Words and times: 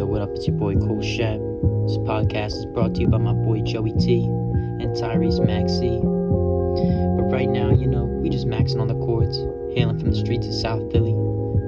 Yo, 0.00 0.06
what 0.06 0.22
up? 0.22 0.30
It's 0.30 0.46
your 0.46 0.56
boy 0.56 0.76
Cole 0.76 1.02
Shat. 1.02 1.38
This 1.84 1.98
podcast 2.08 2.56
is 2.56 2.64
brought 2.64 2.94
to 2.94 3.02
you 3.02 3.08
by 3.08 3.18
my 3.18 3.34
boy 3.34 3.60
Joey 3.60 3.92
T 3.92 4.24
and 4.24 4.96
Tyrese 4.96 5.46
Maxey. 5.46 5.98
But 6.00 7.30
right 7.30 7.50
now, 7.50 7.70
you 7.70 7.86
know, 7.86 8.04
we 8.04 8.30
just 8.30 8.46
maxing 8.46 8.80
on 8.80 8.88
the 8.88 8.94
courts, 8.94 9.36
hailing 9.76 9.98
from 9.98 10.10
the 10.10 10.16
streets 10.16 10.46
of 10.46 10.54
South 10.54 10.90
Philly. 10.90 11.12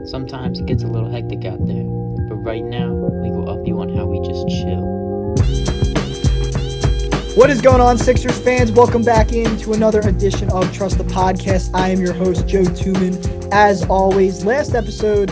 Sometimes 0.06 0.60
it 0.60 0.64
gets 0.64 0.82
a 0.82 0.86
little 0.86 1.10
hectic 1.10 1.44
out 1.44 1.58
there, 1.66 1.84
but 2.30 2.36
right 2.36 2.64
now, 2.64 2.94
we 2.94 3.28
go 3.28 3.44
up 3.44 3.66
you 3.66 3.78
on 3.80 3.94
how 3.94 4.06
we 4.06 4.18
just 4.26 4.48
chill. 4.48 4.80
What 7.36 7.50
is 7.50 7.60
going 7.60 7.82
on, 7.82 7.98
Sixers 7.98 8.38
fans? 8.38 8.72
Welcome 8.72 9.02
back 9.02 9.34
into 9.34 9.74
another 9.74 10.00
edition 10.00 10.50
of 10.52 10.72
Trust 10.72 10.96
the 10.96 11.04
Podcast. 11.04 11.68
I 11.74 11.90
am 11.90 12.00
your 12.00 12.14
host, 12.14 12.48
Joe 12.48 12.62
Tuman. 12.62 13.50
As 13.52 13.84
always, 13.90 14.46
last 14.46 14.74
episode, 14.74 15.30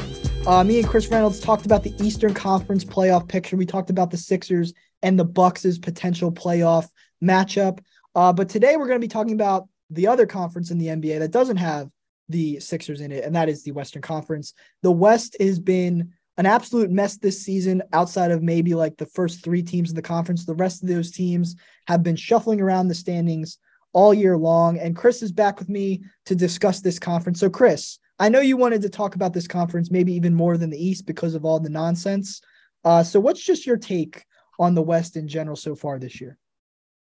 uh, 0.51 0.65
me 0.65 0.81
and 0.81 0.89
Chris 0.89 1.07
Reynolds 1.07 1.39
talked 1.39 1.65
about 1.65 1.85
the 1.85 1.95
Eastern 2.05 2.35
Conference 2.35 2.85
playoff 2.85 3.29
picture. 3.29 3.57
We 3.57 3.67
talked 3.67 3.89
about 3.89 4.11
the 4.11 4.17
Sixers 4.17 4.75
and 5.01 5.17
the 5.17 5.25
Bucks' 5.25 5.79
potential 5.79 6.33
playoff 6.33 6.89
matchup. 7.23 7.79
Uh, 8.17 8.33
but 8.33 8.49
today 8.49 8.77
we're 8.77 8.89
going 8.89 9.01
to 9.01 9.05
be 9.05 9.07
talking 9.07 9.35
about 9.35 9.69
the 9.91 10.09
other 10.09 10.27
conference 10.27 10.73
in 10.73 10.79
the 10.79 10.89
NBA 10.89 11.21
that 11.21 11.31
doesn't 11.31 11.59
have 11.59 11.89
the 12.29 12.59
Sixers 12.59 13.01
in 13.01 13.13
it, 13.13 13.23
and 13.23 13.37
that 13.37 13.49
is 13.49 13.63
the 13.63 13.71
Western 13.71 14.03
Conference. 14.03 14.53
The 14.83 14.91
West 14.91 15.37
has 15.39 15.61
been 15.61 16.15
an 16.37 16.47
absolute 16.47 16.91
mess 16.91 17.17
this 17.17 17.41
season 17.41 17.81
outside 17.93 18.33
of 18.33 18.43
maybe 18.43 18.75
like 18.75 18.97
the 18.97 19.07
first 19.07 19.45
three 19.45 19.63
teams 19.63 19.91
in 19.91 19.95
the 19.95 20.03
conference. 20.03 20.47
The 20.47 20.55
rest 20.55 20.83
of 20.83 20.89
those 20.89 21.13
teams 21.13 21.55
have 21.87 22.03
been 22.03 22.17
shuffling 22.17 22.61
around 22.61 22.89
the 22.89 22.95
standings 22.97 23.59
all 23.93 24.13
year 24.13 24.37
long. 24.37 24.79
And 24.81 24.97
Chris 24.97 25.23
is 25.23 25.31
back 25.31 25.61
with 25.61 25.69
me 25.69 26.03
to 26.27 26.35
discuss 26.35 26.81
this 26.81 26.99
conference. 26.99 27.39
So, 27.39 27.51
Chris, 27.51 28.01
I 28.21 28.29
know 28.29 28.41
you 28.41 28.59
wanted 28.59 28.83
to 28.83 28.91
talk 28.91 29.15
about 29.15 29.33
this 29.33 29.49
conference 29.49 29.91
maybe 29.91 30.13
even 30.13 30.35
more 30.35 30.59
than 30.59 30.69
the 30.69 30.83
East 30.83 31.07
because 31.07 31.35
of 31.35 31.47
all 31.47 31.59
the 31.59 31.71
nonsense. 31.71 32.43
Uh, 32.85 33.03
so, 33.03 33.19
what's 33.19 33.43
just 33.43 33.67
your 33.67 33.79
take 33.79 34.25
on 34.59 34.75
the 34.75 34.83
West 34.83 35.17
in 35.17 35.27
general 35.27 35.57
so 35.57 35.75
far 35.75 35.99
this 35.99 36.21
year? 36.21 36.39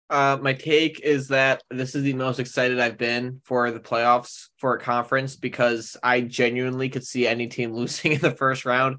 Uh, 0.08 0.38
my 0.40 0.54
take 0.54 1.00
is 1.00 1.28
that 1.28 1.62
this 1.70 1.94
is 1.94 2.04
the 2.04 2.14
most 2.14 2.38
excited 2.38 2.78
I've 2.78 2.96
been 2.96 3.40
for 3.44 3.70
the 3.72 3.80
playoffs 3.80 4.46
for 4.56 4.74
a 4.74 4.80
conference 4.80 5.36
because 5.36 5.96
I 6.02 6.22
genuinely 6.22 6.88
could 6.88 7.04
see 7.04 7.26
any 7.26 7.48
team 7.48 7.72
losing 7.74 8.12
in 8.12 8.20
the 8.20 8.30
first 8.30 8.64
round. 8.64 8.98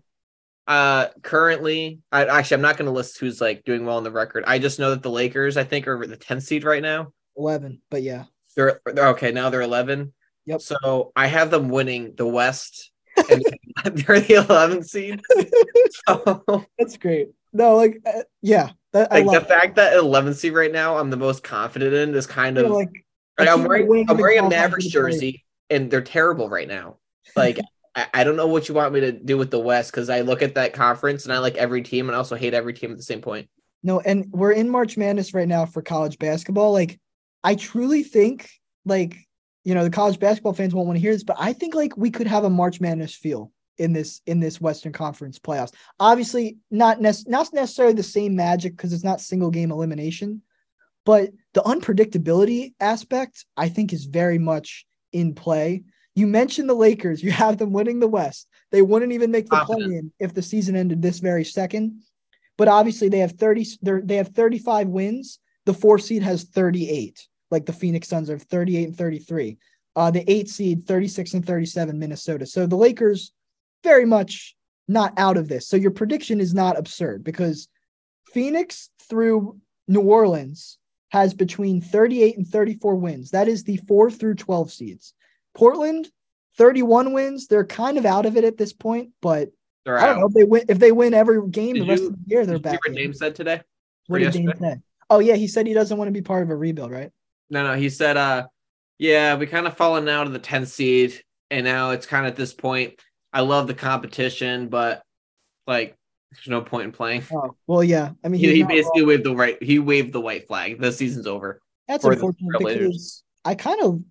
Uh, 0.68 1.08
currently, 1.24 2.02
I 2.12 2.26
actually 2.26 2.56
I'm 2.56 2.62
not 2.62 2.78
going 2.78 2.86
to 2.86 2.92
list 2.92 3.18
who's 3.18 3.40
like 3.40 3.64
doing 3.64 3.86
well 3.86 3.98
on 3.98 4.04
the 4.04 4.12
record. 4.12 4.44
I 4.46 4.60
just 4.60 4.78
know 4.78 4.92
that 4.92 5.02
the 5.02 5.10
Lakers, 5.10 5.56
I 5.56 5.64
think, 5.64 5.88
are 5.88 6.06
the 6.06 6.18
10th 6.18 6.44
seed 6.44 6.66
right 6.66 6.84
now. 6.84 7.14
11, 7.38 7.82
but 7.90 8.04
yeah, 8.04 8.26
they're, 8.58 8.82
they're 8.86 9.08
okay 9.08 9.32
now. 9.32 9.50
They're 9.50 9.62
11. 9.62 10.14
Yep. 10.50 10.62
So 10.62 11.12
I 11.16 11.28
have 11.28 11.52
them 11.52 11.70
winning 11.70 12.16
the 12.16 12.26
West, 12.26 12.90
and 13.30 13.44
they're 13.84 14.20
the 14.20 14.34
11th 14.34 14.86
seed. 14.86 15.22
So 16.08 16.66
that's 16.78 16.98
great. 16.98 17.30
No, 17.54 17.76
like 17.76 18.00
uh, 18.06 18.22
yeah, 18.42 18.72
that, 18.94 19.12
like 19.12 19.26
the 19.26 19.42
fact 19.42 19.76
that 19.76 19.94
11th 19.94 20.36
seed 20.36 20.54
right 20.54 20.72
now, 20.72 20.98
I'm 20.98 21.10
the 21.10 21.18
most 21.18 21.44
confident 21.44 21.94
in 21.94 22.16
is 22.16 22.26
kind 22.26 22.58
of 22.58 22.72
like, 22.72 23.06
like 23.38 23.48
I'm 23.48 23.64
wearing 23.64 24.10
I'm 24.10 24.18
wearing 24.18 24.40
a 24.40 24.50
Mavericks 24.50 24.88
jersey, 24.88 25.46
and 25.70 25.92
they're 25.92 26.02
terrible 26.02 26.50
right 26.50 26.68
now. 26.68 26.98
Like. 27.36 27.60
I, 27.96 28.06
I 28.14 28.24
don't 28.24 28.36
know 28.36 28.46
what 28.46 28.70
you 28.70 28.76
want 28.76 28.94
me 28.94 29.00
to 29.00 29.12
do 29.12 29.36
with 29.36 29.50
the 29.50 29.58
West 29.58 29.90
because 29.90 30.12
I 30.12 30.22
look 30.22 30.44
at 30.44 30.54
that 30.54 30.74
conference 30.74 31.24
and 31.24 31.34
I 31.34 31.40
like 31.40 31.56
every 31.56 31.82
team 31.82 32.08
and 32.08 32.16
I 32.16 32.20
also 32.20 32.36
hate 32.36 32.54
every 32.54 32.72
team 32.72 32.92
at 32.92 32.98
the 32.98 33.04
same 33.04 33.20
point. 33.20 33.50
No, 33.82 34.00
and 34.00 34.28
we're 34.30 34.52
in 34.52 34.70
March 34.70 34.96
Madness 34.96 35.34
right 35.34 35.48
now 35.48 35.66
for 35.66 35.82
college 35.82 36.20
basketball. 36.20 36.72
Like, 36.72 37.00
I 37.44 37.56
truly 37.56 38.04
think 38.04 38.48
like 38.86 39.18
you 39.64 39.74
know 39.74 39.84
the 39.84 39.90
college 39.90 40.20
basketball 40.20 40.54
fans 40.54 40.74
won't 40.74 40.88
want 40.88 40.98
to 40.98 41.02
hear 41.02 41.14
this, 41.14 41.24
but 41.24 41.38
I 41.40 41.54
think 41.54 41.76
like 41.76 41.96
we 41.98 42.12
could 42.12 42.28
have 42.28 42.44
a 42.44 42.50
March 42.50 42.80
Madness 42.80 43.14
feel 43.14 43.52
in 43.78 43.94
this 43.94 44.22
in 44.26 44.40
this 44.40 44.62
Western 44.62 44.94
Conference 44.94 45.40
playoffs. 45.40 45.74
Obviously, 46.00 46.58
not 46.70 47.02
not 47.02 47.54
necessarily 47.54 47.96
the 47.96 48.04
same 48.04 48.36
magic 48.36 48.76
because 48.76 48.94
it's 48.94 49.04
not 49.04 49.22
single 49.22 49.50
game 49.50 49.72
elimination, 49.72 50.42
but 51.06 51.32
the 51.54 51.62
unpredictability 51.62 52.74
aspect 52.80 53.46
I 53.58 53.70
think 53.70 53.94
is 53.94 54.06
very 54.06 54.38
much 54.38 54.86
in 55.12 55.34
play. 55.34 55.84
You 56.16 56.28
mentioned 56.28 56.70
the 56.70 56.74
Lakers. 56.74 57.24
You 57.30 57.32
have 57.32 57.58
them 57.58 57.74
winning 57.74 58.00
the 58.00 58.08
West. 58.08 58.48
They 58.72 58.82
wouldn't 58.82 59.14
even 59.14 59.32
make 59.32 59.50
the 59.50 59.64
play 59.66 59.84
in 59.84 60.12
if 60.20 60.34
the 60.34 60.42
season 60.42 60.76
ended 60.76 61.02
this 61.02 61.20
very 61.20 61.46
second. 61.46 62.02
But 62.58 62.68
obviously, 62.68 63.10
they 63.10 63.20
have 63.20 63.34
thirty. 63.34 63.66
They 63.82 64.18
have 64.18 64.30
thirty-five 64.30 64.88
wins. 64.88 65.40
The 65.66 65.74
four 65.74 66.00
seed 66.00 66.24
has 66.24 66.44
thirty-eight 66.44 67.29
like 67.52 67.66
the 67.66 67.74
Phoenix 67.74 68.08
Suns 68.08 68.30
are 68.30 68.38
38 68.38 68.88
and 68.90 68.98
33. 68.98 69.58
Uh, 69.96 70.12
the 70.12 70.30
eight 70.32 70.50
seed, 70.50 70.86
36 70.86 71.34
and 71.34 71.46
37, 71.46 71.98
Minnesota. 71.98 72.46
So 72.46 72.66
the 72.66 72.76
Lakers 72.76 73.34
very 73.84 74.06
much 74.06 74.56
not 74.88 75.14
out 75.18 75.38
of 75.38 75.48
this. 75.48 75.68
So 75.68 75.78
your 75.78 75.92
prediction 75.92 76.40
is 76.40 76.54
not 76.54 76.78
absurd 76.78 77.24
because 77.24 77.68
Phoenix 78.34 78.90
through 79.10 79.60
New 79.88 80.02
Orleans 80.02 80.78
has 81.10 81.34
between 81.34 81.82
38 81.82 82.38
and 82.38 82.48
34 82.48 82.96
wins. 82.96 83.32
That 83.32 83.48
is 83.48 83.64
the 83.64 83.78
four 83.78 84.12
through 84.12 84.36
12 84.36 84.72
seeds. 84.72 85.14
Portland, 85.56 86.10
31 86.58 87.14
wins. 87.14 87.48
They're 87.48 87.66
kind 87.66 87.98
of 87.98 88.06
out 88.06 88.26
of 88.26 88.38
it 88.38 88.44
at 88.44 88.58
this 88.58 88.74
point, 88.74 89.10
but 89.22 89.50
they're 89.86 89.98
I 89.98 90.06
don't 90.06 90.18
out. 90.18 90.20
know 90.20 90.28
if 90.28 90.34
they 90.34 90.44
win 90.44 90.64
if 90.70 90.80
they 90.80 90.92
win 90.92 91.14
every 91.14 91.48
game 91.50 91.76
did 91.76 91.84
the 91.84 91.88
rest 91.88 92.04
you, 92.04 92.10
of 92.10 92.14
the 92.14 92.30
year. 92.30 92.46
They're 92.46 92.60
back. 92.60 92.80
what 92.86 92.96
Dame 92.96 93.14
said 93.14 93.36
today? 93.36 93.62
What 94.08 94.20
did 94.20 94.34
Dame 94.34 94.52
say? 94.60 94.76
Oh 95.10 95.20
yeah, 95.20 95.36
he 95.36 95.48
said 95.48 95.66
he 95.66 95.74
doesn't 95.74 95.98
want 95.98 96.10
to 96.10 96.12
be 96.14 96.22
part 96.22 96.44
of 96.44 96.50
a 96.50 96.56
rebuild, 96.56 96.92
right? 96.92 97.12
No, 97.50 97.64
no. 97.64 97.76
He 97.76 97.90
said, 97.90 98.18
uh, 98.18 98.48
yeah, 98.98 99.36
we 99.36 99.48
kind 99.48 99.68
of 99.68 99.78
fallen 99.78 100.08
out 100.08 100.28
of 100.28 100.34
the 100.34 100.40
10th 100.40 100.68
seed. 100.68 101.22
And 101.52 101.66
now 101.66 101.92
it's 101.92 102.06
kind 102.06 102.26
of 102.26 102.32
at 102.32 102.38
this 102.38 102.54
point. 102.54 103.00
I 103.34 103.42
love 103.42 103.68
the 103.68 103.74
competition, 103.74 104.70
but 104.70 105.04
like 105.68 105.96
there's 106.32 106.48
no 106.48 106.62
point 106.62 106.86
in 106.86 106.92
playing. 106.92 107.24
Oh, 107.34 107.56
well, 107.68 107.84
yeah. 107.84 108.12
I 108.24 108.28
mean, 108.28 108.40
he, 108.40 108.56
he 108.56 108.64
basically 108.64 109.02
wrong. 109.02 109.10
waved 109.10 109.24
the 109.24 109.36
right. 109.36 109.64
He 109.64 109.80
waved 109.80 110.14
the 110.14 110.22
white 110.22 110.48
flag. 110.48 110.80
The 110.80 110.92
season's 110.92 111.28
over. 111.28 111.62
That's 111.88 112.04
unfortunate 112.04 112.60
because 112.60 113.24
I 113.46 113.56
kind 113.56 113.82
of, 113.82 114.02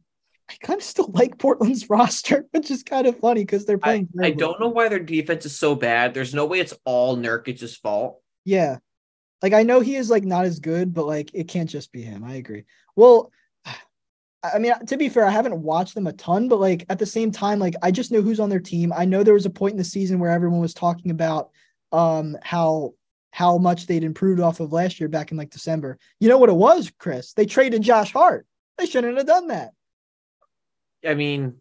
I 0.50 0.55
kind 0.60 0.78
of 0.78 0.84
still 0.84 1.09
like 1.12 1.38
Portland's 1.38 1.88
roster, 1.91 2.47
which 2.50 2.70
is 2.70 2.82
kind 2.82 3.06
of 3.06 3.19
funny 3.19 3.43
because 3.43 3.66
they're 3.66 3.78
playing. 3.78 4.09
I, 4.20 4.26
I, 4.26 4.31
don't 4.31 4.59
know 4.59 4.69
why 4.69 4.88
their 4.88 4.99
defense 4.99 5.47
is 5.47 5.56
so 5.56 5.75
bad. 5.75 6.15
There's 6.15 6.34
no 6.34 6.47
way 6.47 6.60
it's 6.60 6.75
all 6.84 7.16
Nurkic's 7.16 7.76
fault. 7.76 8.20
Yeah, 8.44 8.78
like 9.43 9.53
I 9.53 9.62
know 9.62 9.81
he 9.81 9.97
is 9.97 10.10
like 10.10 10.25
not 10.25 10.44
as 10.44 10.59
good, 10.59 10.93
but 10.93 11.06
like 11.06 11.31
it 11.34 11.49
can't 11.49 11.71
just 11.71 11.93
be 11.93 12.03
him. 12.03 12.25
I 12.25 12.34
agree. 12.34 12.65
Well, 12.97 13.32
I 14.43 14.59
mean, 14.59 14.72
to 14.87 14.97
be 14.97 15.09
fair, 15.09 15.25
I 15.25 15.31
haven't 15.31 15.62
watched 15.62 15.94
them 15.94 16.06
a 16.06 16.12
ton, 16.12 16.49
but 16.49 16.60
like 16.60 16.84
at 16.88 16.99
the 16.99 17.06
same 17.06 17.31
time, 17.31 17.59
like 17.59 17.75
I 17.82 17.91
just 17.91 18.12
know 18.12 18.22
who's 18.22 18.41
on 18.41 18.50
their 18.50 18.60
team. 18.60 18.93
I 18.97 19.04
know 19.04 19.22
there 19.22 19.34
was 19.34 19.47
a 19.47 19.50
point 19.50 19.72
in 19.72 19.78
the 19.78 19.84
season 19.84 20.19
where 20.19 20.31
everyone 20.31 20.60
was 20.60 20.75
talking 20.75 21.10
about 21.10 21.50
um 21.91 22.37
how 22.43 22.94
how 23.31 23.59
much 23.59 23.87
they'd 23.87 24.04
improved 24.04 24.41
off 24.41 24.60
of 24.60 24.72
last 24.72 25.00
year 25.00 25.09
back 25.09 25.31
in 25.31 25.37
like 25.37 25.50
December. 25.50 25.99
You 26.20 26.28
know 26.28 26.38
what 26.38 26.49
it 26.49 26.55
was, 26.55 26.91
Chris? 26.99 27.32
They 27.32 27.47
traded 27.47 27.82
Josh 27.82 28.12
Hart. 28.12 28.47
They 28.78 28.87
shouldn't 28.87 29.16
have 29.16 29.26
done 29.26 29.49
that. 29.49 29.72
I 31.06 31.15
mean, 31.15 31.56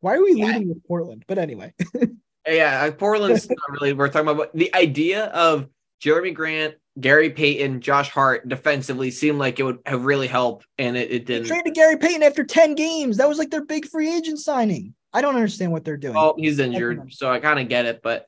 why 0.00 0.14
are 0.14 0.22
we 0.22 0.34
yeah. 0.34 0.46
leading 0.46 0.68
with 0.68 0.84
Portland? 0.86 1.24
But 1.26 1.38
anyway. 1.38 1.74
yeah, 2.46 2.90
Portland's 2.90 3.48
not 3.48 3.58
really 3.70 3.92
we're 3.92 4.08
talking 4.08 4.28
about 4.28 4.54
the 4.54 4.74
idea 4.74 5.26
of 5.26 5.68
Jerami 6.02 6.32
Grant, 6.32 6.74
Gary 7.00 7.30
Payton, 7.30 7.80
Josh 7.80 8.10
Hart 8.10 8.48
defensively 8.48 9.10
seemed 9.10 9.38
like 9.38 9.58
it 9.58 9.64
would 9.64 9.78
have 9.86 10.04
really 10.04 10.26
helped, 10.26 10.66
and 10.78 10.96
it, 10.96 11.10
it 11.10 11.26
didn't. 11.26 11.44
They 11.44 11.48
traded 11.48 11.74
Gary 11.74 11.96
Payton 11.96 12.22
after 12.22 12.44
10 12.44 12.74
games. 12.74 13.16
That 13.16 13.28
was 13.28 13.38
like 13.38 13.50
their 13.50 13.64
big 13.64 13.86
free 13.86 14.12
agent 14.12 14.38
signing. 14.38 14.94
I 15.12 15.22
don't 15.22 15.36
understand 15.36 15.72
what 15.72 15.84
they're 15.84 15.96
doing. 15.96 16.16
Oh, 16.16 16.34
he's 16.36 16.58
injured, 16.58 17.12
so 17.12 17.30
I 17.30 17.40
kind 17.40 17.58
of 17.58 17.68
get 17.68 17.86
it, 17.86 18.00
but 18.02 18.26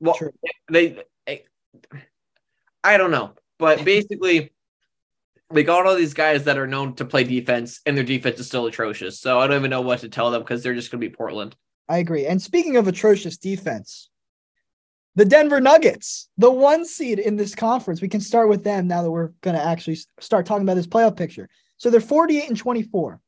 well, 0.00 0.14
True. 0.14 0.32
they, 0.70 1.02
they, 1.26 1.44
I 2.82 2.96
don't 2.96 3.10
know, 3.10 3.34
but 3.58 3.84
basically, 3.84 4.52
they 5.52 5.62
got 5.62 5.86
all 5.86 5.94
these 5.94 6.14
guys 6.14 6.44
that 6.44 6.58
are 6.58 6.66
known 6.66 6.94
to 6.96 7.04
play 7.04 7.24
defense, 7.24 7.80
and 7.86 7.96
their 7.96 8.04
defense 8.04 8.40
is 8.40 8.46
still 8.46 8.66
atrocious. 8.66 9.20
So 9.20 9.38
I 9.38 9.46
don't 9.46 9.58
even 9.58 9.70
know 9.70 9.82
what 9.82 10.00
to 10.00 10.08
tell 10.08 10.30
them 10.30 10.42
because 10.42 10.62
they're 10.62 10.74
just 10.74 10.90
going 10.90 11.00
to 11.00 11.08
be 11.08 11.14
Portland. 11.14 11.54
I 11.88 11.98
agree. 11.98 12.26
And 12.26 12.40
speaking 12.40 12.76
of 12.76 12.88
atrocious 12.88 13.36
defense, 13.36 14.08
the 15.16 15.24
Denver 15.24 15.60
Nuggets, 15.60 16.28
the 16.38 16.50
one 16.50 16.84
seed 16.84 17.18
in 17.18 17.36
this 17.36 17.54
conference. 17.54 18.00
We 18.00 18.08
can 18.08 18.20
start 18.20 18.48
with 18.48 18.64
them 18.64 18.88
now 18.88 19.02
that 19.02 19.10
we're 19.10 19.32
going 19.42 19.56
to 19.56 19.64
actually 19.64 19.98
start 20.18 20.46
talking 20.46 20.64
about 20.64 20.74
this 20.74 20.86
playoff 20.86 21.16
picture. 21.16 21.48
So 21.76 21.90
they're 21.90 22.00
48 22.00 22.48
and 22.48 22.58
24. 22.58 23.20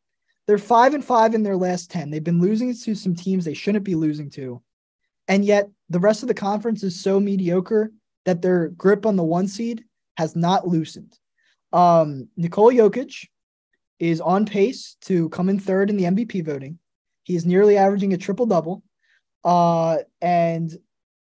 They're 0.46 0.58
5 0.58 0.94
and 0.94 1.04
5 1.04 1.34
in 1.34 1.42
their 1.42 1.56
last 1.56 1.90
10. 1.90 2.10
They've 2.10 2.22
been 2.22 2.40
losing 2.40 2.74
to 2.74 2.94
some 2.94 3.14
teams 3.14 3.44
they 3.44 3.54
shouldn't 3.54 3.84
be 3.84 3.94
losing 3.94 4.30
to. 4.30 4.62
And 5.28 5.44
yet 5.44 5.68
the 5.90 6.00
rest 6.00 6.22
of 6.22 6.28
the 6.28 6.34
conference 6.34 6.82
is 6.82 7.00
so 7.00 7.18
mediocre 7.18 7.92
that 8.24 8.42
their 8.42 8.68
grip 8.68 9.06
on 9.06 9.16
the 9.16 9.24
one 9.24 9.48
seed 9.48 9.84
has 10.16 10.36
not 10.36 10.66
loosened. 10.66 11.16
Um, 11.72 12.28
Nikola 12.36 12.74
Jokic 12.74 13.26
is 13.98 14.20
on 14.20 14.46
pace 14.46 14.96
to 15.02 15.28
come 15.30 15.48
in 15.48 15.58
third 15.58 15.90
in 15.90 15.96
the 15.96 16.04
MVP 16.04 16.44
voting. 16.44 16.78
He 17.24 17.34
is 17.34 17.46
nearly 17.46 17.76
averaging 17.76 18.12
a 18.12 18.18
triple 18.18 18.46
double. 18.46 18.82
Uh, 19.44 19.98
and 20.20 20.76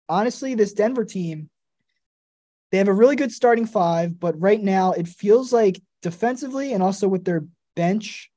honestly, 0.09 0.55
this 0.55 0.73
Denver 0.73 1.05
team, 1.05 1.49
they 2.71 2.77
have 2.77 2.87
a 2.87 2.93
really 2.93 3.15
good 3.15 3.31
starting 3.31 3.65
five, 3.65 4.19
but 4.19 4.39
right 4.39 4.61
now 4.61 4.91
it 4.91 5.07
feels 5.07 5.53
like 5.53 5.81
defensively 6.01 6.73
and 6.73 6.83
also 6.83 7.07
with 7.07 7.25
their 7.25 7.45
bench, 7.75 8.31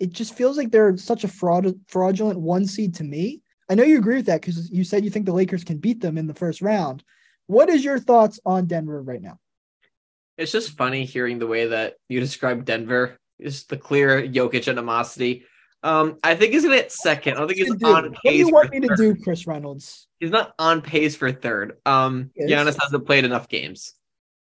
it 0.00 0.12
just 0.12 0.34
feels 0.34 0.56
like 0.56 0.70
they're 0.70 0.96
such 0.96 1.24
a 1.24 1.28
fraud, 1.28 1.74
fraudulent 1.88 2.40
one 2.40 2.66
seed 2.66 2.94
to 2.96 3.04
me. 3.04 3.40
I 3.68 3.74
know 3.74 3.84
you 3.84 3.98
agree 3.98 4.16
with 4.16 4.26
that 4.26 4.40
because 4.40 4.70
you 4.70 4.84
said 4.84 5.04
you 5.04 5.10
think 5.10 5.26
the 5.26 5.32
Lakers 5.32 5.64
can 5.64 5.78
beat 5.78 6.00
them 6.00 6.18
in 6.18 6.26
the 6.26 6.34
first 6.34 6.60
round, 6.60 7.02
what 7.46 7.68
is 7.68 7.84
your 7.84 7.98
thoughts 7.98 8.40
on 8.44 8.66
Denver 8.66 9.02
right 9.02 9.22
now? 9.22 9.38
It's 10.36 10.52
just 10.52 10.76
funny 10.76 11.04
hearing 11.04 11.38
the 11.38 11.46
way 11.46 11.68
that 11.68 11.94
you 12.08 12.20
describe 12.20 12.64
Denver. 12.64 13.18
Just 13.40 13.68
the 13.68 13.76
clear 13.76 14.22
Jokic 14.22 14.68
animosity. 14.68 15.44
Um, 15.82 16.18
I 16.24 16.34
think 16.34 16.52
he's 16.52 16.62
gonna 16.62 16.76
hit 16.76 16.92
second. 16.92 17.34
I 17.34 17.38
don't 17.38 17.48
think 17.48 17.58
he's 17.58 17.70
on 17.84 18.12
what 18.12 18.22
do 18.24 18.34
you 18.34 18.48
want 18.48 18.70
me 18.70 18.80
to 18.80 18.94
do, 18.96 19.14
Chris 19.16 19.46
Reynolds? 19.46 20.08
He's 20.24 20.32
not 20.32 20.54
on 20.58 20.80
pace 20.80 21.14
for 21.16 21.30
third. 21.30 21.76
Um. 21.84 22.30
Giannis 22.40 22.80
hasn't 22.80 23.04
played 23.04 23.24
enough 23.26 23.48
games. 23.48 23.92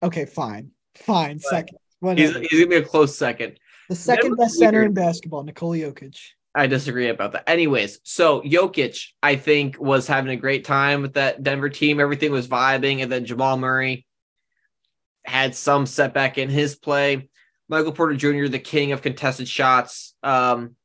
Okay, 0.03 0.25
fine, 0.25 0.71
fine. 0.95 1.37
But 1.37 1.49
Second, 1.49 1.77
He's 2.17 2.35
he's 2.35 2.59
gonna 2.59 2.67
be 2.67 2.75
a 2.75 2.83
close 2.83 3.17
second. 3.17 3.59
the 3.87 3.95
second 3.95 4.35
best 4.35 4.55
center 4.55 4.83
in 4.83 4.93
basketball, 4.93 5.43
Nikola 5.43 5.77
Jokic. 5.77 6.17
I 6.55 6.67
disagree 6.67 7.07
about 7.09 7.31
that. 7.33 7.49
Anyways, 7.49 7.99
so 8.03 8.41
Jokic, 8.41 9.07
I 9.23 9.35
think, 9.35 9.79
was 9.79 10.07
having 10.07 10.31
a 10.31 10.35
great 10.35 10.65
time 10.65 11.01
with 11.01 11.13
that 11.13 11.43
Denver 11.43 11.69
team. 11.69 11.99
Everything 11.99 12.31
was 12.31 12.47
vibing, 12.47 13.01
and 13.01 13.11
then 13.11 13.25
Jamal 13.25 13.57
Murray 13.57 14.05
had 15.25 15.55
some 15.55 15.85
setback 15.85 16.37
in 16.37 16.49
his 16.49 16.75
play. 16.75 17.29
Michael 17.69 17.93
Porter 17.93 18.15
Jr., 18.15 18.47
the 18.47 18.59
king 18.59 18.91
of 18.91 19.01
contested 19.01 19.47
shots. 19.47 20.13
Um, 20.23 20.75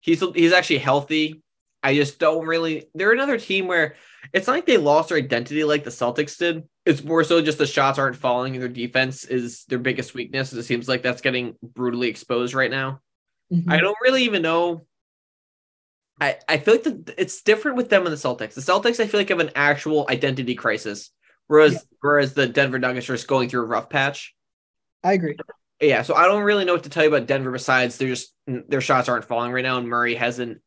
he's 0.00 0.20
he's 0.34 0.52
actually 0.52 0.78
healthy. 0.78 1.42
I 1.82 1.94
just 1.94 2.18
don't 2.18 2.46
really. 2.46 2.88
They're 2.94 3.12
another 3.12 3.38
team 3.38 3.66
where 3.66 3.96
it's 4.32 4.46
not 4.46 4.54
like 4.54 4.66
they 4.66 4.76
lost 4.78 5.08
their 5.08 5.18
identity 5.18 5.64
like 5.64 5.84
the 5.84 5.90
Celtics 5.90 6.38
did. 6.38 6.62
It's 6.86 7.02
more 7.02 7.24
so 7.24 7.42
just 7.42 7.58
the 7.58 7.66
shots 7.66 7.98
aren't 7.98 8.16
falling, 8.16 8.54
and 8.54 8.62
their 8.62 8.68
defense 8.68 9.24
is 9.24 9.64
their 9.64 9.78
biggest 9.78 10.14
weakness. 10.14 10.52
It 10.52 10.62
seems 10.62 10.88
like 10.88 11.02
that's 11.02 11.20
getting 11.22 11.56
brutally 11.62 12.08
exposed 12.08 12.54
right 12.54 12.70
now. 12.70 13.00
Mhm. 13.52 13.70
I 13.70 13.78
don't 13.78 13.96
really 14.02 14.24
even 14.24 14.42
know. 14.42 14.86
I, 16.20 16.36
I 16.48 16.58
feel 16.58 16.74
like 16.74 16.84
the, 16.84 17.14
it's 17.18 17.42
different 17.42 17.76
with 17.76 17.88
them 17.88 18.06
and 18.06 18.12
the 18.12 18.16
Celtics. 18.16 18.54
The 18.54 18.60
Celtics, 18.60 19.00
I 19.00 19.06
feel 19.06 19.18
like, 19.18 19.30
have 19.30 19.40
an 19.40 19.50
actual 19.56 20.06
identity 20.08 20.54
crisis, 20.54 21.10
whereas 21.48 21.72
Yeah. 21.72 21.78
whereas 22.00 22.34
the 22.34 22.46
Denver 22.46 22.78
Nuggets 22.78 23.08
are 23.10 23.14
just 23.14 23.26
going 23.26 23.48
through 23.48 23.62
a 23.62 23.66
rough 23.66 23.90
patch. 23.90 24.34
I 25.02 25.14
agree. 25.14 25.36
Yeah, 25.80 26.02
so 26.02 26.14
I 26.14 26.26
don't 26.26 26.44
really 26.44 26.64
know 26.64 26.74
what 26.74 26.84
to 26.84 26.90
tell 26.90 27.02
you 27.02 27.08
about 27.08 27.26
Denver 27.26 27.50
besides 27.50 27.98
they're 27.98 28.06
just 28.08 28.32
their 28.46 28.80
shots 28.80 29.08
aren't 29.08 29.24
falling 29.24 29.50
right 29.50 29.64
now, 29.64 29.78
and 29.78 29.88
Murray 29.88 30.14
hasn't 30.14 30.60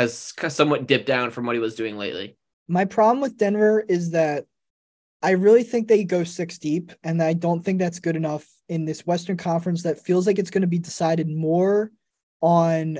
has 0.00 0.34
somewhat 0.48 0.86
dipped 0.86 1.06
down 1.06 1.30
from 1.30 1.46
what 1.46 1.56
he 1.56 1.60
was 1.60 1.74
doing 1.74 1.96
lately. 1.96 2.36
My 2.68 2.84
problem 2.84 3.20
with 3.20 3.36
Denver 3.36 3.84
is 3.88 4.12
that 4.12 4.44
I 5.22 5.32
really 5.32 5.62
think 5.62 5.86
they 5.86 6.04
go 6.04 6.24
six 6.24 6.58
deep, 6.58 6.92
and 7.04 7.22
I 7.22 7.34
don't 7.34 7.62
think 7.62 7.78
that's 7.78 8.00
good 8.00 8.16
enough 8.16 8.46
in 8.68 8.84
this 8.84 9.06
Western 9.06 9.36
Conference 9.36 9.82
that 9.82 10.00
feels 10.00 10.26
like 10.26 10.38
it's 10.38 10.50
going 10.50 10.62
to 10.62 10.68
be 10.68 10.78
decided 10.78 11.28
more 11.28 11.90
on 12.40 12.98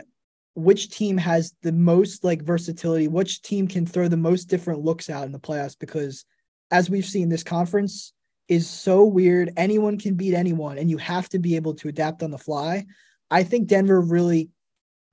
which 0.54 0.90
team 0.90 1.16
has 1.16 1.54
the 1.62 1.72
most 1.72 2.24
like 2.24 2.42
versatility, 2.42 3.08
which 3.08 3.40
team 3.42 3.66
can 3.66 3.86
throw 3.86 4.08
the 4.08 4.16
most 4.16 4.46
different 4.46 4.84
looks 4.84 5.08
out 5.08 5.24
in 5.24 5.32
the 5.32 5.38
playoffs. 5.38 5.78
Because 5.78 6.24
as 6.70 6.90
we've 6.90 7.06
seen, 7.06 7.28
this 7.28 7.44
conference 7.44 8.12
is 8.48 8.68
so 8.68 9.04
weird. 9.04 9.52
Anyone 9.56 9.98
can 9.98 10.14
beat 10.14 10.34
anyone, 10.34 10.76
and 10.76 10.90
you 10.90 10.98
have 10.98 11.28
to 11.30 11.38
be 11.38 11.56
able 11.56 11.74
to 11.74 11.88
adapt 11.88 12.22
on 12.22 12.30
the 12.30 12.38
fly. 12.38 12.84
I 13.30 13.44
think 13.44 13.68
Denver 13.68 14.00
really 14.00 14.50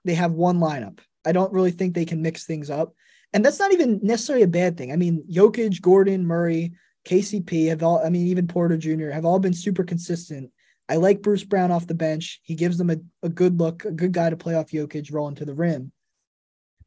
they 0.03 0.15
have 0.15 0.31
one 0.31 0.57
lineup. 0.57 0.99
I 1.27 1.33
don't 1.33 1.51
really 1.51 1.71
think 1.71 1.93
they 1.93 2.05
can 2.05 2.21
mix 2.21 2.45
things 2.45 2.69
up. 2.69 2.93
And 3.33 3.43
that's 3.43 3.59
not 3.59 3.73
even 3.73 3.99
necessarily 4.01 4.43
a 4.43 4.47
bad 4.47 4.77
thing. 4.77 4.91
I 4.91 4.95
mean, 4.95 5.23
Jokic, 5.29 5.81
Gordon, 5.81 6.25
Murray, 6.25 6.73
KCP 7.05 7.67
have 7.67 7.83
all, 7.83 8.03
I 8.03 8.09
mean, 8.09 8.27
even 8.27 8.47
Porter 8.47 8.77
Jr. 8.77 9.09
have 9.09 9.25
all 9.25 9.39
been 9.39 9.53
super 9.53 9.83
consistent. 9.83 10.51
I 10.87 10.95
like 10.95 11.21
Bruce 11.21 11.43
Brown 11.43 11.71
off 11.71 11.87
the 11.87 11.93
bench. 11.93 12.39
He 12.43 12.55
gives 12.55 12.77
them 12.77 12.89
a, 12.89 12.97
a 13.21 13.29
good 13.29 13.59
look, 13.59 13.83
a 13.83 13.91
good 13.91 14.13
guy 14.13 14.29
to 14.29 14.37
play 14.37 14.55
off 14.55 14.71
Jokic, 14.71 15.13
rolling 15.13 15.35
to 15.35 15.45
the 15.45 15.53
rim. 15.53 15.91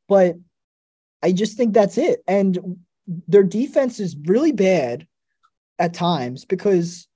But 0.08 0.36
I 1.22 1.32
just 1.32 1.58
think 1.58 1.74
that's 1.74 1.98
it. 1.98 2.22
And 2.26 2.78
their 3.28 3.42
defense 3.42 4.00
is 4.00 4.16
really 4.24 4.52
bad 4.52 5.06
at 5.78 5.92
times 5.92 6.46
because 6.46 7.06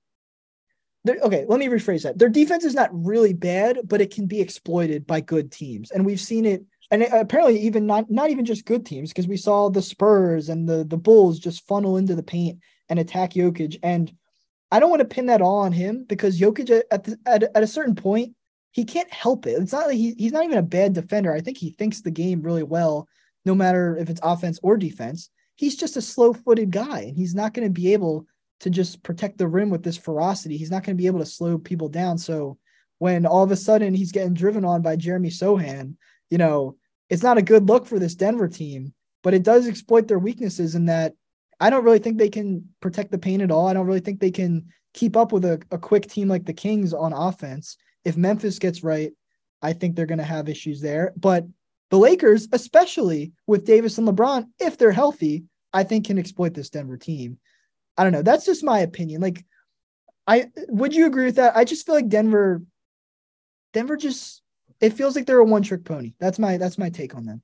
okay, 1.07 1.45
let 1.47 1.59
me 1.59 1.67
rephrase 1.67 2.03
that. 2.03 2.17
Their 2.17 2.29
defense 2.29 2.63
is 2.63 2.73
not 2.73 2.89
really 2.91 3.33
bad, 3.33 3.79
but 3.83 4.01
it 4.01 4.13
can 4.13 4.25
be 4.25 4.41
exploited 4.41 5.05
by 5.05 5.21
good 5.21 5.51
teams. 5.51 5.91
And 5.91 6.05
we've 6.05 6.19
seen 6.19 6.45
it 6.45 6.65
and 7.03 7.13
apparently 7.13 7.59
even 7.59 7.85
not 7.85 8.09
not 8.09 8.29
even 8.29 8.45
just 8.45 8.65
good 8.65 8.85
teams 8.85 9.09
because 9.09 9.27
we 9.27 9.37
saw 9.37 9.69
the 9.69 9.81
Spurs 9.81 10.49
and 10.49 10.67
the 10.67 10.85
the 10.85 10.97
Bulls 10.97 11.39
just 11.39 11.67
funnel 11.67 11.97
into 11.97 12.15
the 12.15 12.23
paint 12.23 12.59
and 12.89 12.99
attack 12.99 13.33
Jokic 13.33 13.77
and 13.83 14.11
I 14.71 14.79
don't 14.79 14.89
want 14.89 15.01
to 15.01 15.07
pin 15.07 15.27
that 15.27 15.41
all 15.41 15.59
on 15.59 15.71
him 15.71 16.05
because 16.07 16.39
Jokic 16.39 16.69
at 16.69 16.85
at, 16.91 17.03
the, 17.03 17.17
at, 17.25 17.43
at 17.43 17.63
a 17.63 17.67
certain 17.67 17.95
point 17.95 18.33
he 18.71 18.83
can't 18.83 19.11
help 19.11 19.45
it. 19.45 19.61
It's 19.61 19.71
not 19.71 19.87
like 19.87 19.95
he, 19.95 20.15
he's 20.17 20.33
not 20.33 20.43
even 20.43 20.57
a 20.57 20.63
bad 20.63 20.93
defender. 20.93 21.33
I 21.33 21.39
think 21.39 21.57
he 21.57 21.71
thinks 21.71 22.01
the 22.01 22.11
game 22.11 22.41
really 22.41 22.63
well 22.63 23.07
no 23.45 23.55
matter 23.55 23.95
if 23.97 24.09
it's 24.09 24.21
offense 24.23 24.59
or 24.63 24.75
defense. 24.75 25.29
He's 25.55 25.77
just 25.77 25.97
a 25.97 26.01
slow-footed 26.01 26.71
guy 26.71 27.01
and 27.01 27.15
he's 27.15 27.35
not 27.35 27.53
going 27.53 27.67
to 27.67 27.71
be 27.71 27.93
able 27.93 28.25
to 28.61 28.69
just 28.69 29.03
protect 29.03 29.37
the 29.37 29.47
rim 29.47 29.69
with 29.69 29.83
this 29.83 29.97
ferocity. 29.97 30.57
He's 30.57 30.71
not 30.71 30.83
going 30.83 30.97
to 30.97 31.01
be 31.01 31.07
able 31.07 31.19
to 31.19 31.25
slow 31.25 31.57
people 31.57 31.87
down. 31.87 32.17
So 32.17 32.57
when 32.97 33.25
all 33.25 33.43
of 33.43 33.51
a 33.51 33.55
sudden 33.55 33.93
he's 33.93 34.11
getting 34.11 34.33
driven 34.33 34.65
on 34.65 34.81
by 34.81 34.95
Jeremy 34.95 35.29
Sochan, 35.29 35.95
you 36.29 36.37
know, 36.37 36.75
it's 37.09 37.23
not 37.23 37.37
a 37.37 37.43
good 37.43 37.67
look 37.67 37.85
for 37.85 37.99
this 37.99 38.15
Denver 38.15 38.47
team, 38.47 38.93
but 39.23 39.33
it 39.33 39.43
does 39.43 39.67
exploit 39.67 40.07
their 40.07 40.19
weaknesses 40.19 40.75
in 40.75 40.85
that 40.85 41.13
I 41.59 41.69
don't 41.69 41.83
really 41.83 41.99
think 41.99 42.17
they 42.17 42.29
can 42.29 42.69
protect 42.81 43.11
the 43.11 43.17
paint 43.17 43.41
at 43.41 43.51
all. 43.51 43.67
I 43.67 43.73
don't 43.73 43.87
really 43.87 43.99
think 43.99 44.19
they 44.19 44.31
can 44.31 44.65
keep 44.93 45.15
up 45.15 45.31
with 45.31 45.45
a, 45.45 45.61
a 45.71 45.77
quick 45.77 46.07
team 46.07 46.27
like 46.27 46.45
the 46.45 46.53
Kings 46.53 46.93
on 46.93 47.13
offense. 47.13 47.77
If 48.03 48.17
Memphis 48.17 48.59
gets 48.59 48.83
right, 48.83 49.11
I 49.61 49.73
think 49.73 49.95
they're 49.95 50.05
going 50.05 50.19
to 50.19 50.23
have 50.23 50.49
issues 50.49 50.81
there. 50.81 51.13
But 51.15 51.45
the 51.91 51.97
Lakers, 51.97 52.47
especially 52.51 53.31
with 53.47 53.65
Davis 53.65 53.97
and 53.97 54.07
LeBron, 54.07 54.47
if 54.59 54.77
they're 54.77 54.91
healthy, 54.91 55.45
I 55.73 55.83
think 55.83 56.05
can 56.05 56.17
exploit 56.17 56.53
this 56.53 56.69
Denver 56.69 56.97
team. 56.97 57.37
I 57.97 58.03
don't 58.03 58.13
know. 58.13 58.21
That's 58.21 58.45
just 58.45 58.63
my 58.63 58.79
opinion. 58.79 59.21
Like, 59.21 59.45
I 60.27 60.47
would 60.67 60.95
you 60.95 61.05
agree 61.05 61.25
with 61.25 61.35
that? 61.35 61.55
I 61.55 61.63
just 61.63 61.85
feel 61.85 61.95
like 61.95 62.09
Denver, 62.09 62.61
Denver 63.73 63.95
just 63.95 64.41
it 64.81 64.93
feels 64.93 65.15
like 65.15 65.25
they're 65.25 65.39
a 65.39 65.45
one 65.45 65.63
trick 65.63 65.83
pony. 65.83 66.13
That's 66.19 66.39
my 66.39 66.57
that's 66.57 66.77
my 66.77 66.89
take 66.89 67.15
on 67.15 67.25
them. 67.25 67.41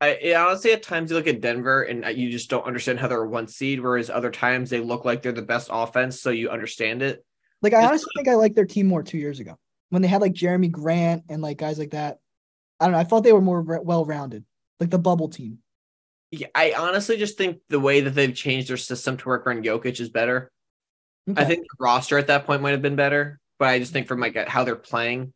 I 0.00 0.08
it, 0.08 0.34
honestly, 0.34 0.72
at 0.72 0.82
times 0.82 1.10
you 1.10 1.16
look 1.16 1.26
at 1.26 1.40
Denver 1.40 1.82
and 1.82 2.04
uh, 2.04 2.08
you 2.08 2.30
just 2.30 2.48
don't 2.48 2.64
understand 2.64 2.98
how 2.98 3.08
they're 3.08 3.22
a 3.22 3.28
one 3.28 3.48
seed, 3.48 3.80
whereas 3.80 4.08
other 4.10 4.30
times 4.30 4.70
they 4.70 4.80
look 4.80 5.04
like 5.04 5.22
they're 5.22 5.32
the 5.32 5.42
best 5.42 5.68
offense, 5.70 6.20
so 6.20 6.30
you 6.30 6.50
understand 6.50 7.02
it. 7.02 7.24
Like 7.62 7.74
I 7.74 7.84
honestly 7.84 8.10
think 8.16 8.28
I 8.28 8.34
liked 8.34 8.54
their 8.54 8.64
team 8.64 8.86
more 8.86 9.02
two 9.02 9.18
years 9.18 9.40
ago 9.40 9.58
when 9.90 10.02
they 10.02 10.08
had 10.08 10.22
like 10.22 10.32
Jerami 10.32 10.70
Grant 10.70 11.24
and 11.28 11.42
like 11.42 11.58
guys 11.58 11.78
like 11.78 11.90
that. 11.90 12.18
I 12.78 12.86
don't 12.86 12.92
know. 12.92 12.98
I 12.98 13.04
thought 13.04 13.24
they 13.24 13.32
were 13.34 13.42
more 13.42 13.62
well 13.82 14.06
rounded, 14.06 14.44
like 14.78 14.90
the 14.90 14.98
bubble 14.98 15.28
team. 15.28 15.58
Yeah, 16.30 16.46
I 16.54 16.72
honestly 16.78 17.16
just 17.16 17.36
think 17.36 17.58
the 17.68 17.80
way 17.80 18.00
that 18.00 18.10
they've 18.10 18.34
changed 18.34 18.68
their 18.70 18.76
system 18.76 19.16
to 19.18 19.28
work 19.28 19.46
around 19.46 19.64
Jokic 19.64 20.00
is 20.00 20.08
better. 20.08 20.50
I 21.36 21.44
think 21.44 21.62
the 21.62 21.76
roster 21.78 22.18
at 22.18 22.28
that 22.28 22.46
point 22.46 22.62
might 22.62 22.70
have 22.70 22.82
been 22.82 22.96
better, 22.96 23.38
but 23.58 23.68
I 23.68 23.78
just 23.78 23.92
think 23.92 24.08
from 24.08 24.20
like 24.20 24.36
how 24.48 24.64
they're 24.64 24.76
playing. 24.76 25.32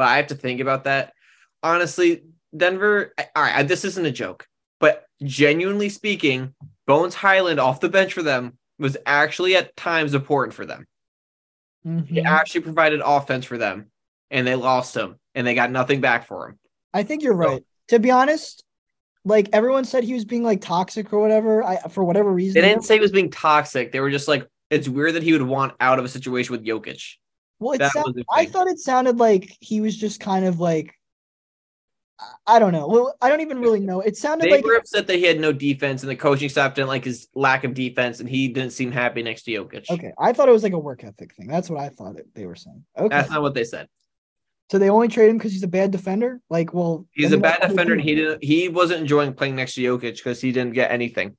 But 0.00 0.08
I 0.08 0.16
have 0.16 0.28
to 0.28 0.34
think 0.34 0.60
about 0.60 0.84
that. 0.84 1.12
Honestly, 1.62 2.22
Denver. 2.56 3.12
All 3.36 3.42
right, 3.42 3.68
this 3.68 3.84
isn't 3.84 4.06
a 4.06 4.10
joke, 4.10 4.46
but 4.78 5.04
genuinely 5.22 5.90
speaking, 5.90 6.54
Bones 6.86 7.14
Hyland 7.14 7.60
off 7.60 7.80
the 7.80 7.90
bench 7.90 8.14
for 8.14 8.22
them 8.22 8.56
was 8.78 8.96
actually 9.04 9.56
at 9.56 9.76
times 9.76 10.14
important 10.14 10.54
for 10.54 10.64
them. 10.64 10.86
He 11.84 11.90
Mhm. 11.90 12.24
actually 12.24 12.62
provided 12.62 13.02
offense 13.04 13.44
for 13.44 13.58
them, 13.58 13.90
and 14.30 14.46
they 14.46 14.54
lost 14.54 14.96
him, 14.96 15.16
and 15.34 15.46
they 15.46 15.54
got 15.54 15.70
nothing 15.70 16.00
back 16.00 16.26
for 16.26 16.48
him. 16.48 16.58
I 16.94 17.02
think 17.02 17.22
you're 17.22 17.34
right. 17.34 17.62
To 17.88 17.98
be 17.98 18.10
honest, 18.10 18.64
like 19.26 19.50
everyone 19.52 19.84
said 19.84 20.02
he 20.02 20.14
was 20.14 20.24
being 20.24 20.44
like 20.44 20.62
toxic 20.62 21.12
or 21.12 21.20
whatever. 21.20 21.62
I 21.62 21.76
for 21.90 22.04
whatever 22.04 22.32
reason. 22.32 22.54
They 22.62 22.66
didn't 22.66 22.84
say 22.84 22.94
he 22.94 23.00
was 23.00 23.12
being 23.12 23.30
toxic. 23.30 23.92
They 23.92 24.00
were 24.00 24.10
just 24.10 24.28
like, 24.28 24.48
it's 24.70 24.88
weird 24.88 25.16
that 25.16 25.22
he 25.22 25.34
would 25.34 25.42
want 25.42 25.74
out 25.78 25.98
of 25.98 26.06
a 26.06 26.08
situation 26.08 26.52
with 26.52 26.64
Jokic. 26.64 27.16
Well, 27.60 27.72
it 27.78 27.92
sound, 27.92 28.24
I 28.32 28.46
thought 28.46 28.66
it 28.66 28.78
sounded 28.78 29.18
like 29.18 29.56
he 29.60 29.80
was 29.80 29.96
just 29.96 30.18
kind 30.18 30.44
of 30.46 30.58
like 30.58 30.94
I- 32.18 32.56
I 32.56 32.58
don't 32.58 32.72
know. 32.72 32.86
Well, 32.88 33.14
I 33.22 33.28
don't 33.30 33.40
even 33.40 33.60
really 33.60 33.80
know. 33.80 34.00
It 34.00 34.16
sounded 34.16 34.46
They 34.46 34.56
like 34.56 34.64
were 34.64 34.76
upset 34.76 35.06
that 35.06 35.16
he 35.16 35.24
had 35.24 35.40
no 35.40 35.52
defense, 35.52 36.02
and 36.02 36.10
the 36.10 36.16
coaching 36.16 36.48
staff 36.50 36.74
didn't 36.74 36.88
like 36.88 37.04
his 37.04 37.28
lack 37.34 37.64
of 37.64 37.72
defense, 37.74 38.20
and 38.20 38.28
he 38.28 38.48
didn't 38.48 38.72
seem 38.72 38.90
happy 38.92 39.22
next 39.22 39.42
to 39.44 39.52
Jokic. 39.52 39.88
okay. 39.90 40.12
I 40.18 40.32
thought 40.32 40.48
it 40.48 40.52
was 40.52 40.62
like 40.62 40.72
a 40.74 40.78
work 40.78 41.02
ethic 41.04 41.34
thing. 41.34 41.46
That's 41.46 41.70
what 41.70 41.80
I 41.80 41.88
thought 41.88 42.16
it, 42.16 42.26
they 42.34 42.46
were 42.46 42.56
saying. 42.56 42.84
Okay, 42.98 43.08
That's 43.08 43.30
not 43.30 43.40
what 43.42 43.54
they 43.54 43.64
said. 43.64 43.88
so 44.70 44.78
they 44.78 44.90
only 44.90 45.08
trade 45.08 45.30
him 45.30 45.38
because 45.38 45.52
he's 45.52 45.62
a 45.62 45.68
bad 45.68 45.90
defender. 45.92 46.40
Like, 46.50 46.74
well, 46.74 47.06
He's 47.12 47.32
a 47.32 47.38
bad 47.38 47.60
defender, 47.62 47.92
and 47.94 48.02
he 48.02 48.14
didn't. 48.14 48.44
He 48.44 48.68
wasn't 48.68 49.00
enjoying 49.00 49.32
playing 49.34 49.56
next 49.56 49.74
to 49.74 49.80
Jokic 49.82 50.16
because 50.16 50.40
he 50.42 50.52
didn't 50.52 50.74
get 50.74 50.90
anything. 50.90 51.36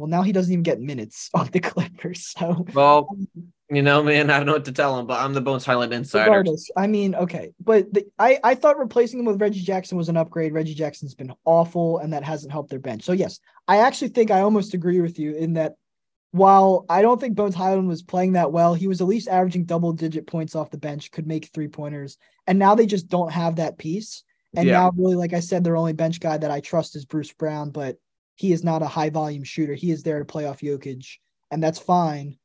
Well, 0.00 0.08
now 0.08 0.22
he 0.22 0.32
doesn't 0.32 0.52
even 0.52 0.62
get 0.62 0.80
minutes 0.80 1.30
on 1.34 1.48
the 1.52 1.60
Clippers. 1.60 2.32
So 2.36 2.66
Well, 2.74 3.08
um, 3.10 3.28
you 3.70 3.82
know, 3.82 4.02
man, 4.02 4.30
I 4.30 4.38
don't 4.38 4.46
know 4.46 4.54
what 4.54 4.64
to 4.64 4.72
tell 4.72 4.98
him, 4.98 5.06
but 5.06 5.20
I'm 5.20 5.32
the 5.34 5.40
Bones 5.40 5.64
Hyland 5.64 5.92
insider. 5.92 6.28
regardless, 6.28 6.68
I 6.76 6.86
mean, 6.88 7.14
okay, 7.14 7.52
but 7.62 7.92
the, 7.92 8.04
I 8.18 8.38
I 8.42 8.54
thought 8.56 8.78
replacing 8.78 9.20
him 9.20 9.26
with 9.26 9.40
Reggie 9.40 9.60
Jackson 9.60 9.96
was 9.96 10.08
an 10.08 10.16
upgrade. 10.16 10.52
Reggie 10.52 10.74
Jackson's 10.74 11.14
been 11.14 11.32
awful, 11.44 11.98
and 11.98 12.12
that 12.12 12.24
hasn't 12.24 12.50
helped 12.52 12.70
their 12.70 12.80
bench. 12.80 13.04
So 13.04 13.12
yes, 13.12 13.38
I 13.68 13.78
actually 13.78 14.08
think 14.08 14.30
I 14.30 14.40
almost 14.40 14.74
agree 14.74 15.00
with 15.00 15.18
you 15.18 15.34
in 15.36 15.52
that. 15.54 15.74
While 16.32 16.86
I 16.88 17.02
don't 17.02 17.20
think 17.20 17.34
Bones 17.34 17.56
Hyland 17.56 17.88
was 17.88 18.04
playing 18.04 18.34
that 18.34 18.52
well, 18.52 18.72
he 18.72 18.86
was 18.86 19.00
at 19.00 19.08
least 19.08 19.26
averaging 19.28 19.64
double 19.64 19.92
digit 19.92 20.28
points 20.28 20.54
off 20.54 20.70
the 20.70 20.78
bench, 20.78 21.10
could 21.10 21.26
make 21.26 21.50
three 21.52 21.66
pointers, 21.66 22.18
and 22.46 22.56
now 22.56 22.76
they 22.76 22.86
just 22.86 23.08
don't 23.08 23.32
have 23.32 23.56
that 23.56 23.78
piece. 23.78 24.22
And 24.56 24.66
Yeah. 24.68 24.74
now, 24.74 24.92
really, 24.96 25.16
like 25.16 25.32
I 25.32 25.40
said, 25.40 25.64
their 25.64 25.76
only 25.76 25.92
bench 25.92 26.20
guy 26.20 26.36
that 26.38 26.50
I 26.50 26.60
trust 26.60 26.94
is 26.96 27.04
Bruce 27.04 27.32
Brown, 27.32 27.70
but 27.70 27.96
he 28.40 28.52
is 28.52 28.64
not 28.64 28.80
a 28.80 28.86
high 28.86 29.10
volume 29.10 29.44
shooter. 29.44 29.74
He 29.74 29.90
is 29.90 30.02
there 30.02 30.18
to 30.18 30.24
play 30.24 30.46
off 30.46 30.60
Jokic 30.60 31.18
and 31.50 31.62
that's 31.62 31.78
fine, 31.78 32.38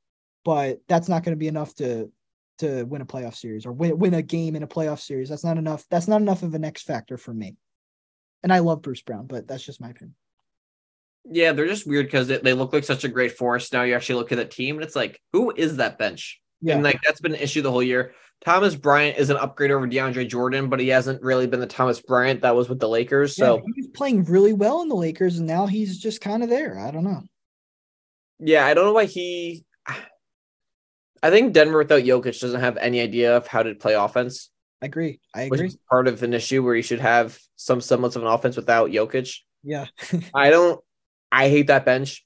but 0.43 0.81
that's 0.89 1.07
not 1.07 1.23
going 1.23 1.31
to 1.31 1.39
be 1.39 1.47
enough 1.47 1.73
to 1.75 2.11
to 2.57 2.83
win 2.83 3.01
a 3.01 3.05
playoff 3.05 3.35
series 3.35 3.65
or 3.65 3.71
win 3.71 3.97
win 3.97 4.13
a 4.13 4.21
game 4.21 4.57
in 4.57 4.63
a 4.63 4.67
playoff 4.67 4.99
series. 4.99 5.29
That's 5.29 5.45
not 5.45 5.57
enough. 5.57 5.85
That's 5.89 6.09
not 6.09 6.19
enough 6.19 6.43
of 6.43 6.53
an 6.53 6.65
X 6.65 6.83
factor 6.83 7.17
for 7.17 7.33
me. 7.33 7.55
And 8.43 8.51
I 8.51 8.59
love 8.59 8.81
Bruce 8.81 9.03
Brown, 9.03 9.25
but 9.25 9.47
that's 9.47 9.63
just 9.63 9.79
my 9.79 9.91
opinion. 9.91 10.15
Yeah, 11.31 11.53
they're 11.53 11.65
just 11.65 11.87
weird 11.87 12.07
because 12.07 12.27
they, 12.27 12.39
they 12.39 12.53
look 12.53 12.73
like 12.73 12.83
such 12.83 13.05
a 13.05 13.09
great 13.09 13.37
force. 13.37 13.71
Now 13.71 13.83
you 13.83 13.95
actually 13.95 14.15
look 14.15 14.33
at 14.33 14.37
the 14.37 14.43
team 14.43 14.75
and 14.75 14.83
it's 14.83 14.97
like, 14.97 15.21
who 15.31 15.53
is 15.55 15.77
that 15.77 15.97
bench? 15.97 16.41
Yeah. 16.59 16.75
And 16.75 16.83
like 16.83 16.99
that's 17.05 17.21
been 17.21 17.35
an 17.35 17.39
issue 17.39 17.61
the 17.61 17.71
whole 17.71 17.81
year. 17.81 18.15
Thomas 18.43 18.75
Bryant 18.75 19.17
is 19.17 19.29
an 19.29 19.37
upgrade 19.37 19.71
over 19.71 19.87
DeAndre 19.87 20.27
Jordan, 20.27 20.69
but 20.69 20.79
he 20.79 20.89
hasn't 20.89 21.21
really 21.23 21.47
been 21.47 21.59
the 21.59 21.67
Thomas 21.67 21.99
Bryant 21.99 22.41
that 22.41 22.55
was 22.55 22.69
with 22.69 22.79
the 22.79 22.89
Lakers. 22.89 23.35
So 23.35 23.55
yeah, 23.55 23.61
he 23.65 23.81
was 23.81 23.87
playing 23.87 24.25
really 24.25 24.53
well 24.53 24.81
in 24.81 24.89
the 24.89 24.95
Lakers, 24.95 25.37
and 25.37 25.47
now 25.47 25.65
he's 25.65 25.97
just 25.97 26.21
kind 26.21 26.43
of 26.43 26.49
there. 26.49 26.77
I 26.77 26.91
don't 26.91 27.03
know. 27.03 27.23
yeah, 28.39 28.65
I 28.65 28.73
don't 28.73 28.85
know 28.85 28.93
why 28.93 29.05
he. 29.05 29.65
I 31.23 31.31
think 31.31 31.53
Denver 31.53 31.79
without 31.79 32.03
Jokic 32.03 32.39
doesn't 32.39 32.59
have 32.59 32.77
any 32.77 33.01
idea 33.01 33.35
of 33.35 33.47
how 33.47 33.63
to 33.63 33.73
play 33.73 33.95
offense, 33.95 34.51
I 34.81 34.85
agree. 34.85 35.19
I 35.33 35.47
which 35.47 35.59
agree. 35.59 35.67
is 35.69 35.77
part 35.89 36.07
of 36.07 36.21
an 36.21 36.33
issue 36.33 36.63
where 36.63 36.75
you 36.75 36.83
should 36.83 36.99
have 36.99 37.39
some 37.55 37.81
semblance 37.81 38.15
of 38.15 38.21
an 38.21 38.27
offense 38.27 38.55
without 38.55 38.91
Jokic. 38.91 39.37
Yeah. 39.63 39.87
I 40.33 40.49
don't. 40.49 40.79
I 41.31 41.49
hate 41.49 41.67
that 41.67 41.85
bench. 41.85 42.24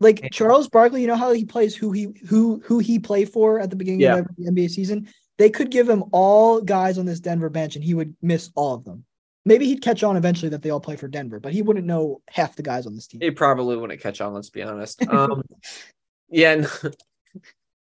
Like 0.00 0.28
Charles 0.32 0.68
Barkley, 0.68 1.02
you 1.02 1.06
know 1.06 1.16
how 1.16 1.32
he 1.32 1.44
plays 1.44 1.76
who 1.76 1.92
he 1.92 2.08
who 2.26 2.60
who 2.64 2.78
he 2.78 2.98
play 2.98 3.24
for 3.24 3.60
at 3.60 3.70
the 3.70 3.76
beginning 3.76 4.00
Yeah. 4.00 4.16
of 4.16 4.26
every 4.40 4.46
NBA 4.46 4.70
season? 4.70 5.08
They 5.38 5.50
could 5.50 5.70
give 5.70 5.88
him 5.88 6.04
all 6.12 6.60
guys 6.60 6.98
on 6.98 7.06
this 7.06 7.20
Denver 7.20 7.48
bench 7.48 7.76
and 7.76 7.84
he 7.84 7.94
would 7.94 8.14
miss 8.20 8.50
all 8.54 8.74
of 8.74 8.84
them. 8.84 9.04
Maybe 9.46 9.66
he'd 9.66 9.80
catch 9.82 10.02
on 10.02 10.16
eventually 10.16 10.50
that 10.50 10.62
they 10.62 10.70
all 10.70 10.80
play 10.80 10.96
for 10.96 11.08
Denver, 11.08 11.40
but 11.40 11.52
he 11.52 11.62
wouldn't 11.62 11.86
know 11.86 12.20
half 12.28 12.56
the 12.56 12.62
guys 12.62 12.86
on 12.86 12.94
this 12.94 13.06
team. 13.06 13.20
He 13.22 13.30
probably 13.30 13.76
wouldn't 13.76 14.00
catch 14.00 14.20
on. 14.20 14.34
Let's 14.34 14.50
be 14.50 14.62
honest. 14.62 15.06
Um, 15.08 15.42
yeah, 16.30 16.56
no, 16.56 16.68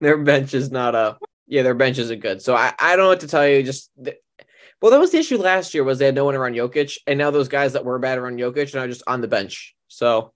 their 0.01 0.17
bench 0.17 0.53
is 0.53 0.71
not 0.71 0.95
a. 0.95 1.17
Yeah, 1.47 1.63
their 1.63 1.73
bench 1.73 1.97
isn't 1.97 2.19
good. 2.21 2.41
So 2.41 2.55
I, 2.55 2.73
I 2.77 2.95
don't 2.95 3.05
know 3.05 3.09
what 3.09 3.21
to 3.21 3.27
tell 3.27 3.47
you. 3.47 3.63
Just 3.63 3.91
well, 4.81 4.91
that 4.91 4.99
was 4.99 5.11
the 5.11 5.17
issue 5.17 5.37
last 5.37 5.73
year 5.73 5.83
was 5.83 5.99
they 5.99 6.05
had 6.05 6.15
no 6.15 6.25
one 6.25 6.35
around 6.35 6.53
Jokic, 6.53 6.97
and 7.07 7.17
now 7.17 7.31
those 7.31 7.47
guys 7.49 7.73
that 7.73 7.83
were 7.83 7.99
bad 7.99 8.17
around 8.17 8.37
Jokic 8.39 8.73
are 8.73 8.79
now 8.79 8.87
just 8.87 9.03
on 9.07 9.19
the 9.21 9.27
bench. 9.27 9.75
So 9.87 10.31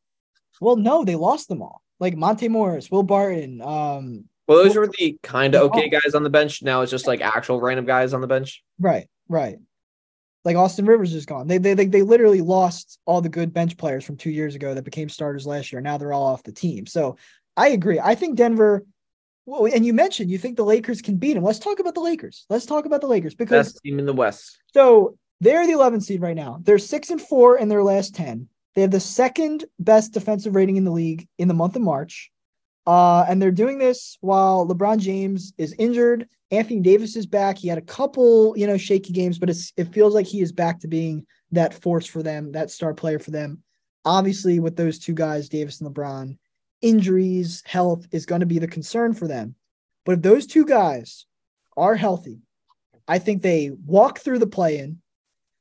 Well, 0.63 0.75
no, 0.77 1.03
they 1.03 1.15
lost 1.15 1.47
them 1.49 1.61
all. 1.61 1.81
Like 1.99 2.15
Monte 2.17 2.47
Morris, 2.47 2.89
Will 2.89 3.03
Barton, 3.03 3.61
um, 3.61 4.25
well, 4.47 4.63
those 4.63 4.75
were 4.75 4.87
the 4.99 5.17
kind 5.23 5.55
of 5.55 5.61
Oh. 5.61 5.65
okay 5.67 5.87
guys 5.89 6.15
on 6.15 6.23
the 6.23 6.29
bench. 6.29 6.61
Now 6.63 6.81
it's 6.81 6.91
just 6.91 7.07
like 7.07 7.21
actual 7.21 7.61
random 7.61 7.85
guys 7.85 8.13
on 8.13 8.19
the 8.21 8.27
bench. 8.27 8.63
right, 8.79 9.07
right. 9.29 9.57
Like 10.43 10.57
Austin 10.57 10.85
Rivers 10.85 11.13
is 11.13 11.25
gone. 11.25 11.47
They, 11.47 11.57
they 11.57 11.73
they 11.73 11.85
they 11.85 12.01
literally 12.01 12.41
lost 12.41 12.99
all 13.05 13.21
the 13.21 13.29
good 13.29 13.53
bench 13.53 13.77
players 13.77 14.03
from 14.03 14.17
two 14.17 14.29
years 14.31 14.55
ago 14.55 14.73
that 14.73 14.83
became 14.83 15.07
starters 15.07 15.47
last 15.47 15.71
year. 15.71 15.79
Now 15.81 15.97
they're 15.97 16.11
all 16.11 16.27
off 16.27 16.43
the 16.43 16.51
team. 16.51 16.85
So 16.85 17.15
I 17.55 17.69
agree. 17.69 17.99
I 17.99 18.15
think 18.15 18.35
Denver. 18.35 18.85
Well, 19.45 19.71
and 19.73 19.85
you 19.85 19.93
mentioned 19.93 20.29
you 20.29 20.37
think 20.37 20.57
the 20.57 20.65
Lakers 20.65 21.01
can 21.01 21.15
beat 21.15 21.35
them. 21.35 21.43
Let's 21.45 21.59
talk 21.59 21.79
about 21.79 21.93
the 21.93 22.01
Lakers. 22.01 22.45
Let's 22.49 22.65
talk 22.65 22.85
about 22.85 22.99
the 22.99 23.07
Lakers 23.07 23.35
because 23.35 23.67
Best 23.67 23.81
team 23.83 23.99
in 23.99 24.05
the 24.05 24.13
West. 24.13 24.57
so 24.73 25.17
they're 25.39 25.65
the 25.67 25.73
11th 25.73 26.03
seed 26.03 26.21
right 26.21 26.35
now. 26.35 26.59
They're 26.63 26.77
six 26.77 27.09
and 27.09 27.21
four 27.21 27.57
in 27.57 27.67
their 27.69 27.83
last 27.83 28.15
10. 28.15 28.47
They 28.75 28.81
have 28.81 28.91
the 28.91 28.99
second 28.99 29.65
best 29.79 30.13
defensive 30.13 30.55
rating 30.55 30.77
in 30.77 30.83
the 30.83 30.91
league 30.91 31.27
in 31.37 31.47
the 31.47 31.53
month 31.53 31.75
of 31.75 31.81
March. 31.81 32.31
Uh, 32.85 33.25
and 33.29 33.41
they're 33.41 33.51
doing 33.51 33.77
this 33.77 34.17
while 34.21 34.67
LeBron 34.67 34.99
James 34.99 35.53
is 35.57 35.73
injured. 35.79 36.27
Anthony 36.51 36.81
Davis 36.81 37.15
is 37.15 37.25
back. 37.25 37.57
He 37.57 37.67
had 37.67 37.77
a 37.77 37.81
couple, 37.81 38.53
you 38.57 38.67
know, 38.67 38.77
shaky 38.77 39.13
games, 39.13 39.39
but 39.39 39.49
it 39.49 39.93
feels 39.93 40.13
like 40.13 40.25
he 40.25 40.41
is 40.41 40.51
back 40.51 40.79
to 40.81 40.87
being 40.87 41.25
that 41.51 41.73
force 41.73 42.05
for 42.05 42.21
them, 42.21 42.51
that 42.51 42.71
star 42.71 42.93
player 42.93 43.19
for 43.19 43.31
them. 43.31 43.63
Obviously, 44.05 44.59
with 44.59 44.75
those 44.75 44.99
two 44.99 45.13
guys, 45.13 45.47
Davis 45.47 45.79
and 45.79 45.89
LeBron, 45.89 46.37
injuries, 46.81 47.63
health 47.65 48.05
is 48.11 48.25
going 48.25 48.41
to 48.41 48.45
be 48.45 48.59
the 48.59 48.67
concern 48.67 49.13
for 49.13 49.27
them. 49.27 49.55
But 50.05 50.13
if 50.13 50.21
those 50.21 50.45
two 50.45 50.65
guys 50.65 51.25
are 51.77 51.95
healthy, 51.95 52.39
I 53.07 53.19
think 53.19 53.41
they 53.41 53.71
walk 53.85 54.19
through 54.19 54.39
the 54.39 54.47
play 54.47 54.79
in. 54.79 55.01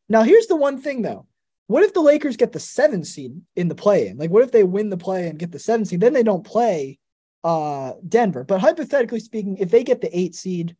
Now, 0.09 0.23
here's 0.23 0.49
the 0.49 0.57
one 0.57 0.81
thing 0.81 1.02
though. 1.02 1.26
What 1.73 1.85
if 1.85 1.95
the 1.95 2.02
Lakers 2.02 2.37
get 2.37 2.52
the 2.52 2.61
seven 2.61 3.02
seed 3.02 3.41
in 3.57 3.69
the 3.69 3.75
play 3.75 4.09
in? 4.09 4.19
Like, 4.19 4.29
what 4.29 4.43
if 4.43 4.52
they 4.52 4.62
win 4.62 4.91
the 4.91 4.99
play 4.99 5.26
and 5.26 5.38
get 5.38 5.52
the 5.52 5.59
seven 5.59 5.87
seed? 5.87 6.02
Then 6.02 6.12
they 6.12 6.23
don't 6.23 6.45
play 6.45 6.99
uh 7.45 7.95
Denver. 8.07 8.45
But 8.45 8.61
hypothetically 8.61 9.21
speaking, 9.21 9.57
if 9.57 9.71
they 9.71 9.83
get 9.83 10.02
the 10.02 10.14
eight 10.17 10.35
seed, 10.35 10.76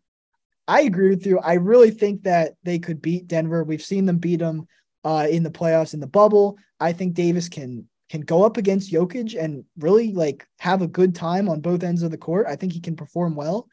I 0.69 0.83
agree 0.83 1.09
with 1.09 1.25
you. 1.25 1.39
I 1.39 1.55
really 1.55 1.93
think 1.93 2.25
that 2.25 2.57
they 2.63 2.79
could 2.79 3.01
beat 3.01 3.27
Denver. 3.27 3.65
We've 3.65 3.83
seen 3.83 4.05
them 4.05 4.19
beat 4.19 4.41
them 4.41 4.69
uh 5.03 5.27
in 5.31 5.45
the 5.45 5.51
playoffs 5.51 5.95
in 5.95 6.01
the 6.01 6.07
bubble. 6.07 6.59
I 6.79 6.93
think 6.93 7.15
Davis 7.15 7.49
can 7.49 7.89
can 8.11 8.21
go 8.21 8.45
up 8.45 8.59
against 8.59 8.93
Jokic 8.93 9.43
and 9.43 9.65
really 9.79 10.13
like 10.13 10.47
have 10.59 10.83
a 10.83 10.87
good 10.87 11.15
time 11.15 11.49
on 11.49 11.63
both 11.63 11.83
ends 11.83 12.03
of 12.03 12.11
the 12.11 12.19
court. 12.19 12.47
I 12.47 12.57
think 12.57 12.75
he 12.75 12.81
can 12.81 12.97
perform 12.97 13.35
well. 13.35 13.67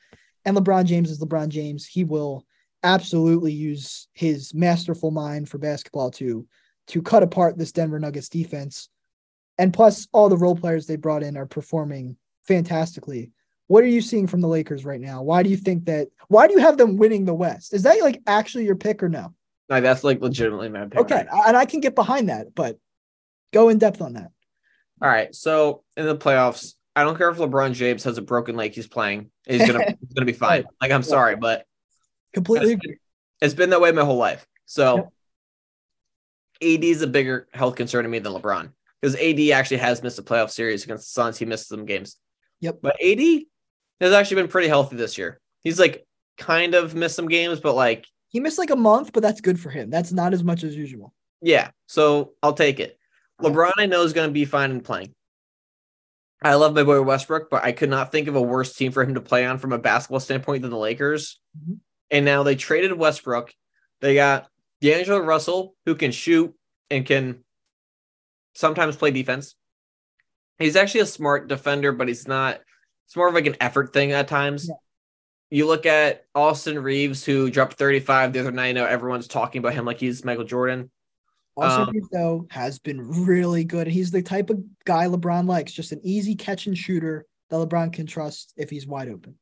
And 0.46 0.56
LeBron 0.56 0.86
James 0.86 1.12
is 1.12 1.20
LeBron 1.20 1.50
James. 1.50 1.86
He 1.86 2.06
will 2.06 2.46
absolutely 2.82 3.52
use 3.52 4.08
his 4.14 4.54
masterful 4.54 5.12
mind 5.12 5.50
for 5.50 5.58
basketball 5.58 6.12
to 6.12 6.48
to 6.90 7.02
cut 7.02 7.24
apart 7.24 7.58
this 7.58 7.72
Denver 7.72 8.00
Nuggets 8.00 8.30
defense. 8.30 8.90
And 9.58 9.74
plus 9.74 10.08
all 10.12 10.30
the 10.30 10.38
role 10.38 10.56
players 10.56 10.86
they 10.86 10.96
brought 10.96 11.24
in 11.24 11.38
are 11.38 11.46
performing 11.46 12.18
fantastically. 12.44 13.32
What 13.68 13.84
are 13.84 13.88
you 13.88 14.02
seeing 14.02 14.26
from 14.26 14.42
the 14.42 14.48
Lakers 14.48 14.86
right 14.86 15.00
now? 15.00 15.22
Why 15.22 15.44
do 15.44 15.50
you 15.50 15.58
think 15.58 15.86
that 15.86 16.08
why 16.28 16.48
do 16.48 16.54
you 16.54 16.60
have 16.60 16.78
them 16.78 16.98
winning 16.98 17.26
the 17.26 17.34
West? 17.34 17.74
Is 17.74 17.84
that 17.84 18.02
like 18.02 18.22
actually 18.26 18.66
your 18.66 18.76
pick 18.76 19.04
or 19.04 19.10
no? 19.10 19.34
Like 19.68 19.84
that's 19.84 20.04
like 20.04 20.22
legitimately 20.22 20.70
my 20.70 20.86
pick. 20.86 21.00
Okay, 21.00 21.26
and 21.32 21.56
I 21.56 21.66
can 21.66 21.80
get 21.80 21.94
behind 21.94 22.30
that, 22.30 22.56
but 22.56 22.80
go 23.54 23.70
in 23.70 23.78
depth 23.78 24.02
on 24.02 24.14
that. 24.14 24.32
All 25.02 25.10
right. 25.10 25.34
So 25.36 25.84
in 25.96 26.06
the 26.06 26.18
playoffs, 26.18 26.74
I 26.96 27.04
don't 27.04 27.18
care 27.18 27.30
if 27.30 27.38
LeBron 27.38 27.74
James 27.74 28.04
has 28.06 28.18
a 28.18 28.24
broken 28.24 28.56
leg 28.56 28.74
he's 28.74 28.88
playing. 28.88 29.30
He's 29.46 29.68
gonna 29.68 29.86
he's 30.00 30.14
gonna 30.16 30.26
be 30.26 30.34
fine. 30.34 30.64
Like 30.82 30.92
I'm 30.92 31.04
sorry, 31.04 31.36
but 31.36 31.66
Completely 32.34 32.74
it's 32.74 32.82
been, 32.82 32.96
it's 33.42 33.54
been 33.54 33.70
that 33.70 33.82
way 33.82 33.92
my 33.92 34.04
whole 34.04 34.18
life. 34.18 34.48
So. 34.66 35.12
AD 36.62 36.84
is 36.84 37.02
a 37.02 37.08
bigger 37.08 37.48
health 37.54 37.76
concern 37.76 38.04
to 38.04 38.10
me 38.10 38.20
than 38.20 38.34
LeBron 38.34 38.72
because 39.02 39.16
AD 39.16 39.40
actually 39.52 39.78
has 39.78 40.04
missed 40.04 40.20
a 40.20 40.24
playoff 40.24 40.50
series 40.52 40.84
against 40.84 41.06
the 41.06 41.12
Suns. 41.12 41.38
He 41.38 41.46
missed 41.46 41.68
some 41.70 41.86
games. 41.86 42.18
Yep. 42.62 42.80
But 42.82 42.98
AD 43.04 43.20
has 44.02 44.14
actually 44.14 44.42
been 44.42 44.50
pretty 44.50 44.68
healthy 44.68 44.96
this 44.98 45.18
year. 45.18 45.40
He's 45.64 45.80
like 45.80 46.06
kind 46.38 46.74
of 46.76 46.96
missed 46.96 47.16
some 47.16 47.28
games, 47.28 47.60
but 47.60 47.76
like 47.76 48.06
He 48.30 48.40
missed 48.40 48.58
like 48.58 48.70
a 48.72 48.76
month, 48.76 49.14
but 49.14 49.24
that's 49.24 49.42
good 49.42 49.60
for 49.60 49.70
him. 49.70 49.90
That's 49.90 50.12
not 50.12 50.34
as 50.34 50.44
much 50.44 50.64
as 50.64 50.76
usual. 50.76 51.14
yeah. 51.42 51.72
So 51.88 52.34
I'll 52.44 52.54
take 52.54 52.80
it. 52.80 52.98
LeBron, 53.42 53.72
I 53.78 53.86
know 53.86 54.04
is 54.04 54.12
going 54.14 54.28
to 54.30 54.34
be 54.34 54.44
fine 54.46 54.72
in 54.72 54.82
playing. 54.82 55.14
I 56.44 56.56
love 56.56 56.74
my 56.74 56.84
boy 56.84 57.02
Westbrook, 57.02 57.50
but 57.50 57.64
I 57.66 57.72
could 57.74 57.90
not 57.90 58.12
think 58.12 58.28
of 58.30 58.36
a 58.36 58.42
worse 58.42 58.74
team 58.74 58.92
for 58.94 59.04
him 59.04 59.16
to 59.16 59.22
play 59.22 59.46
on 59.46 59.58
from 59.58 59.74
a 59.74 59.78
basketball 59.78 60.20
standpoint 60.22 60.62
than 60.62 60.72
the 60.72 60.78
Lakers. 60.78 61.40
Mhm. 61.58 61.80
And 62.12 62.26
now 62.26 62.44
they 62.44 62.56
traded 62.56 62.94
Westbrook. 62.94 63.54
They 64.02 64.14
got 64.16 64.50
D'Angelo 64.82 65.20
Russell, 65.20 65.76
who 65.86 65.96
can 65.96 66.12
shoot 66.12 66.54
and 66.90 67.06
can 67.06 67.44
sometimes 68.56 68.96
play 68.96 69.12
defense. 69.12 69.56
He's 70.58 70.76
actually 70.76 71.02
a 71.02 71.06
smart 71.06 71.48
defender, 71.48 71.92
but 71.92 72.08
he's 72.08 72.28
not. 72.28 72.60
It's 73.08 73.16
more 73.16 73.28
of 73.28 73.34
like 73.34 73.46
an 73.48 73.58
effort 73.62 73.94
thing 73.94 74.12
at 74.12 74.28
times. 74.28 74.68
Yeah. 74.68 74.76
You 75.52 75.66
look 75.68 75.86
at 75.86 76.26
Austin 76.36 76.78
Reaves, 76.78 77.24
who 77.26 77.50
dropped 77.50 77.74
35 77.74 78.34
the 78.34 78.40
other 78.42 78.52
night. 78.52 78.68
I 78.70 78.72
know 78.74 78.86
everyone's 78.86 79.28
talking 79.28 79.60
about 79.60 79.74
him 79.74 79.86
like 79.86 80.00
he's 80.00 80.24
Michael 80.24 80.44
Jordan. 80.44 80.92
Also, 81.58 81.82
Um, 81.88 82.02
though, 82.12 82.48
has 82.52 82.78
been 82.80 83.02
really 83.26 83.64
good. 83.64 83.88
He's 83.88 84.12
the 84.12 84.22
type 84.22 84.50
of 84.50 84.60
guy 84.86 85.06
LeBron 85.08 85.48
likes, 85.48 85.72
just 85.72 85.92
an 85.92 86.00
easy 86.04 86.36
catch 86.36 86.68
and 86.68 86.78
shooter 86.78 87.26
that 87.50 87.56
LeBron 87.58 87.92
can 87.92 88.06
trust 88.06 88.54
if 88.58 88.70
he's 88.70 88.86
wide 88.86 89.10
open. 89.10 89.38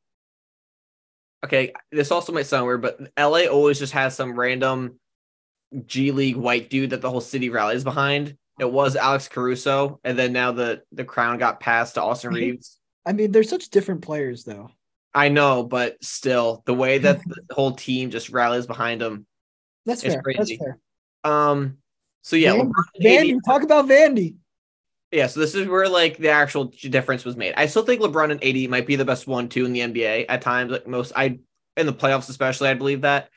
okay, 1.44 1.72
this 1.92 2.10
also 2.10 2.32
might 2.32 2.46
sound 2.46 2.66
weird, 2.66 2.82
but 2.82 2.98
LA 3.16 3.46
always 3.46 3.78
just 3.78 3.92
has 3.92 4.16
some 4.16 4.36
random 4.36 4.98
G 5.86 6.12
League 6.12 6.36
white 6.36 6.70
dude 6.70 6.90
that 6.90 7.00
the 7.00 7.10
whole 7.10 7.20
city 7.20 7.50
rallies 7.50 7.84
behind. 7.84 8.36
It 8.58 8.70
was 8.70 8.96
Alex 8.96 9.28
Caruso, 9.28 10.00
and 10.02 10.18
then 10.18 10.32
now 10.32 10.52
the 10.52 10.82
the 10.92 11.04
crown 11.04 11.38
got 11.38 11.60
passed 11.60 11.94
to 11.94 12.02
Austin 12.02 12.32
Reaves. 12.32 12.78
I 13.06 13.12
mean, 13.12 13.32
they're 13.32 13.42
such 13.44 13.68
different 13.68 14.02
players, 14.02 14.44
though. 14.44 14.70
I 15.14 15.28
know, 15.28 15.62
but 15.62 16.02
still, 16.02 16.62
the 16.66 16.74
way 16.74 16.98
that 16.98 17.20
the 17.24 17.54
whole 17.54 17.72
team 17.72 18.10
just 18.10 18.30
rallies 18.30 18.66
behind 18.66 19.00
him. 19.00 19.26
That's 19.86 20.02
fair. 20.02 20.20
crazy. 20.22 20.38
That's 20.38 20.56
fair. 20.58 20.78
Um. 21.24 21.78
So 22.22 22.36
yeah, 22.36 22.52
Vandy, 22.54 22.72
Vandy, 23.00 23.38
talk 23.46 23.62
about 23.62 23.86
Vandy. 23.86 24.34
Yeah, 25.10 25.26
so 25.28 25.40
this 25.40 25.54
is 25.54 25.66
where 25.66 25.88
like 25.88 26.18
the 26.18 26.28
actual 26.28 26.64
difference 26.64 27.24
was 27.24 27.36
made. 27.36 27.54
I 27.56 27.66
still 27.66 27.84
think 27.84 28.02
LeBron 28.02 28.30
and 28.30 28.44
AD 28.44 28.70
might 28.70 28.86
be 28.86 28.96
the 28.96 29.04
best 29.04 29.26
one 29.26 29.48
two 29.48 29.64
in 29.64 29.72
the 29.72 29.80
NBA 29.80 30.26
at 30.28 30.42
times. 30.42 30.70
Like 30.70 30.86
most, 30.86 31.12
I 31.16 31.38
in 31.76 31.86
the 31.86 31.92
playoffs 31.92 32.28
especially, 32.28 32.68
I 32.68 32.74
believe 32.74 33.02
that. 33.02 33.30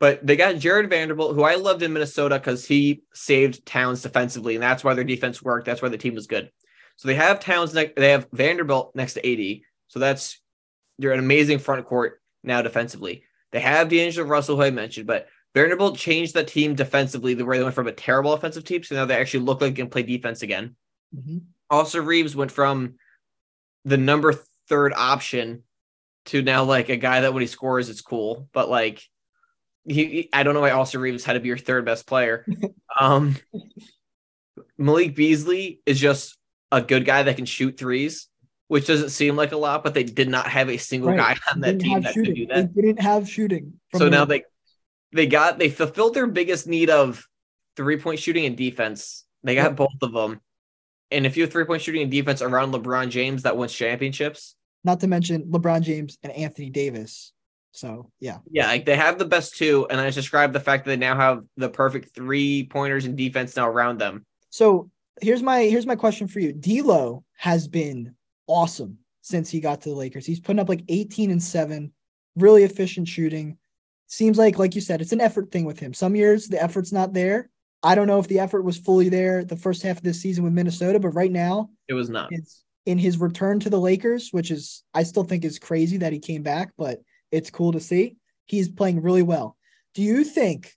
But 0.00 0.26
they 0.26 0.34
got 0.34 0.56
Jared 0.58 0.88
Vanderbilt, 0.90 1.34
who 1.34 1.44
I 1.44 1.56
loved 1.56 1.82
in 1.82 1.92
Minnesota 1.92 2.38
because 2.38 2.66
he 2.66 3.02
saved 3.12 3.64
Towns 3.66 4.02
defensively, 4.02 4.54
and 4.54 4.62
that's 4.62 4.82
why 4.82 4.94
their 4.94 5.04
defense 5.04 5.42
worked. 5.42 5.66
That's 5.66 5.82
why 5.82 5.90
the 5.90 5.98
team 5.98 6.14
was 6.14 6.26
good. 6.26 6.50
So 6.96 7.06
they 7.06 7.14
have 7.14 7.38
Towns. 7.38 7.74
Ne- 7.74 7.92
they 7.96 8.10
have 8.10 8.26
Vanderbilt 8.32 8.96
next 8.96 9.14
to 9.14 9.26
AD. 9.26 9.60
So 9.88 9.98
that's 9.98 10.40
they're 10.98 11.12
an 11.12 11.18
amazing 11.18 11.58
front 11.58 11.86
court 11.86 12.20
now 12.42 12.62
defensively. 12.62 13.24
They 13.52 13.60
have 13.60 13.88
D'Angelo 13.88 14.26
Russell, 14.26 14.56
who 14.56 14.62
I 14.62 14.70
mentioned, 14.70 15.06
but 15.06 15.28
Vanderbilt 15.54 15.98
changed 15.98 16.34
the 16.34 16.44
team 16.44 16.74
defensively, 16.74 17.34
the 17.34 17.44
way 17.44 17.58
they 17.58 17.64
went 17.64 17.74
from 17.74 17.88
a 17.88 17.92
terrible 17.92 18.32
offensive 18.32 18.64
team, 18.64 18.82
so 18.82 18.94
now 18.94 19.04
they 19.04 19.16
actually 19.16 19.44
look 19.44 19.60
like 19.60 19.74
they 19.74 19.82
can 19.82 19.90
play 19.90 20.02
defense 20.02 20.42
again. 20.42 20.76
Mhm. 21.14 21.42
Also, 21.68 22.00
Reaves 22.00 22.36
went 22.36 22.52
from 22.52 22.94
the 23.84 23.96
number 23.96 24.32
third 24.68 24.92
option 24.94 25.64
to 26.26 26.42
now 26.42 26.64
like 26.64 26.88
a 26.88 26.96
guy 26.96 27.22
that 27.22 27.34
when 27.34 27.40
he 27.40 27.46
scores 27.46 27.88
it's 27.88 28.00
cool, 28.00 28.48
but 28.52 28.68
like 28.68 29.02
he, 29.84 30.28
I 30.32 30.42
don't 30.42 30.54
know 30.54 30.60
why 30.60 30.70
Austin 30.70 31.00
Reaves 31.00 31.24
had 31.24 31.34
to 31.34 31.40
be 31.40 31.48
your 31.48 31.58
third 31.58 31.84
best 31.84 32.06
player. 32.06 32.46
um, 33.00 33.36
Malik 34.78 35.14
Beasley 35.14 35.80
is 35.86 35.98
just 35.98 36.36
a 36.72 36.80
good 36.80 37.04
guy 37.04 37.22
that 37.22 37.36
can 37.36 37.46
shoot 37.46 37.76
threes, 37.76 38.28
which 38.68 38.86
doesn't 38.86 39.10
seem 39.10 39.36
like 39.36 39.52
a 39.52 39.56
lot, 39.56 39.82
but 39.84 39.94
they 39.94 40.04
did 40.04 40.28
not 40.28 40.46
have 40.46 40.68
a 40.70 40.76
single 40.76 41.10
Right. 41.10 41.36
guy 41.36 41.52
on 41.52 41.60
that 41.60 41.78
team 41.80 42.00
that 42.02 42.14
shooting. 42.14 42.34
could 42.34 42.40
do 42.40 42.46
that. 42.46 42.74
They 42.74 42.82
didn't 42.82 43.00
have 43.00 43.28
shooting. 43.28 43.74
So 43.96 44.08
now 44.08 44.24
they 44.24 44.44
they 45.12 45.26
got 45.26 45.58
they 45.58 45.70
fulfilled 45.70 46.14
their 46.14 46.26
biggest 46.28 46.66
need 46.66 46.88
of 46.90 47.26
three 47.76 47.96
point 47.96 48.20
shooting 48.20 48.46
and 48.46 48.56
defense. 48.56 49.24
They 49.42 49.54
got 49.54 49.76
both 49.76 49.88
of 50.02 50.12
them. 50.12 50.40
And 51.10 51.26
if 51.26 51.36
you 51.36 51.42
have 51.42 51.50
three 51.52 51.64
point 51.64 51.82
shooting 51.82 52.02
and 52.02 52.10
defense 52.10 52.42
around 52.42 52.72
LeBron 52.72 53.08
James 53.10 53.42
that 53.42 53.56
wins 53.56 53.72
championships, 53.72 54.54
not 54.84 55.00
to 55.00 55.08
mention 55.08 55.44
LeBron 55.50 55.82
James 55.82 56.16
and 56.22 56.32
Anthony 56.32 56.70
Davis. 56.70 57.32
So 57.72 58.10
yeah, 58.18 58.38
yeah, 58.50 58.66
like 58.66 58.84
they 58.84 58.96
have 58.96 59.18
the 59.18 59.24
best 59.24 59.56
two. 59.56 59.86
And 59.90 60.00
I 60.00 60.06
just 60.06 60.16
described 60.16 60.52
the 60.52 60.60
fact 60.60 60.84
that 60.84 60.90
they 60.90 60.96
now 60.96 61.16
have 61.16 61.44
the 61.56 61.68
perfect 61.68 62.14
three 62.14 62.66
pointers 62.70 63.04
and 63.04 63.16
defense 63.16 63.56
now 63.56 63.68
around 63.68 63.98
them. 63.98 64.24
So 64.50 64.90
here's 65.20 65.42
my 65.42 65.62
here's 65.62 65.86
my 65.86 65.96
question 65.96 66.26
for 66.26 66.40
you. 66.40 66.52
D'Lo 66.52 67.24
has 67.36 67.68
been 67.68 68.14
awesome 68.46 68.98
since 69.22 69.50
he 69.50 69.60
got 69.60 69.80
to 69.82 69.90
the 69.90 69.94
Lakers. 69.94 70.26
He's 70.26 70.40
putting 70.40 70.58
up 70.58 70.68
like 70.68 70.82
18 70.88 71.30
and 71.30 71.42
7, 71.42 71.92
really 72.36 72.64
efficient 72.64 73.06
shooting. 73.06 73.56
Seems 74.08 74.36
like 74.38 74.58
like 74.58 74.74
you 74.74 74.80
said, 74.80 75.00
it's 75.00 75.12
an 75.12 75.20
effort 75.20 75.52
thing 75.52 75.64
with 75.64 75.78
him. 75.78 75.94
Some 75.94 76.16
years 76.16 76.48
the 76.48 76.60
effort's 76.60 76.92
not 76.92 77.12
there. 77.12 77.50
I 77.82 77.94
don't 77.94 78.08
know 78.08 78.18
if 78.18 78.28
the 78.28 78.40
effort 78.40 78.62
was 78.62 78.76
fully 78.76 79.08
there 79.08 79.44
the 79.44 79.56
first 79.56 79.82
half 79.82 79.98
of 79.98 80.02
this 80.02 80.20
season 80.20 80.42
with 80.44 80.52
Minnesota, 80.52 80.98
but 80.98 81.10
right 81.10 81.30
now 81.32 81.70
It 81.88 81.94
was 81.94 82.10
not. 82.10 82.28
it's 82.32 82.64
in 82.84 82.98
his 82.98 83.18
return 83.18 83.60
to 83.60 83.70
the 83.70 83.78
Lakers, 83.80 84.30
which 84.32 84.50
is 84.50 84.82
I 84.92 85.04
still 85.04 85.22
think 85.22 85.44
is 85.44 85.58
crazy 85.60 85.98
that 85.98 86.12
he 86.12 86.18
came 86.18 86.42
back, 86.42 86.72
but 86.76 86.98
it's 87.30 87.50
cool 87.50 87.72
to 87.72 87.80
see. 87.80 88.16
He's 88.46 88.68
playing 88.68 89.02
really 89.02 89.22
well. 89.22 89.56
Do 89.94 90.02
you 90.02 90.24
think 90.24 90.74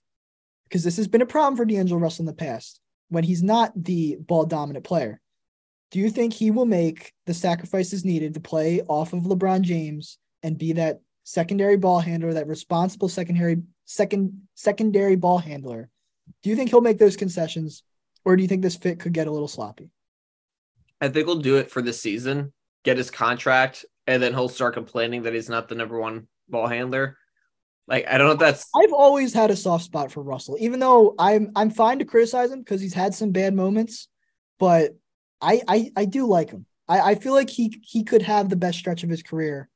because 0.64 0.84
this 0.84 0.96
has 0.96 1.08
been 1.08 1.22
a 1.22 1.26
problem 1.26 1.56
for 1.56 1.64
D'Angelo 1.64 2.00
Russell 2.00 2.22
in 2.22 2.26
the 2.26 2.32
past 2.32 2.80
when 3.08 3.24
he's 3.24 3.42
not 3.42 3.72
the 3.76 4.16
ball 4.18 4.44
dominant 4.44 4.84
player? 4.84 5.20
Do 5.90 6.00
you 6.00 6.10
think 6.10 6.32
he 6.32 6.50
will 6.50 6.66
make 6.66 7.12
the 7.26 7.34
sacrifices 7.34 8.04
needed 8.04 8.34
to 8.34 8.40
play 8.40 8.80
off 8.88 9.12
of 9.12 9.22
LeBron 9.22 9.60
James 9.60 10.18
and 10.42 10.58
be 10.58 10.72
that 10.72 11.00
secondary 11.22 11.76
ball 11.76 12.00
handler, 12.00 12.34
that 12.34 12.48
responsible 12.48 13.08
secondary 13.08 13.62
second 13.84 14.42
secondary 14.54 15.14
ball 15.14 15.38
handler? 15.38 15.90
Do 16.42 16.50
you 16.50 16.56
think 16.56 16.70
he'll 16.70 16.80
make 16.80 16.98
those 16.98 17.16
concessions, 17.16 17.84
or 18.24 18.34
do 18.34 18.42
you 18.42 18.48
think 18.48 18.62
this 18.62 18.76
fit 18.76 18.98
could 18.98 19.12
get 19.12 19.28
a 19.28 19.30
little 19.30 19.46
sloppy? 19.46 19.90
I 21.00 21.08
think 21.08 21.26
he'll 21.26 21.36
do 21.36 21.56
it 21.58 21.70
for 21.70 21.82
this 21.82 22.00
season, 22.00 22.52
get 22.82 22.96
his 22.96 23.10
contract, 23.10 23.84
and 24.06 24.22
then 24.22 24.32
he'll 24.32 24.48
start 24.48 24.74
complaining 24.74 25.22
that 25.22 25.34
he's 25.34 25.48
not 25.48 25.68
the 25.68 25.74
number 25.74 26.00
one 26.00 26.26
ball 26.48 26.66
handler. 26.66 27.16
Like 27.86 28.06
I 28.08 28.16
don't 28.18 28.26
know 28.28 28.32
if 28.34 28.38
that's 28.38 28.66
I've 28.74 28.92
always 28.92 29.34
had 29.34 29.50
a 29.50 29.56
soft 29.56 29.84
spot 29.84 30.10
for 30.10 30.22
Russell, 30.22 30.56
even 30.60 30.80
though 30.80 31.14
I'm 31.18 31.52
I'm 31.54 31.70
fine 31.70 31.98
to 31.98 32.04
criticize 32.04 32.50
him 32.50 32.60
because 32.60 32.80
he's 32.80 32.94
had 32.94 33.14
some 33.14 33.30
bad 33.30 33.54
moments, 33.54 34.08
but 34.58 34.92
I 35.40 35.62
I, 35.68 35.90
I 35.96 36.04
do 36.06 36.26
like 36.26 36.50
him. 36.50 36.66
I, 36.88 37.00
I 37.00 37.14
feel 37.16 37.34
like 37.34 37.50
he 37.50 37.80
he 37.82 38.04
could 38.04 38.22
have 38.22 38.48
the 38.48 38.56
best 38.56 38.78
stretch 38.78 39.02
of 39.04 39.10
his 39.10 39.22
career 39.22 39.68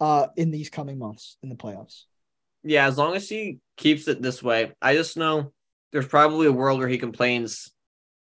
uh 0.00 0.26
in 0.36 0.50
these 0.50 0.70
coming 0.70 0.98
months 0.98 1.36
in 1.42 1.48
the 1.48 1.54
playoffs. 1.54 2.04
yeah, 2.64 2.86
as 2.86 2.98
long 2.98 3.14
as 3.16 3.28
he 3.28 3.58
keeps 3.76 4.08
it 4.08 4.22
this 4.22 4.42
way. 4.42 4.72
I 4.80 4.94
just 4.94 5.16
know 5.16 5.52
there's 5.92 6.06
probably 6.06 6.46
a 6.46 6.52
world 6.52 6.78
where 6.78 6.88
he 6.88 6.98
complains 6.98 7.70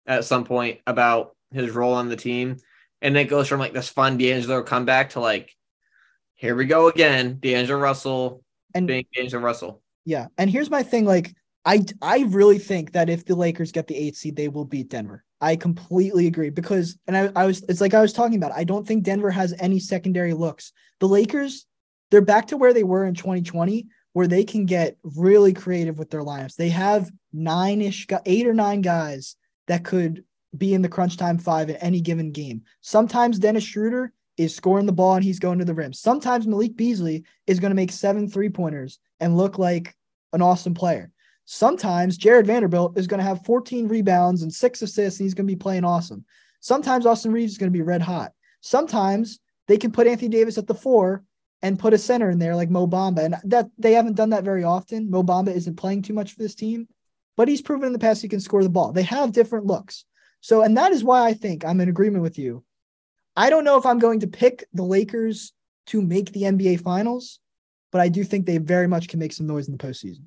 at 0.06 0.24
some 0.24 0.44
point 0.44 0.80
about 0.86 1.36
his 1.52 1.70
role 1.70 1.94
on 1.94 2.08
the 2.08 2.16
team. 2.16 2.56
And 3.02 3.16
it 3.16 3.24
goes 3.26 3.48
from 3.48 3.60
like 3.60 3.72
this 3.74 3.88
fun 3.88 4.16
D'Angelo 4.16 4.62
comeback 4.62 5.10
to 5.10 5.20
like, 5.20 5.54
here 6.34 6.54
we 6.54 6.64
go 6.66 6.88
again, 6.88 7.38
D'Angelo 7.40 7.78
Russell 7.78 8.42
And 8.74 8.86
being 8.86 9.06
D'Angelo 9.14 9.42
Russell. 9.42 9.82
yeah, 10.04 10.26
and 10.38 10.50
here's 10.50 10.70
my 10.70 10.82
thing: 10.82 11.04
like 11.04 11.34
I 11.64 11.84
I 12.02 12.24
really 12.28 12.58
think 12.58 12.92
that 12.92 13.08
if 13.08 13.24
the 13.24 13.34
Lakers 13.36 13.72
get 13.72 13.86
the 13.86 13.96
eight 13.96 14.16
seed, 14.16 14.36
they 14.36 14.48
will 14.48 14.64
beat 14.64 14.90
Denver. 14.90 15.24
I 15.40 15.56
completely 15.56 16.26
agree 16.26 16.50
because, 16.50 16.96
and 17.06 17.16
I, 17.16 17.30
I 17.36 17.46
was 17.46 17.62
it's 17.68 17.80
like 17.80 17.94
I 17.94 18.00
was 18.00 18.12
talking 18.12 18.36
about. 18.36 18.52
I 18.52 18.64
don't 18.64 18.86
think 18.86 19.04
Denver 19.04 19.30
has 19.30 19.54
any 19.58 19.78
secondary 19.78 20.32
looks. 20.32 20.72
The 21.00 21.08
Lakers, 21.08 21.66
they're 22.10 22.20
back 22.20 22.46
to 22.48 22.56
where 22.56 22.72
they 22.72 22.84
were 22.84 23.04
in 23.04 23.14
2020, 23.14 23.86
where 24.12 24.26
they 24.26 24.44
can 24.44 24.64
get 24.66 24.96
really 25.02 25.52
creative 25.52 25.98
with 25.98 26.10
their 26.10 26.22
lineups. 26.22 26.56
They 26.56 26.70
have 26.70 27.10
nine 27.32 27.82
ish, 27.82 28.06
eight 28.26 28.46
or 28.46 28.54
nine 28.54 28.80
guys 28.80 29.36
that 29.66 29.84
could 29.84 30.24
be 30.56 30.72
in 30.72 30.82
the 30.82 30.88
crunch 30.88 31.16
time 31.16 31.36
five 31.38 31.68
at 31.68 31.82
any 31.82 32.00
given 32.00 32.30
game. 32.30 32.62
Sometimes 32.80 33.38
Dennis 33.38 33.64
Schroeder 33.64 34.12
is 34.36 34.54
scoring 34.54 34.86
the 34.86 34.92
ball 34.92 35.14
and 35.14 35.24
he's 35.24 35.38
going 35.38 35.58
to 35.58 35.64
the 35.64 35.74
rim. 35.74 35.92
Sometimes 35.92 36.46
Malik 36.46 36.76
Beasley 36.76 37.24
is 37.46 37.60
going 37.60 37.70
to 37.70 37.76
make 37.76 37.92
seven 37.92 38.28
three 38.28 38.48
pointers 38.48 38.98
and 39.20 39.36
look 39.36 39.58
like 39.58 39.94
an 40.32 40.42
awesome 40.42 40.74
player. 40.74 41.10
Sometimes 41.44 42.16
Jared 42.16 42.46
Vanderbilt 42.46 42.98
is 42.98 43.06
going 43.06 43.18
to 43.18 43.24
have 43.24 43.44
14 43.44 43.86
rebounds 43.88 44.42
and 44.42 44.52
six 44.52 44.82
assists 44.82 45.20
and 45.20 45.26
he's 45.26 45.34
going 45.34 45.46
to 45.46 45.52
be 45.52 45.58
playing 45.58 45.84
awesome. 45.84 46.24
Sometimes 46.60 47.06
Austin 47.06 47.32
Reaves 47.32 47.52
is 47.52 47.58
going 47.58 47.70
to 47.70 47.76
be 47.76 47.82
red 47.82 48.02
hot. 48.02 48.32
Sometimes 48.60 49.40
they 49.68 49.76
can 49.76 49.92
put 49.92 50.06
Anthony 50.06 50.28
Davis 50.28 50.58
at 50.58 50.66
the 50.66 50.74
four 50.74 51.22
and 51.62 51.78
put 51.78 51.94
a 51.94 51.98
center 51.98 52.30
in 52.30 52.38
there 52.38 52.56
like 52.56 52.70
Mo 52.70 52.86
Bamba. 52.86 53.24
And 53.24 53.36
that 53.44 53.68
they 53.78 53.92
haven't 53.92 54.16
done 54.16 54.30
that 54.30 54.44
very 54.44 54.64
often. 54.64 55.10
Mo 55.10 55.22
Bamba 55.22 55.54
isn't 55.54 55.76
playing 55.76 56.02
too 56.02 56.14
much 56.14 56.32
for 56.32 56.42
this 56.42 56.54
team, 56.54 56.88
but 57.36 57.48
he's 57.48 57.62
proven 57.62 57.86
in 57.86 57.92
the 57.92 57.98
past 57.98 58.22
he 58.22 58.28
can 58.28 58.40
score 58.40 58.62
the 58.62 58.68
ball. 58.68 58.92
They 58.92 59.02
have 59.02 59.32
different 59.32 59.66
looks. 59.66 60.04
So, 60.40 60.62
and 60.62 60.76
that 60.76 60.92
is 60.92 61.04
why 61.04 61.26
I 61.26 61.32
think 61.32 61.64
I'm 61.64 61.80
in 61.80 61.88
agreement 61.88 62.22
with 62.22 62.38
you. 62.38 62.64
I 63.36 63.50
don't 63.50 63.64
know 63.64 63.78
if 63.78 63.86
I'm 63.86 63.98
going 63.98 64.20
to 64.20 64.26
pick 64.26 64.64
the 64.72 64.84
Lakers 64.84 65.52
to 65.86 66.00
make 66.00 66.32
the 66.32 66.42
NBA 66.42 66.80
finals, 66.80 67.40
but 67.90 68.00
I 68.00 68.08
do 68.08 68.24
think 68.24 68.46
they 68.46 68.58
very 68.58 68.86
much 68.86 69.08
can 69.08 69.18
make 69.18 69.32
some 69.32 69.46
noise 69.46 69.68
in 69.68 69.76
the 69.76 69.84
postseason. 69.84 70.24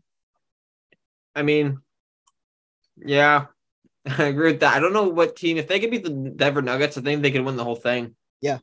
I 1.36 1.43
mean, 1.43 1.80
yeah, 2.98 3.46
I 4.06 4.24
agree 4.24 4.52
with 4.52 4.62
that. 4.62 4.76
I 4.76 4.80
don't 4.80 4.93
know 4.93 5.08
what 5.08 5.36
team, 5.36 5.58
if 5.58 5.67
they 5.67 5.80
could 5.80 5.91
beat 5.91 6.04
the 6.04 6.10
Denver 6.10 6.62
Nuggets, 6.62 6.98
I 6.98 7.02
think 7.02 7.22
they 7.22 7.32
could 7.32 7.46
win 7.46 7.56
the 7.56 7.63
whole 7.63 7.76
thing. 7.76 8.15
Yeah. 8.41 8.60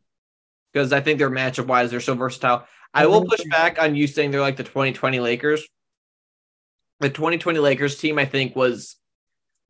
Because 0.73 0.93
I 0.93 1.01
think 1.01 1.19
their 1.19 1.31
matchup 1.31 1.67
wise, 1.67 1.91
they're 1.91 2.01
so 2.01 2.15
versatile. 2.15 2.67
I 2.93 3.05
I 3.05 3.07
will 3.07 3.25
push 3.25 3.43
back 3.51 3.81
on 3.81 3.95
you 3.95 4.07
saying 4.07 4.31
they're 4.31 4.41
like 4.41 4.57
the 4.57 4.65
2020 4.65 5.21
Lakers. 5.21 5.67
The 7.01 7.11
2020 7.11 7.59
Lakers 7.59 7.99
team, 7.99 8.19
I 8.19 8.25
think, 8.25 8.55
was 8.55 8.97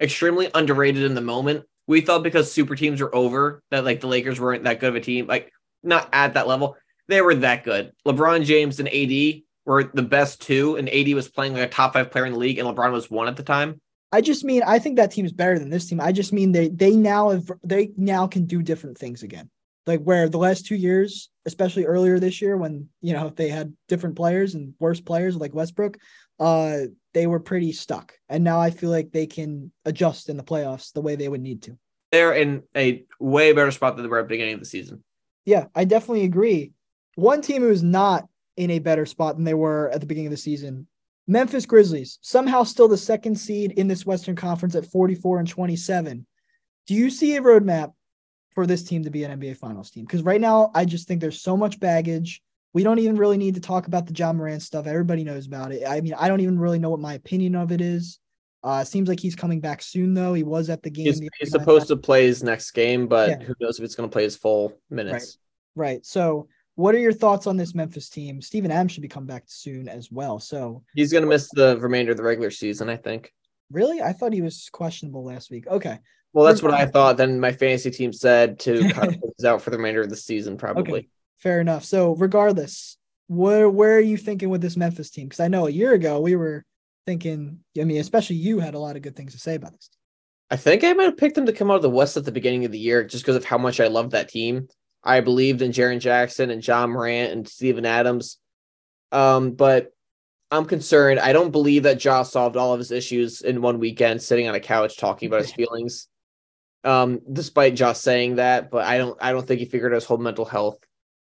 extremely 0.00 0.50
underrated 0.54 1.02
in 1.02 1.14
the 1.14 1.20
moment. 1.20 1.64
We 1.86 2.00
thought 2.00 2.22
because 2.22 2.50
super 2.50 2.76
teams 2.76 3.00
were 3.00 3.14
over 3.14 3.62
that 3.70 3.84
like 3.84 4.00
the 4.00 4.06
Lakers 4.06 4.40
weren't 4.40 4.64
that 4.64 4.80
good 4.80 4.90
of 4.90 4.96
a 4.96 5.00
team, 5.00 5.26
like 5.26 5.52
not 5.82 6.08
at 6.12 6.34
that 6.34 6.48
level. 6.48 6.76
They 7.08 7.20
were 7.20 7.34
that 7.36 7.64
good. 7.64 7.92
LeBron 8.06 8.44
James 8.44 8.80
and 8.80 8.88
AD 8.88 9.42
were 9.66 9.84
the 9.92 10.02
best 10.02 10.40
two, 10.40 10.76
and 10.76 10.88
AD 10.88 11.12
was 11.14 11.28
playing 11.28 11.52
like 11.52 11.62
a 11.62 11.68
top 11.68 11.92
five 11.92 12.10
player 12.10 12.26
in 12.26 12.32
the 12.32 12.38
league, 12.38 12.58
and 12.58 12.68
LeBron 12.68 12.92
was 12.92 13.10
one 13.10 13.28
at 13.28 13.36
the 13.36 13.42
time. 13.42 13.80
I 14.12 14.20
just 14.20 14.44
mean 14.44 14.62
I 14.64 14.78
think 14.78 14.96
that 14.96 15.10
team 15.10 15.26
is 15.26 15.32
better 15.32 15.58
than 15.58 15.70
this 15.70 15.88
team. 15.88 16.00
I 16.00 16.12
just 16.12 16.32
mean 16.32 16.52
they 16.52 16.68
they 16.68 16.94
now 16.94 17.30
have 17.30 17.50
they 17.64 17.90
now 17.96 18.26
can 18.28 18.46
do 18.46 18.62
different 18.62 18.96
things 18.96 19.22
again. 19.22 19.50
Like 19.86 20.02
where 20.02 20.28
the 20.28 20.38
last 20.38 20.66
two 20.66 20.76
years, 20.76 21.30
especially 21.46 21.84
earlier 21.84 22.20
this 22.20 22.40
year, 22.40 22.56
when 22.56 22.88
you 23.00 23.12
know 23.12 23.30
they 23.30 23.48
had 23.48 23.76
different 23.88 24.14
players 24.14 24.54
and 24.54 24.74
worse 24.78 25.00
players 25.00 25.36
like 25.36 25.52
Westbrook, 25.52 25.98
uh, 26.38 26.82
they 27.14 27.26
were 27.26 27.40
pretty 27.40 27.72
stuck. 27.72 28.12
And 28.28 28.44
now 28.44 28.60
I 28.60 28.70
feel 28.70 28.90
like 28.90 29.12
they 29.12 29.26
can 29.26 29.72
adjust 29.84 30.28
in 30.28 30.36
the 30.36 30.42
playoffs 30.42 30.92
the 30.92 31.00
way 31.00 31.16
they 31.16 31.28
would 31.28 31.40
need 31.40 31.62
to. 31.62 31.78
They're 32.12 32.34
in 32.34 32.62
a 32.76 33.04
way 33.18 33.52
better 33.52 33.70
spot 33.70 33.96
than 33.96 34.04
they 34.04 34.08
were 34.08 34.18
at 34.18 34.24
the 34.24 34.34
beginning 34.34 34.54
of 34.54 34.60
the 34.60 34.66
season. 34.66 35.02
Yeah, 35.44 35.66
I 35.74 35.84
definitely 35.84 36.24
agree. 36.24 36.72
One 37.16 37.42
team 37.42 37.62
who 37.62 37.70
is 37.70 37.82
not 37.82 38.28
in 38.56 38.70
a 38.70 38.78
better 38.78 39.06
spot 39.06 39.36
than 39.36 39.44
they 39.44 39.54
were 39.54 39.90
at 39.90 40.00
the 40.00 40.06
beginning 40.06 40.28
of 40.28 40.32
the 40.32 40.36
season, 40.36 40.86
Memphis 41.26 41.66
Grizzlies, 41.66 42.18
somehow 42.20 42.64
still 42.64 42.88
the 42.88 42.96
second 42.96 43.36
seed 43.36 43.72
in 43.72 43.88
this 43.88 44.04
Western 44.04 44.36
Conference 44.36 44.74
at 44.74 44.86
44 44.86 45.38
and 45.38 45.48
27. 45.48 46.26
Do 46.86 46.94
you 46.94 47.08
see 47.10 47.36
a 47.36 47.40
roadmap 47.40 47.92
for 48.54 48.66
this 48.66 48.84
team 48.84 49.04
to 49.04 49.10
be 49.10 49.24
an 49.24 49.40
NBA 49.40 49.56
Finals 49.56 49.90
team? 49.90 50.04
Because 50.04 50.22
right 50.22 50.40
now, 50.40 50.70
I 50.74 50.84
just 50.84 51.08
think 51.08 51.20
there's 51.20 51.40
so 51.40 51.56
much 51.56 51.80
baggage. 51.80 52.42
We 52.74 52.82
don't 52.82 52.98
even 52.98 53.16
really 53.16 53.38
need 53.38 53.54
to 53.54 53.60
talk 53.60 53.86
about 53.86 54.06
the 54.06 54.12
Ja 54.12 54.32
Morant 54.32 54.60
stuff. 54.60 54.86
Everybody 54.86 55.24
knows 55.24 55.46
about 55.46 55.72
it. 55.72 55.84
I 55.86 56.00
mean, 56.00 56.12
I 56.14 56.28
don't 56.28 56.40
even 56.40 56.58
really 56.58 56.78
know 56.78 56.90
what 56.90 57.00
my 57.00 57.14
opinion 57.14 57.54
of 57.54 57.72
it 57.72 57.80
is. 57.80 58.18
Uh, 58.64 58.82
seems 58.82 59.08
like 59.08 59.20
he's 59.20 59.36
coming 59.36 59.60
back 59.60 59.80
soon, 59.80 60.12
though. 60.14 60.34
He 60.34 60.42
was 60.42 60.68
at 60.70 60.82
the 60.82 60.90
game. 60.90 61.06
He's, 61.06 61.20
the 61.20 61.28
he's 61.38 61.50
supposed 61.52 61.86
to 61.88 61.96
play 61.96 62.26
his 62.26 62.42
next 62.42 62.72
game, 62.72 63.06
but 63.06 63.28
Yeah. 63.28 63.46
who 63.46 63.54
knows 63.60 63.78
if 63.78 63.84
it's 63.84 63.94
going 63.94 64.08
to 64.08 64.12
play 64.12 64.24
his 64.24 64.36
full 64.36 64.76
minutes. 64.90 65.38
Right. 65.76 66.04
So, 66.04 66.48
what 66.74 66.94
are 66.94 66.98
your 66.98 67.12
thoughts 67.12 67.46
on 67.46 67.56
this 67.56 67.74
Memphis 67.74 68.08
team? 68.08 68.40
Steven 68.42 68.70
Adams 68.70 68.92
should 68.92 69.02
be 69.02 69.08
coming 69.08 69.26
back 69.28 69.44
soon 69.46 69.88
as 69.88 70.10
well. 70.10 70.40
So, 70.40 70.82
He's 70.94 71.12
going 71.12 71.22
to 71.22 71.28
miss 71.28 71.48
the 71.50 71.78
remainder 71.78 72.10
of 72.12 72.16
the 72.16 72.22
regular 72.24 72.50
season, 72.50 72.88
I 72.88 72.96
think. 72.96 73.32
really, 73.70 74.00
I 74.02 74.12
thought 74.12 74.32
he 74.32 74.42
was 74.42 74.68
questionable 74.72 75.24
last 75.24 75.50
week. 75.50 75.66
Okay. 75.68 75.98
Well, 76.32 76.44
that's 76.44 76.62
what 76.62 76.74
I 76.74 76.86
thought. 76.86 77.16
Then 77.18 77.38
my 77.38 77.52
fantasy 77.52 77.90
team 77.92 78.12
said 78.12 78.58
to 78.60 78.88
cut 78.92 79.14
out 79.44 79.62
for 79.62 79.70
the 79.70 79.76
remainder 79.76 80.00
of 80.00 80.10
the 80.10 80.16
season, 80.16 80.56
probably. 80.56 80.92
Okay. 81.00 81.08
Fair 81.44 81.60
enough. 81.60 81.84
So, 81.84 82.14
regardless, 82.14 82.96
where 83.26 83.68
where 83.68 83.96
are 83.96 84.00
you 84.00 84.16
thinking 84.16 84.48
with 84.48 84.62
this 84.62 84.78
Memphis 84.78 85.10
team? 85.10 85.26
Because 85.26 85.40
I 85.40 85.48
know 85.48 85.66
a 85.66 85.70
year 85.70 85.92
ago 85.92 86.18
we 86.18 86.36
were 86.36 86.64
thinking. 87.06 87.58
I 87.78 87.84
mean, 87.84 88.00
especially 88.00 88.36
you 88.36 88.60
had 88.60 88.72
a 88.72 88.78
lot 88.78 88.96
of 88.96 89.02
good 89.02 89.14
things 89.14 89.34
to 89.34 89.38
say 89.38 89.54
about 89.54 89.72
this. 89.72 89.90
I 90.50 90.56
think 90.56 90.84
I 90.84 90.94
might 90.94 91.04
have 91.04 91.18
picked 91.18 91.34
them 91.34 91.44
to 91.44 91.52
come 91.52 91.70
out 91.70 91.76
of 91.76 91.82
the 91.82 91.90
West 91.90 92.16
at 92.16 92.24
the 92.24 92.32
beginning 92.32 92.64
of 92.64 92.72
the 92.72 92.78
year 92.78 93.04
just 93.04 93.24
because 93.24 93.36
of 93.36 93.44
how 93.44 93.58
much 93.58 93.78
I 93.78 93.88
love 93.88 94.12
that 94.12 94.30
team. 94.30 94.68
I 95.02 95.20
believed 95.20 95.60
in 95.60 95.70
Jaren 95.70 96.00
Jackson 96.00 96.48
and 96.48 96.66
Ja 96.66 96.86
Morant 96.86 97.32
and 97.32 97.46
Steven 97.46 97.84
Adams. 97.84 98.38
Um, 99.12 99.52
but 99.52 99.92
I'm 100.50 100.64
concerned. 100.64 101.20
I 101.20 101.34
don't 101.34 101.50
believe 101.50 101.82
that 101.82 102.02
Ja 102.02 102.22
solved 102.22 102.56
all 102.56 102.72
of 102.72 102.78
his 102.78 102.90
issues 102.90 103.42
in 103.42 103.60
one 103.60 103.80
weekend 103.80 104.22
sitting 104.22 104.48
on 104.48 104.54
a 104.54 104.60
couch 104.60 104.96
talking 104.96 105.26
about 105.26 105.42
his 105.42 105.52
feelings. 105.52 106.08
Um, 106.84 107.20
despite 107.30 107.78
Ja 107.78 107.92
saying 107.92 108.36
that, 108.36 108.70
but 108.70 108.86
I 108.86 108.96
don't 108.96 109.18
I 109.22 109.32
don't 109.32 109.46
think 109.46 109.60
he 109.60 109.66
figured 109.66 109.92
out 109.92 109.96
his 109.96 110.06
whole 110.06 110.16
mental 110.16 110.46
health 110.46 110.78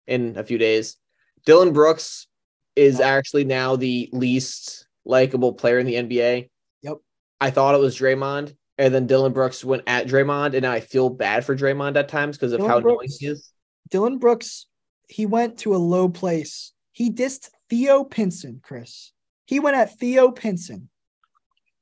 in 0.07 0.37
a 0.37 0.43
few 0.43 0.57
days. 0.57 0.97
Dillon 1.45 1.73
Brooks 1.73 2.27
is 2.75 2.99
actually 2.99 3.43
now 3.43 3.75
the 3.75 4.09
least 4.11 4.87
likable 5.05 5.53
player 5.53 5.79
in 5.79 5.85
the 5.85 5.95
NBA. 5.95 6.49
Yep. 6.81 6.97
I 7.39 7.49
thought 7.49 7.75
it 7.75 7.81
was 7.81 7.97
Draymond, 7.97 8.55
and 8.77 8.93
then 8.93 9.07
Dillon 9.07 9.33
Brooks 9.33 9.63
went 9.63 9.83
at 9.87 10.07
Draymond, 10.07 10.53
and 10.53 10.63
now 10.63 10.71
I 10.71 10.79
feel 10.79 11.09
bad 11.09 11.45
for 11.45 11.55
Draymond 11.55 11.95
at 11.97 12.07
times 12.09 12.37
because 12.37 12.53
of 12.53 12.59
Dillon 12.59 12.71
how 12.71 12.79
Brooks- 12.79 12.93
annoying 12.93 13.09
he 13.19 13.27
is. 13.27 13.51
Dillon 13.89 14.19
Brooks, 14.19 14.67
he 15.09 15.25
went 15.25 15.57
to 15.59 15.75
a 15.75 15.77
low 15.77 16.07
place. 16.07 16.71
He 16.93 17.11
dissed 17.11 17.49
Theo 17.69 18.03
Pinson, 18.03 18.61
Chris. 18.63 19.11
He 19.45 19.59
went 19.59 19.75
at 19.75 19.97
Theo 19.99 20.31
Pinson. 20.31 20.89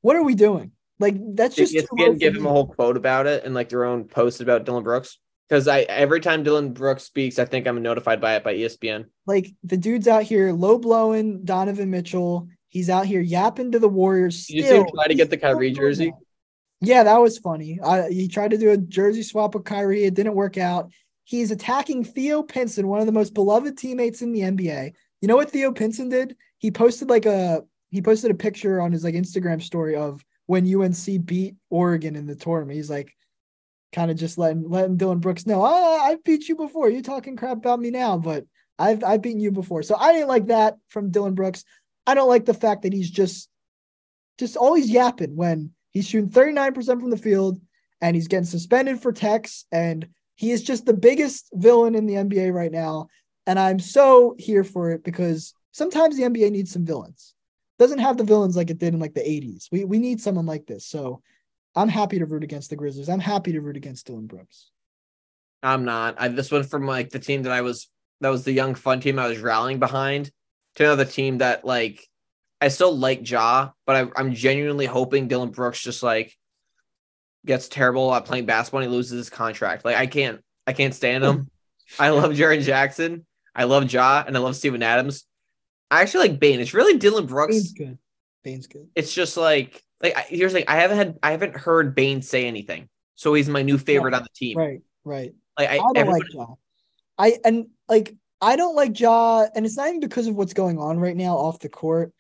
What 0.02 0.16
are 0.16 0.24
we 0.24 0.34
doing? 0.34 0.72
Like 1.00 1.16
that's 1.36 1.56
just 1.56 1.74
ESPN 1.74 2.20
give 2.20 2.36
him 2.36 2.46
a 2.46 2.50
whole 2.50 2.68
quote 2.68 2.98
about 2.98 3.28
it 3.28 3.46
and 3.46 3.54
like 3.54 3.70
their 3.70 3.86
own 3.86 4.06
post 4.06 4.42
about 4.42 4.66
Dillon 4.66 4.84
Brooks? 4.84 5.18
Because 5.50 5.68
I 5.68 5.82
every 5.82 6.22
time 6.22 6.44
Dillon 6.44 6.74
Brooks 6.74 7.04
speaks, 7.04 7.40
I 7.40 7.46
think 7.46 7.68
I'm 7.68 7.82
notified 7.82 8.22
by 8.22 8.36
it 8.36 8.44
by 8.44 8.54
ESPN. 8.54 9.06
like 9.26 9.52
the 9.64 9.78
dude's 9.78 10.08
out 10.08 10.24
here 10.24 10.52
low 10.52 10.78
blowing 10.78 11.44
Donovan 11.44 11.90
Mitchell. 11.90 12.48
He's 12.68 12.90
out 12.90 13.08
here 13.08 13.22
yapping 13.22 13.72
to 13.72 13.80
the 13.80 13.90
Warriors. 13.90 14.46
Did 14.46 14.58
you 14.58 14.62
see 14.62 14.68
him 14.70 14.84
still. 14.84 14.96
try 14.96 15.08
to 15.08 15.16
get 15.16 15.32
the 15.32 15.38
Kyrie 15.38 15.72
jersey? 15.72 16.14
Yeah, 16.82 17.04
that 17.04 17.18
was 17.18 17.40
funny. 17.40 17.80
I, 17.84 18.10
he 18.10 18.28
tried 18.28 18.52
to 18.52 18.58
do 18.58 18.70
a 18.70 18.78
jersey 18.78 19.24
swap 19.24 19.56
with 19.56 19.66
Kyrie. 19.66 20.06
It 20.06 20.14
didn't 20.14 20.36
work 20.36 20.58
out. 20.58 20.92
He's 21.24 21.52
attacking 21.52 22.06
Theo 22.06 22.42
Pinson, 22.42 22.88
one 22.88 23.00
of 23.00 23.06
the 23.06 23.12
most 23.12 23.34
beloved 23.34 23.78
teammates 23.78 24.22
in 24.22 24.32
the 24.32 24.42
NBA. 24.42 24.94
You 25.22 25.28
know 25.28 25.36
what 25.36 25.52
Theo 25.52 25.72
Pinson 25.72 26.10
did? 26.10 26.36
He 26.60 26.72
posted 26.72 27.10
like 27.10 27.26
a 27.26 27.64
he 27.90 28.02
posted 28.02 28.32
a 28.32 28.36
picture 28.36 28.80
on 28.80 28.92
his 28.92 29.04
like 29.04 29.16
Instagram 29.16 29.62
story 29.62 29.96
of 29.96 30.24
when 30.46 30.74
UNC 30.74 31.26
beat 31.26 31.56
Oregon 31.70 32.16
in 32.16 32.28
the 32.28 32.36
tournament. 32.36 32.78
He's 32.78 32.90
like 32.90 33.16
kind 33.92 34.12
of 34.12 34.18
just 34.18 34.38
letting 34.38 34.70
letting 34.70 34.98
Dillon 34.98 35.20
Brooks 35.20 35.46
know, 35.46 35.64
oh, 35.66 36.00
I've 36.02 36.24
beat 36.24 36.48
you 36.48 36.56
before. 36.56 36.90
You're 36.90 37.02
talking 37.02 37.36
crap 37.36 37.58
about 37.58 37.80
me 37.80 37.92
now, 37.92 38.18
but 38.18 38.46
I've 38.78 39.04
I've 39.04 39.22
beaten 39.22 39.42
you 39.42 39.52
before. 39.52 39.84
So 39.84 39.96
I 39.96 40.14
didn't 40.14 40.28
like 40.28 40.48
that 40.48 40.78
from 40.88 41.12
Dillon 41.12 41.36
Brooks. 41.36 41.64
I 42.08 42.14
don't 42.14 42.30
like 42.30 42.46
the 42.46 42.54
fact 42.54 42.84
that 42.84 42.94
he's 42.94 43.10
just 43.10 43.50
just 44.38 44.56
always 44.56 44.90
yapping 44.90 45.36
when 45.36 45.72
he's 45.92 46.08
shooting 46.08 46.30
39% 46.30 46.74
from 46.86 47.10
the 47.10 47.18
field 47.18 47.60
and 48.02 48.16
he's 48.16 48.30
getting 48.30 48.46
suspended 48.46 49.02
for 49.02 49.12
techs 49.12 49.66
and 49.72 50.08
he 50.36 50.52
is 50.52 50.64
just 50.64 50.86
the 50.86 50.94
biggest 50.94 51.50
villain 51.54 51.96
in 51.96 52.06
the 52.06 52.14
NBA 52.14 52.54
right 52.54 52.72
now. 52.72 53.08
And 53.46 53.60
I'm 53.60 53.80
so 53.80 54.36
here 54.40 54.64
for 54.64 54.92
it 54.92 55.04
because 55.04 55.54
sometimes 55.72 56.16
the 56.16 56.24
NBA 56.24 56.52
needs 56.52 56.72
some 56.72 56.86
villains. 56.86 57.34
Doesn't 57.78 58.00
have 58.00 58.18
the 58.18 58.24
villains 58.24 58.56
like 58.56 58.70
it 58.70 58.78
did 58.78 58.94
in 58.94 59.00
like 59.00 59.14
the 59.14 59.22
80s. 59.22 59.68
We 59.72 59.84
we 59.84 60.00
need 60.00 60.22
someone 60.22 60.46
like 60.46 60.66
this. 60.66 60.86
So 60.86 61.22
I'm 61.76 61.90
happy 61.90 62.20
to 62.20 62.26
root 62.26 62.44
against 62.44 62.70
the 62.70 62.76
Grizzlies. 62.76 63.10
I'm 63.10 63.20
happy 63.20 63.52
to 63.54 63.62
root 63.62 63.78
against 63.78 64.08
Dillon 64.08 64.28
Brooks. 64.28 64.72
I'm 65.62 65.86
not. 65.86 66.16
I 66.18 66.30
this 66.30 66.52
one 66.52 66.64
from 66.64 66.86
like 66.86 67.10
the 67.10 67.20
team 67.20 67.44
that 67.44 67.52
I 67.52 67.62
was 67.62 67.90
that 68.22 68.30
was 68.30 68.44
the 68.44 68.52
young 68.52 68.76
fun 68.76 69.00
team 69.00 69.20
I 69.20 69.28
was 69.28 69.40
rallying 69.40 69.80
behind 69.80 70.32
to 70.76 70.84
another 70.84 71.06
team 71.06 71.40
that 71.40 71.66
like 71.66 72.06
I 72.62 72.70
still 72.70 72.96
like 72.96 73.30
Ja, 73.30 73.72
but 73.86 73.96
I, 73.96 74.20
I'm 74.20 74.34
genuinely 74.34 74.86
hoping 74.86 75.28
Dillon 75.28 75.52
Brooks 75.52 75.82
just 75.82 76.04
like 76.04 76.36
gets 77.46 77.68
terrible 77.68 78.14
at 78.14 78.26
playing 78.26 78.46
basketball 78.46 78.82
and 78.82 78.90
he 78.90 78.96
loses 78.96 79.18
his 79.18 79.30
contract. 79.30 79.86
Like 79.86 79.96
I 79.96 80.08
can't 80.08 80.42
I 80.68 80.74
can't 80.74 80.94
stand 80.94 81.24
him. 81.24 81.50
I 82.00 82.10
love 82.10 82.32
Jaren 82.32 82.62
Jackson. 82.62 83.26
I 83.56 83.64
love 83.64 83.92
Ja 83.92 84.24
and 84.26 84.36
I 84.36 84.40
love 84.40 84.56
Steven 84.56 84.84
Adams. 84.84 85.26
I 85.92 86.02
actually 86.02 86.30
like 86.30 86.40
Bane. 86.40 86.60
It's 86.60 86.74
really 86.74 86.98
Dillon 86.98 87.26
Brooks. 87.26 87.56
Bane's 87.56 87.74
good. 87.74 87.98
Bane's 88.44 88.68
good. 88.68 88.88
It's 88.96 89.14
just 89.14 89.38
like 89.38 89.84
like 90.02 90.18
here's 90.28 90.54
like 90.54 90.70
I 90.70 90.76
haven't 90.78 90.98
had 90.98 91.20
I 91.24 91.32
haven't 91.32 91.56
heard 91.56 91.96
Bane 91.96 92.22
say 92.22 92.46
anything. 92.46 92.90
So 93.16 93.34
he's 93.34 93.50
my 93.50 93.62
new 93.62 93.78
favorite 93.78 94.14
on 94.14 94.24
the 94.24 94.30
team. 94.34 94.58
Right, 94.58 94.82
right. 95.04 95.34
Like 95.58 95.70
I, 95.70 95.74
I 95.74 95.78
don't 95.78 95.98
everybody- 95.98 96.24
like 96.24 96.34
Ja. 96.34 96.56
I 97.18 97.38
and 97.44 97.68
like 97.90 98.16
I 98.42 98.56
don't 98.56 98.76
like 98.76 98.98
Ja, 99.00 99.48
and 99.54 99.66
it's 99.66 99.76
not 99.76 99.90
even 99.90 100.00
because 100.00 100.28
of 100.28 100.36
what's 100.36 100.54
going 100.54 100.80
on 100.80 101.00
right 101.00 101.18
now 101.18 101.36
off 101.36 101.60
the 101.60 101.68
court. 101.70 102.14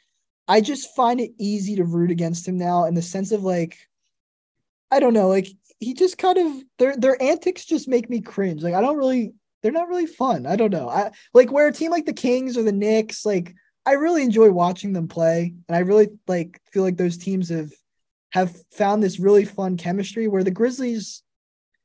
I 0.48 0.62
just 0.62 0.94
find 0.96 1.22
it 1.22 1.32
easy 1.40 1.76
to 1.78 1.86
root 1.86 2.12
against 2.12 2.48
him 2.48 2.58
now 2.58 2.86
in 2.86 2.96
the 2.96 3.02
sense 3.02 3.32
of 3.32 3.44
like, 3.44 3.78
I 4.92 5.00
don't 5.00 5.14
know, 5.14 5.30
like 5.30 5.48
he 5.80 5.94
just 5.94 6.18
kind 6.18 6.38
of 6.38 6.64
their 6.80 6.98
their 6.98 7.22
antics 7.22 7.64
just 7.64 7.88
make 7.88 8.10
me 8.10 8.20
cringe. 8.20 8.62
Like 8.62 8.74
I 8.74 8.82
don't 8.82 8.98
really, 8.98 9.34
they're 9.62 9.72
not 9.72 9.88
really 9.88 10.08
fun. 10.08 10.46
I 10.46 10.58
don't 10.58 10.72
know. 10.72 10.90
I 10.90 11.12
like 11.34 11.52
where 11.52 11.68
a 11.68 11.72
team 11.72 11.92
like 11.92 12.06
the 12.06 12.14
Kings 12.14 12.58
or 12.58 12.64
the 12.64 12.74
Knicks, 12.74 13.26
like 13.26 13.54
I 13.90 13.94
really 13.94 14.22
enjoy 14.22 14.52
watching 14.52 14.94
them 14.94 15.08
play, 15.08 15.56
and 15.68 15.76
I 15.76 15.80
really 15.80 16.10
like 16.28 16.62
feel 16.72 16.84
like 16.84 16.98
those 16.98 17.18
teams 17.18 17.50
have 17.50 17.72
have 18.32 18.56
found 18.72 19.02
this 19.02 19.20
really 19.20 19.46
fun 19.46 19.78
chemistry. 19.78 20.28
Where 20.28 20.44
the 20.44 20.52
Grizzlies, 20.52 21.24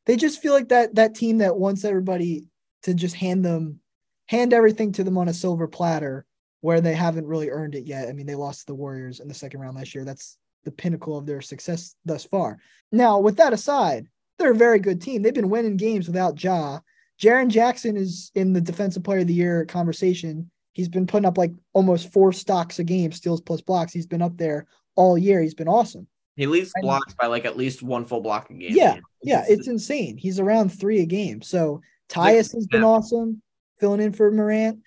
they 0.04 0.16
just 0.16 0.42
feel 0.42 0.52
like 0.52 0.68
that 0.68 0.96
that 0.96 1.14
team 1.14 1.38
that 1.38 1.56
wants 1.56 1.82
everybody 1.82 2.44
to 2.82 2.92
just 2.92 3.14
hand 3.14 3.42
them 3.42 3.80
hand 4.26 4.52
everything 4.52 4.92
to 4.92 5.04
them 5.04 5.16
on 5.16 5.28
a 5.28 5.32
silver 5.32 5.66
platter 5.66 6.26
where 6.60 6.82
they 6.82 6.92
haven't 6.92 7.26
really 7.26 7.48
earned 7.48 7.74
it 7.74 7.86
yet. 7.86 8.08
I 8.08 8.12
mean, 8.12 8.26
they 8.26 8.34
lost 8.34 8.60
to 8.60 8.66
the 8.66 8.74
Warriors 8.74 9.20
in 9.20 9.28
the 9.28 9.32
second 9.32 9.60
round 9.60 9.76
last 9.76 9.94
year. 9.94 10.04
That's 10.04 10.36
the 10.64 10.72
pinnacle 10.72 11.16
of 11.16 11.24
their 11.24 11.40
success 11.40 11.94
thus 12.04 12.24
far. 12.24 12.58
Now, 12.92 13.18
with 13.18 13.38
that 13.38 13.54
aside, 13.54 14.08
they're 14.38 14.52
a 14.52 14.56
very 14.56 14.78
good 14.78 15.00
team. 15.00 15.22
They've 15.22 15.32
been 15.32 15.48
winning 15.48 15.78
games 15.78 16.06
without 16.06 16.42
Ja. 16.44 16.80
Jaren 17.18 17.48
Jackson 17.48 17.96
is 17.96 18.30
in 18.34 18.52
the 18.52 18.60
defensive 18.60 19.04
player 19.04 19.20
of 19.20 19.26
the 19.26 19.32
year 19.32 19.64
conversation. 19.64 20.50
He's 20.74 20.88
been 20.88 21.06
putting 21.06 21.24
up 21.24 21.38
like 21.38 21.52
almost 21.72 22.12
four 22.12 22.32
stocks 22.32 22.78
a 22.78 22.84
game, 22.84 23.10
steals 23.12 23.40
plus 23.40 23.60
blocks. 23.62 23.92
He's 23.92 24.06
been 24.06 24.20
up 24.22 24.36
there 24.36 24.66
all 24.96 25.16
year. 25.16 25.40
He's 25.40 25.54
been 25.54 25.68
awesome. 25.68 26.06
he 26.36 26.46
leads 26.46 26.72
blocks 26.80 27.14
by 27.14 27.28
like 27.28 27.44
at 27.44 27.56
least 27.56 27.82
one 27.82 28.04
full 28.04 28.20
block 28.20 28.50
a 28.50 28.54
game. 28.54 28.74
Yeah, 28.76 28.98
Yeah, 29.22 29.44
It's- 29.48 29.68
insane. 29.68 30.16
He's 30.18 30.38
around 30.40 30.70
three 30.70 31.00
a 31.00 31.06
game. 31.06 31.40
So 31.42 31.80
Tyus 32.08 32.52
has 32.54 32.66
been 32.66 32.82
awesome, 32.84 33.40
filling 33.78 34.00
in 34.00 34.12
for 34.12 34.30
Morant. 34.32 34.80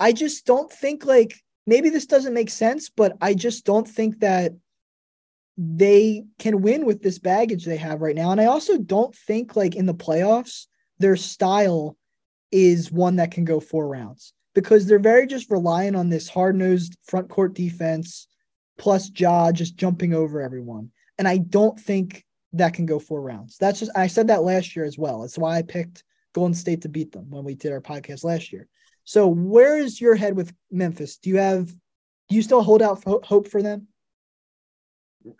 I 0.00 0.12
just 0.12 0.46
don't 0.46 0.72
think 0.72 1.04
like 1.04 1.34
maybe 1.66 1.90
this 1.90 2.06
doesn't 2.06 2.32
make 2.34 2.48
sense, 2.50 2.88
but 2.88 3.16
I 3.20 3.34
just 3.34 3.64
don't 3.66 3.86
think 3.86 4.20
that 4.20 4.52
they 5.58 6.24
can 6.38 6.60
win 6.62 6.84
with 6.86 7.02
this 7.02 7.18
baggage 7.18 7.64
they 7.64 7.76
have 7.76 8.00
right 8.00 8.16
now. 8.16 8.30
And 8.30 8.40
I 8.40 8.46
also 8.46 8.78
don't 8.78 9.14
think 9.14 9.54
like 9.56 9.74
in 9.74 9.86
the 9.86 9.94
playoffs, 9.94 10.66
their 10.98 11.16
style 11.16 11.96
is 12.52 12.90
one 12.92 13.16
that 13.16 13.30
can 13.32 13.44
go 13.44 13.60
four 13.60 13.86
rounds 13.88 14.32
because 14.56 14.86
they're 14.86 14.98
very 14.98 15.26
just 15.26 15.50
relying 15.50 15.94
on 15.94 16.08
this 16.08 16.30
hard-nosed 16.30 16.96
front 17.04 17.28
court 17.28 17.52
defense 17.52 18.26
plus 18.78 19.10
Ja 19.14 19.52
just 19.52 19.76
jumping 19.76 20.14
over 20.14 20.40
everyone. 20.40 20.90
And 21.18 21.28
I 21.28 21.36
don't 21.36 21.78
think 21.78 22.24
that 22.54 22.72
can 22.72 22.86
go 22.86 22.98
four 22.98 23.20
rounds. 23.20 23.58
That's 23.58 23.80
just 23.80 23.92
I 23.94 24.06
said 24.06 24.28
that 24.28 24.44
last 24.44 24.74
year 24.74 24.86
as 24.86 24.96
well. 24.96 25.20
That's 25.20 25.36
why 25.36 25.58
I 25.58 25.62
picked 25.62 26.02
Golden 26.32 26.54
State 26.54 26.82
to 26.82 26.88
beat 26.88 27.12
them 27.12 27.26
when 27.28 27.44
we 27.44 27.54
did 27.54 27.70
our 27.70 27.82
podcast 27.82 28.24
last 28.24 28.50
year. 28.50 28.66
So 29.04 29.26
where 29.26 29.76
is 29.76 30.00
your 30.00 30.14
head 30.14 30.34
with 30.34 30.54
Memphis? 30.70 31.18
Do 31.18 31.28
you 31.28 31.36
have 31.36 31.66
do 31.68 32.34
you 32.34 32.40
still 32.40 32.62
hold 32.62 32.80
out 32.80 33.04
hope 33.04 33.48
for 33.48 33.60
them? 33.60 33.88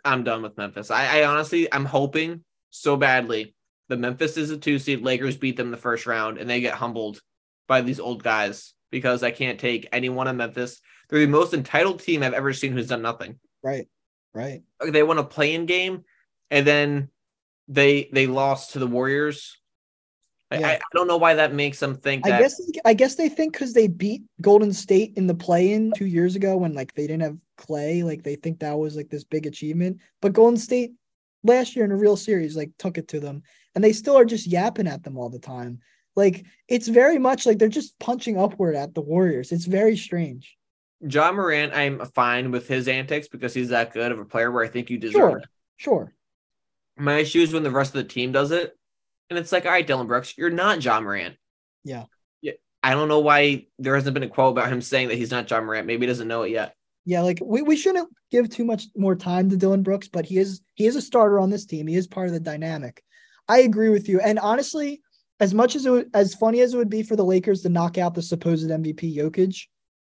I'm 0.05 0.23
done 0.23 0.43
with 0.43 0.57
Memphis. 0.57 0.91
I, 0.91 1.21
I 1.21 1.25
honestly, 1.25 1.73
I'm 1.73 1.85
hoping 1.85 2.43
so 2.69 2.95
badly 2.95 3.55
that 3.89 3.97
Memphis 3.97 4.37
is 4.37 4.51
a 4.51 4.57
two 4.57 4.77
seed. 4.77 5.01
Lakers 5.01 5.37
beat 5.37 5.57
them 5.57 5.71
the 5.71 5.77
first 5.77 6.05
round, 6.05 6.37
and 6.37 6.47
they 6.47 6.61
get 6.61 6.75
humbled 6.75 7.19
by 7.67 7.81
these 7.81 7.99
old 7.99 8.21
guys 8.21 8.75
because 8.91 9.23
I 9.23 9.31
can't 9.31 9.59
take 9.59 9.87
anyone 9.91 10.27
in 10.27 10.37
Memphis. 10.37 10.81
They're 11.09 11.19
the 11.19 11.27
most 11.27 11.53
entitled 11.53 12.01
team 12.01 12.23
I've 12.23 12.33
ever 12.33 12.53
seen 12.53 12.73
who's 12.73 12.87
done 12.87 13.01
nothing. 13.01 13.39
Right. 13.63 13.87
Right. 14.33 14.61
They 14.85 15.03
won 15.03 15.17
a 15.17 15.23
play-in 15.23 15.65
game, 15.65 16.03
and 16.51 16.65
then 16.65 17.09
they 17.67 18.09
they 18.13 18.27
lost 18.27 18.73
to 18.73 18.79
the 18.79 18.87
Warriors. 18.87 19.57
I, 20.51 20.59
Yeah. 20.59 20.67
I, 20.67 20.71
I 20.75 20.79
don't 20.93 21.07
know 21.07 21.17
why 21.17 21.33
that 21.33 21.53
makes 21.53 21.79
them 21.79 21.95
think 21.95 22.25
I 22.25 22.39
guess 22.39 22.61
I 22.85 22.93
guess 22.93 23.15
they 23.15 23.29
think 23.29 23.53
because 23.53 23.73
they 23.73 23.87
beat 23.87 24.23
Golden 24.41 24.71
State 24.71 25.13
in 25.17 25.27
the 25.27 25.35
play-in 25.35 25.91
two 25.95 26.05
years 26.05 26.35
ago 26.35 26.57
when 26.57 26.73
like 26.73 26.93
they 26.93 27.07
didn't 27.07 27.23
have 27.23 27.37
Klay, 27.57 28.03
like 28.03 28.23
they 28.23 28.35
think 28.35 28.59
that 28.59 28.77
was 28.77 28.95
like 28.95 29.09
this 29.09 29.23
big 29.23 29.45
achievement. 29.45 29.97
But 30.21 30.33
Golden 30.33 30.57
State 30.57 30.91
last 31.43 31.75
year 31.75 31.85
in 31.85 31.91
a 31.91 31.97
real 31.97 32.15
series 32.15 32.55
like 32.55 32.71
took 32.77 32.97
it 32.97 33.07
to 33.09 33.19
them, 33.19 33.43
and 33.75 33.83
they 33.83 33.93
still 33.93 34.17
are 34.17 34.25
just 34.25 34.47
yapping 34.47 34.87
at 34.87 35.03
them 35.03 35.17
all 35.17 35.29
the 35.29 35.39
time. 35.39 35.79
Like 36.17 36.45
it's 36.67 36.87
very 36.89 37.19
much 37.19 37.45
like 37.45 37.59
they're 37.59 37.69
just 37.69 37.97
punching 37.99 38.37
upward 38.37 38.75
at 38.75 38.93
the 38.95 39.01
Warriors. 39.01 39.51
It's 39.53 39.65
very 39.65 39.95
strange. 39.95 40.57
Ja 41.07 41.31
Morant, 41.31 41.73
I'm 41.75 42.03
fine 42.07 42.49
with 42.51 42.67
his 42.67 42.87
antics 42.87 43.27
because 43.27 43.53
he's 43.53 43.69
that 43.69 43.93
good 43.93 44.11
of 44.11 44.17
a 44.17 44.25
player 44.25 44.51
where 44.51 44.63
I 44.63 44.67
think 44.67 44.89
you 44.89 44.97
deserve 44.97 45.13
Sure, 45.13 45.37
it. 45.37 45.45
sure. 45.77 46.13
My 46.97 47.19
issue 47.19 47.39
is 47.41 47.53
when 47.53 47.61
the 47.61 47.69
rest 47.69 47.91
of 47.95 48.01
the 48.01 48.09
team 48.09 48.31
does 48.31 48.49
it. 48.49 48.75
And 49.29 49.37
it's 49.37 49.51
like, 49.51 49.65
all 49.65 49.71
right, 49.71 49.85
Dillon 49.85 50.07
Brooks, 50.07 50.35
you're 50.37 50.49
not 50.49 50.83
Ja 50.83 50.99
Morant. 50.99 51.35
Yeah. 51.83 52.05
Yeah. 52.41 52.53
I 52.81 52.93
don't 52.95 53.09
know 53.09 53.19
why 53.19 53.67
there 53.77 53.93
hasn't 53.93 54.15
been 54.15 54.23
a 54.23 54.27
quote 54.29 54.53
about 54.53 54.71
him 54.71 54.81
saying 54.81 55.09
that 55.09 55.15
he's 55.17 55.29
not 55.29 55.49
Ja 55.49 55.61
Morant. 55.61 55.85
Maybe 55.85 56.07
he 56.07 56.07
doesn't 56.07 56.27
know 56.27 56.41
it 56.41 56.49
yet. 56.51 56.73
Yeah, 57.05 57.21
like 57.21 57.39
we, 57.43 57.61
we 57.61 57.77
shouldn't 57.77 58.09
give 58.31 58.49
too 58.49 58.65
much 58.65 58.85
more 58.95 59.15
time 59.15 59.49
to 59.51 59.55
Dillon 59.57 59.83
Brooks, 59.83 60.07
but 60.07 60.25
he 60.25 60.39
is 60.39 60.61
he 60.73 60.87
is 60.87 60.95
a 60.95 61.01
starter 61.01 61.39
on 61.39 61.49
this 61.51 61.65
team. 61.65 61.85
He 61.87 61.95
is 61.95 62.07
part 62.07 62.27
of 62.27 62.33
the 62.33 62.39
dynamic. 62.39 63.01
I 63.47 63.59
agree 63.59 63.89
with 63.89 64.09
you. 64.09 64.19
And 64.19 64.39
honestly, 64.39 65.01
as 65.39 65.53
much 65.53 65.75
as 65.75 65.85
it 65.85 65.89
would, 65.91 66.09
as 66.13 66.33
funny 66.35 66.61
as 66.61 66.73
it 66.73 66.77
would 66.77 66.89
be 66.89 67.03
for 67.03 67.15
the 67.15 67.23
Lakers 67.25 67.61
to 67.61 67.69
knock 67.69 67.97
out 67.97 68.13
the 68.15 68.21
supposed 68.21 68.69
MVP 68.69 69.15
Jokic, 69.15 69.65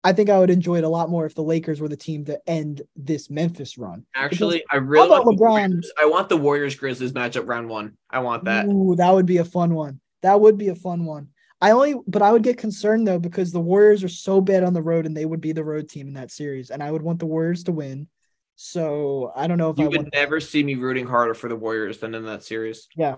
I 0.04 0.14
think 0.14 0.30
I 0.32 0.40
would 0.40 0.50
enjoy 0.50 0.78
it 0.80 0.84
a 0.84 0.90
lot 0.90 1.10
more 1.12 1.28
if 1.28 1.36
the 1.36 1.44
Lakers 1.44 1.80
were 1.80 1.88
the 1.88 1.96
team 1.98 2.26
to 2.26 2.40
end 2.48 2.82
this 2.96 3.30
Memphis 3.30 3.78
run. 3.78 4.04
Actually, 4.16 4.64
I 4.72 4.78
really 4.78 5.08
want 5.10 5.26
the 5.26 5.32
LeBron? 5.34 5.38
Warriors- 5.70 5.92
I 6.00 6.06
want 6.06 6.28
the 6.30 6.38
Warriors 6.38 6.76
Grizzlies 6.76 7.12
matchup 7.12 7.48
round 7.48 7.70
one. 7.70 7.98
I 8.10 8.20
want 8.20 8.46
that. 8.46 8.66
Ooh, 8.66 8.96
that 8.96 9.12
would 9.14 9.28
be 9.28 9.38
a 9.38 9.46
fun 9.46 9.76
one. 9.76 10.00
That 10.24 10.42
would 10.42 10.58
be 10.58 10.70
a 10.70 10.76
fun 10.76 11.06
one. 11.06 11.28
I 11.64 11.70
only, 11.72 11.94
but 12.08 12.24
I 12.24 12.32
would 12.32 12.42
get 12.42 12.58
concerned 12.58 13.08
though 13.08 13.20
because 13.20 13.52
the 13.52 13.60
Warriors 13.60 14.04
are 14.04 14.10
so 14.10 14.42
bad 14.42 14.64
on 14.64 14.74
the 14.74 14.82
road, 14.82 15.06
and 15.06 15.16
they 15.16 15.26
would 15.26 15.42
be 15.42 15.52
the 15.52 15.64
road 15.64 15.88
team 15.88 16.08
in 16.08 16.16
that 16.16 16.32
series, 16.32 16.72
and 16.72 16.82
I 16.82 16.90
would 16.90 17.04
want 17.04 17.20
the 17.20 17.28
Warriors 17.28 17.64
to 17.66 17.72
win. 17.72 18.08
So 18.56 19.32
I 19.36 19.46
don't 19.48 19.58
know 19.60 19.70
if 19.70 19.80
I 19.80 19.84
You 19.84 19.90
would 19.90 19.98
want. 19.98 20.14
never 20.14 20.40
see 20.40 20.64
me 20.64 20.76
rooting 20.76 21.06
harder 21.06 21.34
for 21.36 21.48
the 21.48 21.56
Warriors 21.56 22.00
than 22.00 22.16
in 22.16 22.26
that 22.26 22.44
series. 22.44 22.88
Yeah, 22.96 23.16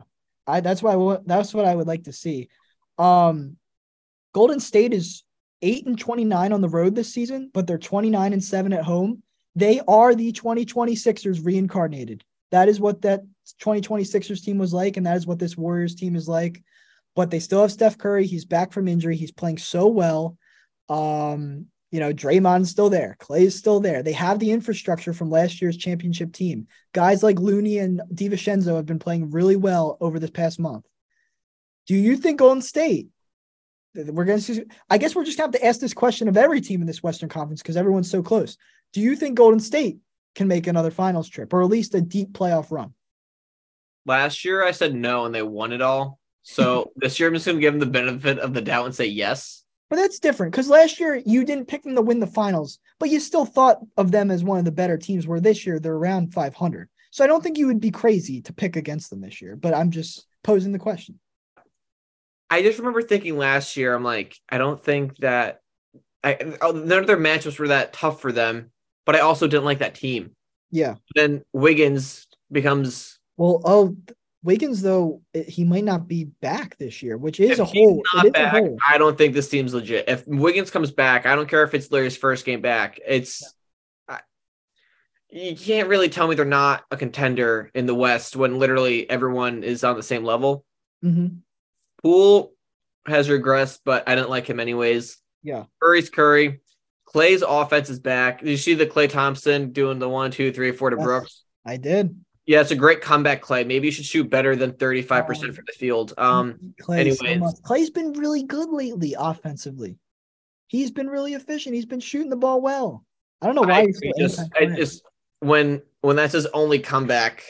I 0.47 0.61
that's 0.61 0.83
why. 0.83 1.17
That's 1.25 1.53
what 1.53 1.65
I 1.65 1.75
would 1.75 1.87
like 1.87 2.03
to 2.03 2.13
see. 2.13 2.49
Um, 2.97 3.57
Golden 4.33 4.59
State 4.59 4.93
is 4.93 5.23
eight 5.61 5.85
and 5.85 5.97
twenty 5.97 6.25
nine 6.25 6.53
on 6.53 6.61
the 6.61 6.69
road 6.69 6.95
this 6.95 7.13
season, 7.13 7.49
but 7.53 7.67
they're 7.67 7.77
twenty 7.77 8.09
nine 8.09 8.33
and 8.33 8.43
seven 8.43 8.73
at 8.73 8.83
home. 8.83 9.23
They 9.55 9.81
are 9.87 10.15
the 10.15 10.31
2026ers 10.33 11.45
reincarnated. 11.45 12.23
That 12.51 12.69
is 12.69 12.79
what 12.79 13.03
that 13.03 13.21
2026ers 13.61 14.43
team 14.43 14.57
was 14.57 14.73
like, 14.73 14.97
and 14.97 15.05
that 15.05 15.17
is 15.17 15.27
what 15.27 15.39
this 15.39 15.55
Warriors 15.55 15.95
team 15.95 16.15
is 16.15 16.27
like. 16.27 16.63
But 17.15 17.29
they 17.29 17.39
still 17.39 17.61
have 17.61 17.71
Steph 17.71 17.97
Curry. 17.97 18.25
He's 18.25 18.45
back 18.45 18.71
from 18.71 18.87
injury. 18.87 19.15
He's 19.15 19.31
playing 19.31 19.59
so 19.59 19.87
well. 19.87 20.37
Um, 20.89 21.67
you 21.93 21.99
know, 21.99 22.11
Draymond's 22.11 22.71
still 22.71 22.89
there. 22.89 23.15
Klay's 23.19 23.55
still 23.55 23.79
there. 23.79 24.01
They 24.01 24.13
have 24.13 24.39
the 24.39 24.49
infrastructure 24.49 25.13
from 25.13 25.29
last 25.29 25.61
year's 25.61 25.77
championship 25.77 26.33
team. 26.33 26.65
Guys 26.91 27.21
like 27.21 27.37
Looney 27.37 27.77
and 27.77 28.01
DiVincenzo 28.11 28.75
have 28.77 28.87
been 28.87 28.97
playing 28.97 29.29
really 29.29 29.55
well 29.55 29.99
over 30.01 30.17
this 30.17 30.31
past 30.31 30.59
month. 30.59 30.87
Do 31.85 31.93
you 31.93 32.17
think 32.17 32.39
Golden 32.39 32.63
State? 32.63 33.09
We're 33.93 34.25
going 34.25 34.41
to. 34.41 34.65
I 34.89 34.97
guess 34.97 35.13
we're 35.13 35.23
just 35.23 35.37
going 35.37 35.51
to 35.51 35.55
have 35.55 35.61
to 35.61 35.67
ask 35.67 35.79
this 35.79 35.93
question 35.93 36.27
of 36.27 36.35
every 36.35 36.61
team 36.61 36.81
in 36.81 36.87
this 36.87 37.03
Western 37.03 37.29
Conference 37.29 37.61
because 37.61 37.77
everyone's 37.77 38.09
so 38.09 38.23
close. 38.23 38.57
Do 38.93 38.99
you 38.99 39.15
think 39.15 39.35
Golden 39.35 39.59
State 39.59 39.99
can 40.33 40.47
make 40.47 40.65
another 40.65 40.89
finals 40.89 41.29
trip 41.29 41.53
or 41.53 41.61
at 41.61 41.69
least 41.69 41.93
a 41.93 42.01
deep 42.01 42.31
playoff 42.33 42.71
run? 42.71 42.95
Last 44.07 44.43
year 44.43 44.65
I 44.65 44.71
said 44.71 44.95
no 44.95 45.25
and 45.25 45.35
they 45.35 45.43
won 45.43 45.71
it 45.71 45.81
all. 45.83 46.17
So 46.41 46.91
this 46.95 47.19
year 47.19 47.29
I'm 47.29 47.35
just 47.35 47.45
gonna 47.45 47.59
give 47.59 47.73
them 47.73 47.79
the 47.79 47.85
benefit 47.85 48.39
of 48.39 48.55
the 48.55 48.63
doubt 48.63 48.87
and 48.87 48.95
say 48.95 49.05
yes. 49.05 49.62
But 49.93 49.99
that's 49.99 50.17
different 50.17 50.51
because 50.51 50.71
last 50.71 50.99
year 50.99 51.21
you 51.23 51.45
didn't 51.45 51.67
pick 51.67 51.83
them 51.83 51.93
to 51.93 52.01
win 52.01 52.19
the 52.19 52.25
finals, 52.25 52.79
but 52.99 53.11
you 53.11 53.19
still 53.19 53.45
thought 53.45 53.77
of 53.95 54.09
them 54.09 54.31
as 54.31 54.43
one 54.43 54.57
of 54.57 54.65
the 54.65 54.71
better 54.71 54.97
teams. 54.97 55.27
Where 55.27 55.39
this 55.39 55.67
year 55.67 55.79
they're 55.79 55.93
around 55.93 56.33
500, 56.33 56.89
so 57.11 57.23
I 57.23 57.27
don't 57.27 57.43
think 57.43 57.59
you 57.59 57.67
would 57.67 57.79
be 57.79 57.91
crazy 57.91 58.41
to 58.41 58.53
pick 58.53 58.75
against 58.75 59.11
them 59.11 59.21
this 59.21 59.39
year. 59.39 59.55
But 59.55 59.75
I'm 59.75 59.91
just 59.91 60.25
posing 60.43 60.71
the 60.71 60.79
question. 60.79 61.19
I 62.49 62.63
just 62.63 62.79
remember 62.79 63.03
thinking 63.03 63.37
last 63.37 63.77
year, 63.77 63.93
I'm 63.93 64.03
like, 64.03 64.35
I 64.49 64.57
don't 64.57 64.83
think 64.83 65.15
that 65.17 65.59
I 66.23 66.55
oh, 66.59 66.71
none 66.71 66.97
of 66.97 67.05
their 67.05 67.15
matchups 67.15 67.59
were 67.59 67.67
that 67.67 67.93
tough 67.93 68.19
for 68.19 68.31
them, 68.31 68.71
but 69.05 69.15
I 69.15 69.19
also 69.19 69.45
didn't 69.45 69.65
like 69.65 69.77
that 69.77 69.93
team. 69.93 70.31
Yeah. 70.71 70.95
Then 71.13 71.43
Wiggins 71.53 72.25
becomes 72.51 73.19
Well, 73.37 73.61
oh, 73.63 73.95
Wiggins 74.43 74.81
though 74.81 75.21
he 75.33 75.63
might 75.63 75.83
not 75.85 76.07
be 76.07 76.25
back 76.25 76.77
this 76.77 77.01
year, 77.01 77.17
which 77.17 77.39
is 77.39 77.59
a 77.59 77.65
he's 77.65 77.73
hole. 77.87 78.03
not 78.13 78.25
is 78.25 78.29
a 78.29 78.31
back, 78.33 78.51
hole. 78.53 78.77
I 78.87 78.97
don't 78.97 79.17
think 79.17 79.33
this 79.33 79.47
team's 79.49 79.73
legit. 79.73 80.09
If 80.09 80.27
Wiggins 80.27 80.69
comes 80.69 80.91
back, 80.91 81.25
I 81.25 81.35
don't 81.35 81.49
care 81.49 81.63
if 81.63 81.73
it's 81.73 81.89
Larry's 81.91 82.17
first 82.17 82.45
game 82.45 82.61
back. 82.61 82.99
It's 83.07 83.41
I, 84.07 84.19
you 85.29 85.55
can't 85.55 85.87
really 85.87 86.09
tell 86.09 86.27
me 86.27 86.35
they're 86.35 86.45
not 86.45 86.83
a 86.91 86.97
contender 86.97 87.71
in 87.73 87.85
the 87.85 87.95
West 87.95 88.35
when 88.35 88.59
literally 88.59 89.09
everyone 89.09 89.63
is 89.63 89.83
on 89.83 89.95
the 89.95 90.03
same 90.03 90.23
level. 90.25 90.65
Mhm. 91.03 91.37
Poole 92.01 92.53
has 93.07 93.29
regressed, 93.29 93.79
but 93.85 94.07
I 94.07 94.15
didn't 94.15 94.29
like 94.29 94.45
him 94.49 94.59
anyways. 94.59 95.17
Yeah. 95.41 95.65
Curry's 95.81 96.09
Curry. 96.09 96.59
Klay's 97.07 97.43
offense 97.47 97.89
is 97.89 97.99
back. 97.99 98.39
Did 98.39 98.49
you 98.49 98.57
see 98.57 98.73
the 98.73 98.87
Klay 98.87 99.09
Thompson 99.09 99.71
doing 99.71 99.99
the 99.99 100.09
one, 100.09 100.31
two, 100.31 100.51
three, 100.51 100.71
four 100.71 100.89
to 100.89 100.95
Yes. 100.97 101.03
Brooks? 101.05 101.43
I 101.65 101.77
did. 101.77 102.19
Yeah, 102.45 102.59
it's 102.61 102.71
a 102.71 102.75
great 102.75 102.99
comeback, 103.01 103.41
Klay. 103.41 103.65
Maybe 103.65 103.87
you 103.87 103.91
should 103.91 104.05
shoot 104.05 104.29
better 104.29 104.55
than 104.55 104.73
35% 104.73 105.49
Um, 105.49 105.53
from 105.53 105.63
the 105.65 105.73
field. 105.73 106.13
Um, 106.17 106.73
Klay 106.81 107.15
so 107.15 107.25
anyways. 107.25 107.39
much. 107.39 107.55
Klay's 107.63 107.89
been 107.89 108.13
really 108.13 108.43
good 108.43 108.69
lately 108.69 109.15
offensively. 109.17 109.97
He's 110.67 110.91
been 110.91 111.07
really 111.07 111.35
efficient. 111.35 111.73
He's 111.75 111.85
been 111.85 111.99
shooting 112.01 112.29
the 112.29 112.35
ball 112.35 112.59
well. 112.61 113.05
I 113.41 113.45
don't 113.45 113.55
know 113.55 113.61
why 113.61 113.81
I 113.81 113.85
he's 113.85 114.01
just, 114.17 114.41
I 114.59 114.65
just 114.65 115.03
when 115.39 115.81
when 116.01 116.15
that's 116.15 116.33
his 116.33 116.45
only 116.47 116.79
comeback, 116.79 117.43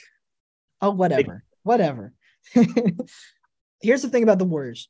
Oh, 0.81 0.89
whatever. 0.91 1.43
Whatever. 1.63 2.13
Here's 3.81 4.01
the 4.01 4.09
thing 4.09 4.23
about 4.23 4.39
the 4.39 4.45
Warriors. 4.45 4.89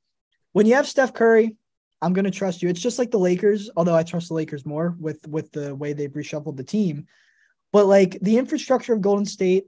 When 0.54 0.66
you 0.66 0.76
have 0.76 0.88
Steph 0.88 1.14
Curry, 1.14 1.56
I'm 2.02 2.14
gonna 2.14 2.32
trust 2.32 2.62
you. 2.62 2.70
It's 2.70 2.82
just 2.82 3.00
like 3.00 3.12
the 3.12 3.20
Lakers, 3.20 3.70
although 3.76 3.96
I 3.96 4.04
trust 4.04 4.28
the 4.30 4.34
Lakers 4.34 4.66
more 4.66 4.96
with 5.00 5.26
with 5.28 5.52
the 5.52 5.74
way 5.76 5.94
they've 5.94 6.12
reshuffled 6.12 6.58
the 6.58 6.64
team. 6.64 7.08
But 7.72 7.86
like 7.88 8.18
the 8.22 8.38
infrastructure 8.38 8.94
of 8.94 9.02
Golden 9.02 9.26
State, 9.26 9.66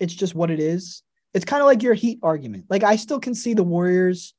it's 0.00 0.14
just 0.14 0.34
what 0.34 0.50
it 0.50 0.60
is. 0.60 1.02
It's 1.34 1.44
kind 1.44 1.60
of 1.60 1.66
like 1.66 1.82
your 1.82 1.94
Heat 1.94 2.18
argument. 2.22 2.64
Like 2.70 2.82
I 2.82 2.96
still 2.96 3.20
can 3.20 3.34
see 3.34 3.54
the 3.54 3.62
Warriors, 3.62 4.34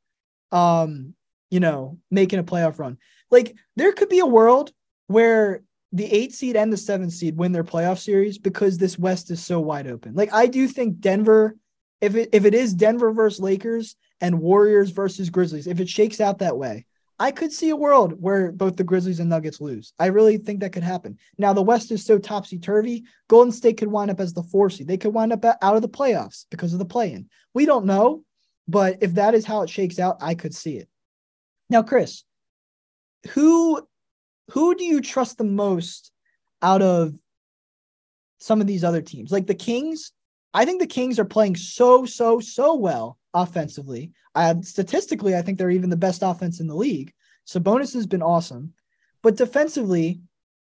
um, 0.51 1.13
you 1.51 1.59
know, 1.59 1.99
making 2.09 2.39
a 2.39 2.43
playoff 2.43 2.79
run. 2.79 2.97
Like 3.29 3.55
there 3.75 3.93
could 3.93 4.09
be 4.09 4.19
a 4.19 4.25
world 4.25 4.71
where 5.07 5.61
the 5.91 6.11
eight 6.11 6.33
seed 6.33 6.55
and 6.55 6.73
the 6.73 6.77
seven 6.77 7.09
seed 7.09 7.37
win 7.37 7.51
their 7.51 7.63
playoff 7.63 7.99
series 7.99 8.37
because 8.37 8.77
this 8.77 8.97
West 8.97 9.31
is 9.31 9.43
so 9.43 9.59
wide 9.59 9.87
open. 9.87 10.15
Like 10.15 10.33
I 10.33 10.47
do 10.47 10.67
think 10.67 10.99
Denver, 10.99 11.55
if 12.01 12.15
it 12.15 12.29
if 12.33 12.45
it 12.45 12.55
is 12.55 12.73
Denver 12.73 13.11
versus 13.11 13.39
Lakers 13.39 13.95
and 14.19 14.39
Warriors 14.39 14.89
versus 14.89 15.29
Grizzlies, 15.29 15.67
if 15.67 15.79
it 15.79 15.87
shakes 15.87 16.19
out 16.19 16.39
that 16.39 16.57
way, 16.57 16.86
I 17.19 17.31
could 17.31 17.51
see 17.51 17.69
a 17.69 17.75
world 17.75 18.21
where 18.21 18.51
both 18.51 18.75
the 18.75 18.83
Grizzlies 18.83 19.19
and 19.19 19.29
Nuggets 19.29 19.59
lose. 19.59 19.93
I 19.97 20.07
really 20.07 20.37
think 20.37 20.59
that 20.59 20.71
could 20.71 20.83
happen. 20.83 21.17
Now 21.37 21.51
the 21.51 21.63
West 21.63 21.91
is 21.91 22.05
so 22.05 22.19
topsy 22.19 22.59
turvy. 22.59 23.05
Golden 23.27 23.51
State 23.51 23.77
could 23.77 23.87
wind 23.87 24.11
up 24.11 24.19
as 24.19 24.33
the 24.33 24.43
four 24.43 24.69
seed. 24.69 24.87
They 24.87 24.97
could 24.97 25.13
wind 25.13 25.33
up 25.33 25.43
out 25.43 25.75
of 25.75 25.81
the 25.81 25.89
playoffs 25.89 26.45
because 26.51 26.73
of 26.73 26.79
the 26.79 26.85
play-in. 26.85 27.27
We 27.55 27.65
don't 27.65 27.85
know, 27.85 28.23
but 28.67 28.97
if 29.01 29.15
that 29.15 29.33
is 29.33 29.45
how 29.45 29.63
it 29.63 29.69
shakes 29.69 29.97
out, 29.97 30.17
I 30.21 30.35
could 30.35 30.53
see 30.53 30.77
it. 30.77 30.87
Now, 31.69 31.81
Chris, 31.81 32.23
who 33.31 33.81
who 34.51 34.75
do 34.75 34.83
you 34.83 35.01
trust 35.01 35.37
the 35.37 35.43
most 35.43 36.11
out 36.61 36.81
of 36.81 37.13
some 38.39 38.61
of 38.61 38.67
these 38.67 38.83
other 38.83 39.01
teams? 39.01 39.31
Like 39.31 39.47
the 39.47 39.55
Kings, 39.55 40.11
I 40.53 40.65
think 40.65 40.79
the 40.79 40.87
Kings 40.87 41.19
are 41.19 41.25
playing 41.25 41.55
so 41.55 42.05
so 42.05 42.39
so 42.39 42.75
well 42.75 43.17
offensively. 43.33 44.11
I 44.37 44.61
statistically, 44.61 45.35
I 45.35 45.41
think 45.41 45.57
they're 45.57 45.71
even 45.71 45.89
the 45.89 45.97
best 45.97 46.21
offense 46.23 46.59
in 46.59 46.67
the 46.67 46.75
league. 46.75 47.11
Sabonis 47.47 47.93
has 47.95 48.05
been 48.05 48.21
awesome, 48.21 48.73
but 49.23 49.35
defensively, 49.35 50.21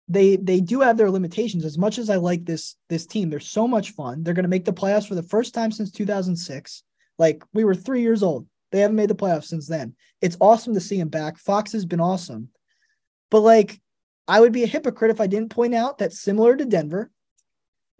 they 0.07 0.37
they 0.37 0.61
do 0.61 0.79
have 0.79 0.97
their 0.97 1.11
limitations. 1.11 1.65
As 1.65 1.77
much 1.77 1.97
as 1.97 2.09
I 2.09 2.15
like 2.15 2.45
this 2.45 2.75
this 2.87 3.05
team, 3.05 3.29
they're 3.29 3.39
so 3.39 3.67
much 3.67 3.91
fun. 3.91 4.23
They're 4.23 4.33
going 4.33 4.43
to 4.43 4.49
make 4.49 4.65
the 4.65 4.73
playoffs 4.73 5.07
for 5.07 5.15
the 5.15 5.23
first 5.23 5.53
time 5.53 5.71
since 5.71 5.91
2006. 5.91 6.83
Like 7.17 7.43
we 7.53 7.65
were 7.65 7.75
three 7.75 8.01
years 8.01 8.23
old. 8.23 8.47
They 8.71 8.79
haven't 8.79 8.95
made 8.95 9.09
the 9.09 9.15
playoffs 9.15 9.45
since 9.45 9.67
then. 9.67 9.95
It's 10.21 10.37
awesome 10.39 10.73
to 10.75 10.79
see 10.79 10.99
him 10.99 11.09
back. 11.09 11.37
Fox 11.37 11.73
has 11.73 11.85
been 11.85 11.99
awesome, 11.99 12.49
but 13.29 13.41
like 13.41 13.81
I 14.27 14.39
would 14.39 14.53
be 14.53 14.63
a 14.63 14.67
hypocrite 14.67 15.11
if 15.11 15.19
I 15.19 15.27
didn't 15.27 15.49
point 15.49 15.75
out 15.75 15.97
that 15.97 16.13
similar 16.13 16.55
to 16.55 16.65
Denver, 16.65 17.11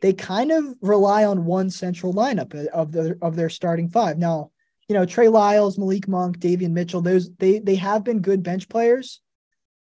they 0.01 0.13
kind 0.13 0.51
of 0.51 0.63
rely 0.81 1.25
on 1.25 1.45
one 1.45 1.69
central 1.69 2.13
lineup 2.13 2.55
uh, 2.55 2.69
of 2.71 2.91
the 2.91 3.17
of 3.21 3.35
their 3.35 3.49
starting 3.49 3.89
five. 3.89 4.17
Now, 4.17 4.51
you 4.89 4.95
know, 4.95 5.06
Trey 5.06 5.28
Lyles, 5.28 5.78
Malik 5.78 6.08
Monk, 6.08 6.39
Davion 6.39 6.71
Mitchell, 6.71 7.02
those 7.02 7.30
they 7.38 7.60
they 7.60 7.75
have 7.75 8.04
been 8.04 8.19
good 8.21 8.43
bench 8.43 8.67
players, 8.67 9.21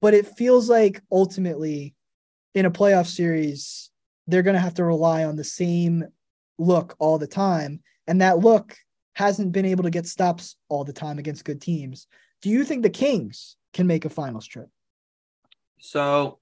but 0.01 0.15
it 0.15 0.27
feels 0.27 0.69
like 0.69 1.01
ultimately 1.11 1.95
in 2.55 2.67
a 2.67 2.71
playoff 2.71 3.07
series, 3.07 3.91
they're 4.27 4.43
gonna 4.43 4.59
have 4.61 4.75
to 4.75 4.85
rely 4.85 5.25
on 5.25 5.37
the 5.37 5.45
same 5.45 6.05
look 6.59 6.95
all 6.99 7.19
the 7.19 7.27
time. 7.27 7.81
And 8.07 8.21
that 8.21 8.39
look 8.41 8.77
hasn't 9.15 9.53
been 9.53 9.65
able 9.65 9.85
to 9.85 9.91
get 9.91 10.07
stops 10.07 10.57
all 10.69 10.85
the 10.85 10.93
time 10.93 11.19
against 11.19 11.45
good 11.45 11.61
teams. 11.61 12.07
Do 12.43 12.51
you 12.51 12.65
think 12.65 12.83
the 12.83 12.91
Kings 12.91 13.57
can 13.73 13.87
make 13.87 14.05
a 14.05 14.11
finals 14.11 14.47
trip? 14.47 14.69
so 15.83 16.39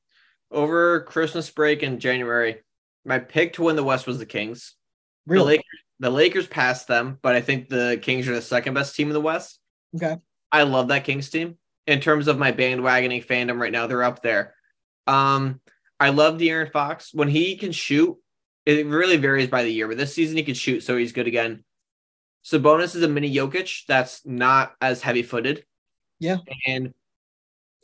over 0.51 1.03
Christmas 1.03 1.49
break 1.49 1.85
in 1.85 2.01
January, 2.01 2.63
my 3.05 3.21
pick 3.21 3.53
to 3.53 3.63
win 3.63 3.77
the 3.77 3.85
West 3.85 4.07
was 4.07 4.19
the 4.19 4.27
Kings. 4.27 4.75
The 5.27 5.35
Really? 5.35 5.47
Lakers, 5.47 5.65
the 6.01 6.11
Lakers 6.11 6.47
passed 6.47 6.87
them, 6.87 7.19
but 7.23 7.35
I 7.35 7.41
think 7.41 7.69
the 7.69 7.99
Kings 8.03 8.29
are 8.29 8.35
the 8.35 8.43
second 8.43 8.75
best 8.75 8.95
team 8.95 9.09
in 9.09 9.15
the 9.15 9.21
West. 9.21 9.59
Okay. 9.95 10.17
I 10.53 10.63
love 10.63 10.89
that 10.89 11.05
Kings 11.05 11.31
team. 11.31 11.57
In 11.87 12.01
terms 12.01 12.29
of 12.29 12.39
my 12.39 12.53
bandwagoning 12.53 13.27
fandom 13.27 13.59
right 13.59 13.73
now, 13.73 13.87
they're 13.87 14.03
up 14.03 14.23
there. 14.23 14.55
Um, 15.07 15.61
I 15.99 16.11
love 16.11 16.39
De'Aaron 16.39 16.71
Fox. 16.71 17.13
When 17.15 17.29
he 17.29 17.57
can 17.57 17.73
shoot, 17.73 18.17
it 18.67 18.87
really 18.87 19.17
varies 19.17 19.49
by 19.49 19.63
the 19.63 19.73
year, 19.73 19.89
but 19.89 19.97
this 19.97 20.15
season 20.15 20.37
he 20.37 20.43
can 20.43 20.55
shoot, 20.55 20.83
so 20.83 20.97
he's 20.97 21.13
good 21.13 21.27
again. 21.27 21.65
Sabonis 22.45 22.95
is 22.95 23.03
a 23.03 23.09
mini 23.09 23.35
Jokic 23.35 23.87
that's 23.87 24.25
not 24.27 24.75
as 24.81 25.03
heavy 25.03 25.23
footed. 25.23 25.65
Yeah. 26.21 26.37
And 26.67 26.93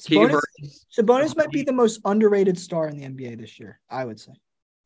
Sabonis, 0.01 0.41
Sabonis 0.97 1.37
might 1.37 1.51
be 1.51 1.63
the 1.63 1.73
most 1.73 2.01
underrated 2.05 2.59
star 2.59 2.89
in 2.89 2.99
the 2.99 3.07
NBA 3.07 3.41
this 3.41 3.59
year, 3.59 3.81
I 3.89 4.05
would 4.05 4.21
say. 4.21 4.33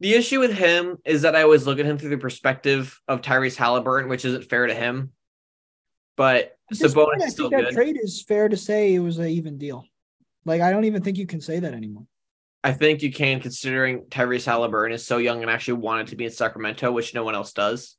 The 0.01 0.15
issue 0.15 0.39
with 0.39 0.53
him 0.53 0.99
is 1.05 1.23
that 1.23 1.35
I 1.35 1.43
always 1.43 1.67
look 1.67 1.79
at 1.79 1.87
him 1.87 1.99
through 1.99 2.11
the 2.11 2.19
perspective 2.19 3.01
of 3.09 3.21
Tyrese 3.21 3.57
Halliburton, 3.57 4.09
which 4.09 4.25
isn't 4.25 4.49
fair 4.49 4.67
to 4.67 4.75
him. 4.75 5.13
but 6.17 6.57
Sabonis 6.73 7.25
is 7.25 7.33
still 7.33 7.49
think 7.49 7.63
that 7.63 7.71
good. 7.71 7.75
trade 7.75 7.97
is 8.03 8.23
fair 8.23 8.49
to 8.49 8.57
say 8.57 8.95
it 8.95 8.99
was 8.99 9.19
an 9.19 9.29
even 9.29 9.57
deal. 9.57 9.85
Like 10.45 10.61
I 10.61 10.71
don't 10.71 10.85
even 10.85 11.03
think 11.03 11.17
you 11.17 11.27
can 11.27 11.41
say 11.41 11.61
that 11.61 11.73
anymore. 11.73 12.05
I 12.65 12.73
think 12.73 13.03
you 13.03 13.13
can, 13.13 13.41
considering 13.41 14.03
Tyrese 14.11 14.45
Halliburton 14.45 14.93
is 14.93 15.07
so 15.07 15.19
young 15.19 15.43
and 15.43 15.51
actually 15.51 15.75
wanted 15.75 16.09
to 16.09 16.17
be 16.17 16.25
in 16.25 16.31
Sacramento, 16.31 16.91
which 16.91 17.15
no 17.15 17.23
one 17.23 17.35
else 17.35 17.53
does. 17.53 17.97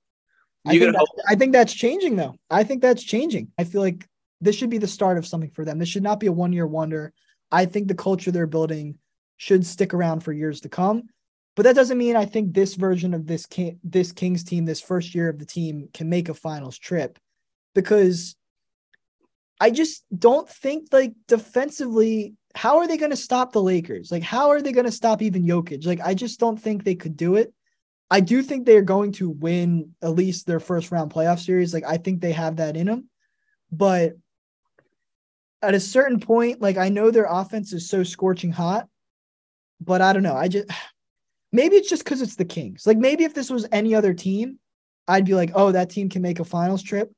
I 0.68 0.78
think, 0.78 0.94
that's, 0.94 1.12
I 1.30 1.36
think 1.36 1.54
that's 1.54 1.74
changing 1.74 2.18
though. 2.18 2.36
I 2.50 2.64
think 2.66 2.82
that's 2.82 3.02
changing. 3.02 3.48
I 3.58 3.64
feel 3.64 3.82
like 3.82 4.06
this 4.42 4.56
should 4.56 4.70
be 4.70 4.78
the 4.78 4.88
start 4.88 5.18
of 5.18 5.26
something 5.26 5.52
for 5.52 5.64
them. 5.64 5.80
This 5.80 5.90
should 5.90 6.04
not 6.04 6.20
be 6.20 6.28
a 6.28 6.32
one 6.32 6.52
year 6.54 6.68
wonder. 6.68 7.14
I 7.52 7.66
think 7.66 7.88
the 7.88 7.96
culture 7.96 8.32
they're 8.32 8.46
building 8.46 9.00
should 9.38 9.66
stick 9.66 9.94
around 9.94 10.20
for 10.20 10.34
years 10.34 10.62
to 10.62 10.70
come. 10.70 11.04
But 11.60 11.66
that 11.66 11.76
doesn't 11.76 11.98
mean 11.98 12.16
I 12.16 12.24
think 12.24 12.54
this 12.54 12.76
version 12.76 13.14
of 13.14 13.28
this 13.28 13.46
King, 13.46 13.82
this 13.84 14.14
Kings 14.14 14.46
team, 14.46 14.64
this 14.64 14.80
first 14.80 15.14
year 15.14 15.28
of 15.28 15.40
the 15.40 15.46
team, 15.46 15.90
can 15.94 16.08
make 16.08 16.30
a 16.30 16.34
finals 16.34 16.78
trip, 16.78 17.20
because 17.76 18.38
I 19.60 19.70
just 19.70 20.06
don't 20.18 20.48
think 20.48 20.88
like 20.94 21.12
defensively. 21.28 22.36
How 22.56 22.78
are 22.78 22.88
they 22.88 22.96
going 22.96 23.12
to 23.12 23.18
stop 23.18 23.52
the 23.52 23.62
Lakers? 23.62 24.10
Like, 24.10 24.24
how 24.24 24.52
are 24.52 24.62
they 24.62 24.72
going 24.72 24.86
to 24.86 24.92
stop 24.94 25.22
even 25.22 25.44
Jokic? 25.44 25.86
Like, 25.86 26.00
I 26.00 26.14
just 26.14 26.40
don't 26.40 26.56
think 26.56 26.86
they 26.86 26.96
could 26.96 27.18
do 27.18 27.36
it. 27.36 27.54
I 28.10 28.22
do 28.22 28.42
think 28.42 28.66
they're 28.66 28.82
going 28.82 29.12
to 29.14 29.30
win 29.30 29.96
at 30.02 30.12
least 30.16 30.48
their 30.48 30.62
first 30.62 30.92
round 30.92 31.12
playoff 31.12 31.40
series. 31.40 31.74
Like 31.74 31.84
I 31.86 31.98
think 31.98 32.22
they 32.22 32.32
have 32.32 32.56
that 32.56 32.78
in 32.78 32.88
them. 32.88 33.10
But 33.70 34.14
at 35.62 35.74
a 35.74 35.80
certain 35.82 36.22
point, 36.22 36.62
like 36.62 36.78
I 36.78 36.88
know 36.88 37.12
their 37.12 37.28
offense 37.30 37.74
is 37.74 37.90
so 37.90 38.04
scorching 38.04 38.54
hot, 38.54 38.88
but 39.82 40.02
I 40.02 40.14
don't 40.14 40.24
know. 40.24 40.38
I 40.38 40.48
just 40.48 40.72
maybe 41.52 41.76
it's 41.76 41.90
just 41.90 42.04
because 42.04 42.22
it's 42.22 42.36
the 42.36 42.46
Kings. 42.46 42.86
Like 42.86 42.98
maybe 42.98 43.24
if 43.24 43.34
this 43.34 43.50
was 43.50 43.68
any 43.72 43.96
other 43.96 44.14
team, 44.14 44.60
I'd 45.08 45.26
be 45.26 45.36
like, 45.36 45.52
oh, 45.56 45.72
that 45.72 45.90
team 45.90 46.10
can 46.10 46.22
make 46.22 46.40
a 46.40 46.46
finals 46.46 46.84
trip. 46.84 47.12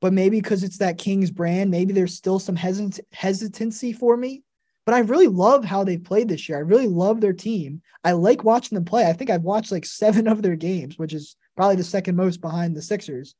But 0.00 0.12
maybe 0.12 0.40
because 0.40 0.62
it's 0.62 0.78
that 0.78 0.98
Kings 0.98 1.30
brand, 1.30 1.70
maybe 1.70 1.92
there's 1.92 2.14
still 2.14 2.38
some 2.38 2.56
hesit- 2.56 3.00
hesitancy 3.12 3.92
for 3.92 4.16
me. 4.16 4.42
But 4.84 4.94
I 4.94 5.00
really 5.00 5.26
love 5.26 5.64
how 5.64 5.84
they 5.84 5.96
played 5.98 6.28
this 6.28 6.48
year. 6.48 6.58
I 6.58 6.62
really 6.62 6.86
love 6.86 7.20
their 7.20 7.32
team. 7.32 7.82
I 8.04 8.12
like 8.12 8.44
watching 8.44 8.76
them 8.76 8.84
play. 8.84 9.06
I 9.06 9.12
think 9.14 9.30
I've 9.30 9.42
watched 9.42 9.72
like 9.72 9.84
seven 9.84 10.28
of 10.28 10.42
their 10.42 10.54
games, 10.54 10.98
which 10.98 11.12
is 11.12 11.36
probably 11.56 11.76
the 11.76 11.84
second 11.84 12.14
most 12.14 12.40
behind 12.40 12.76
the 12.76 12.82
Sixers. 12.82 13.34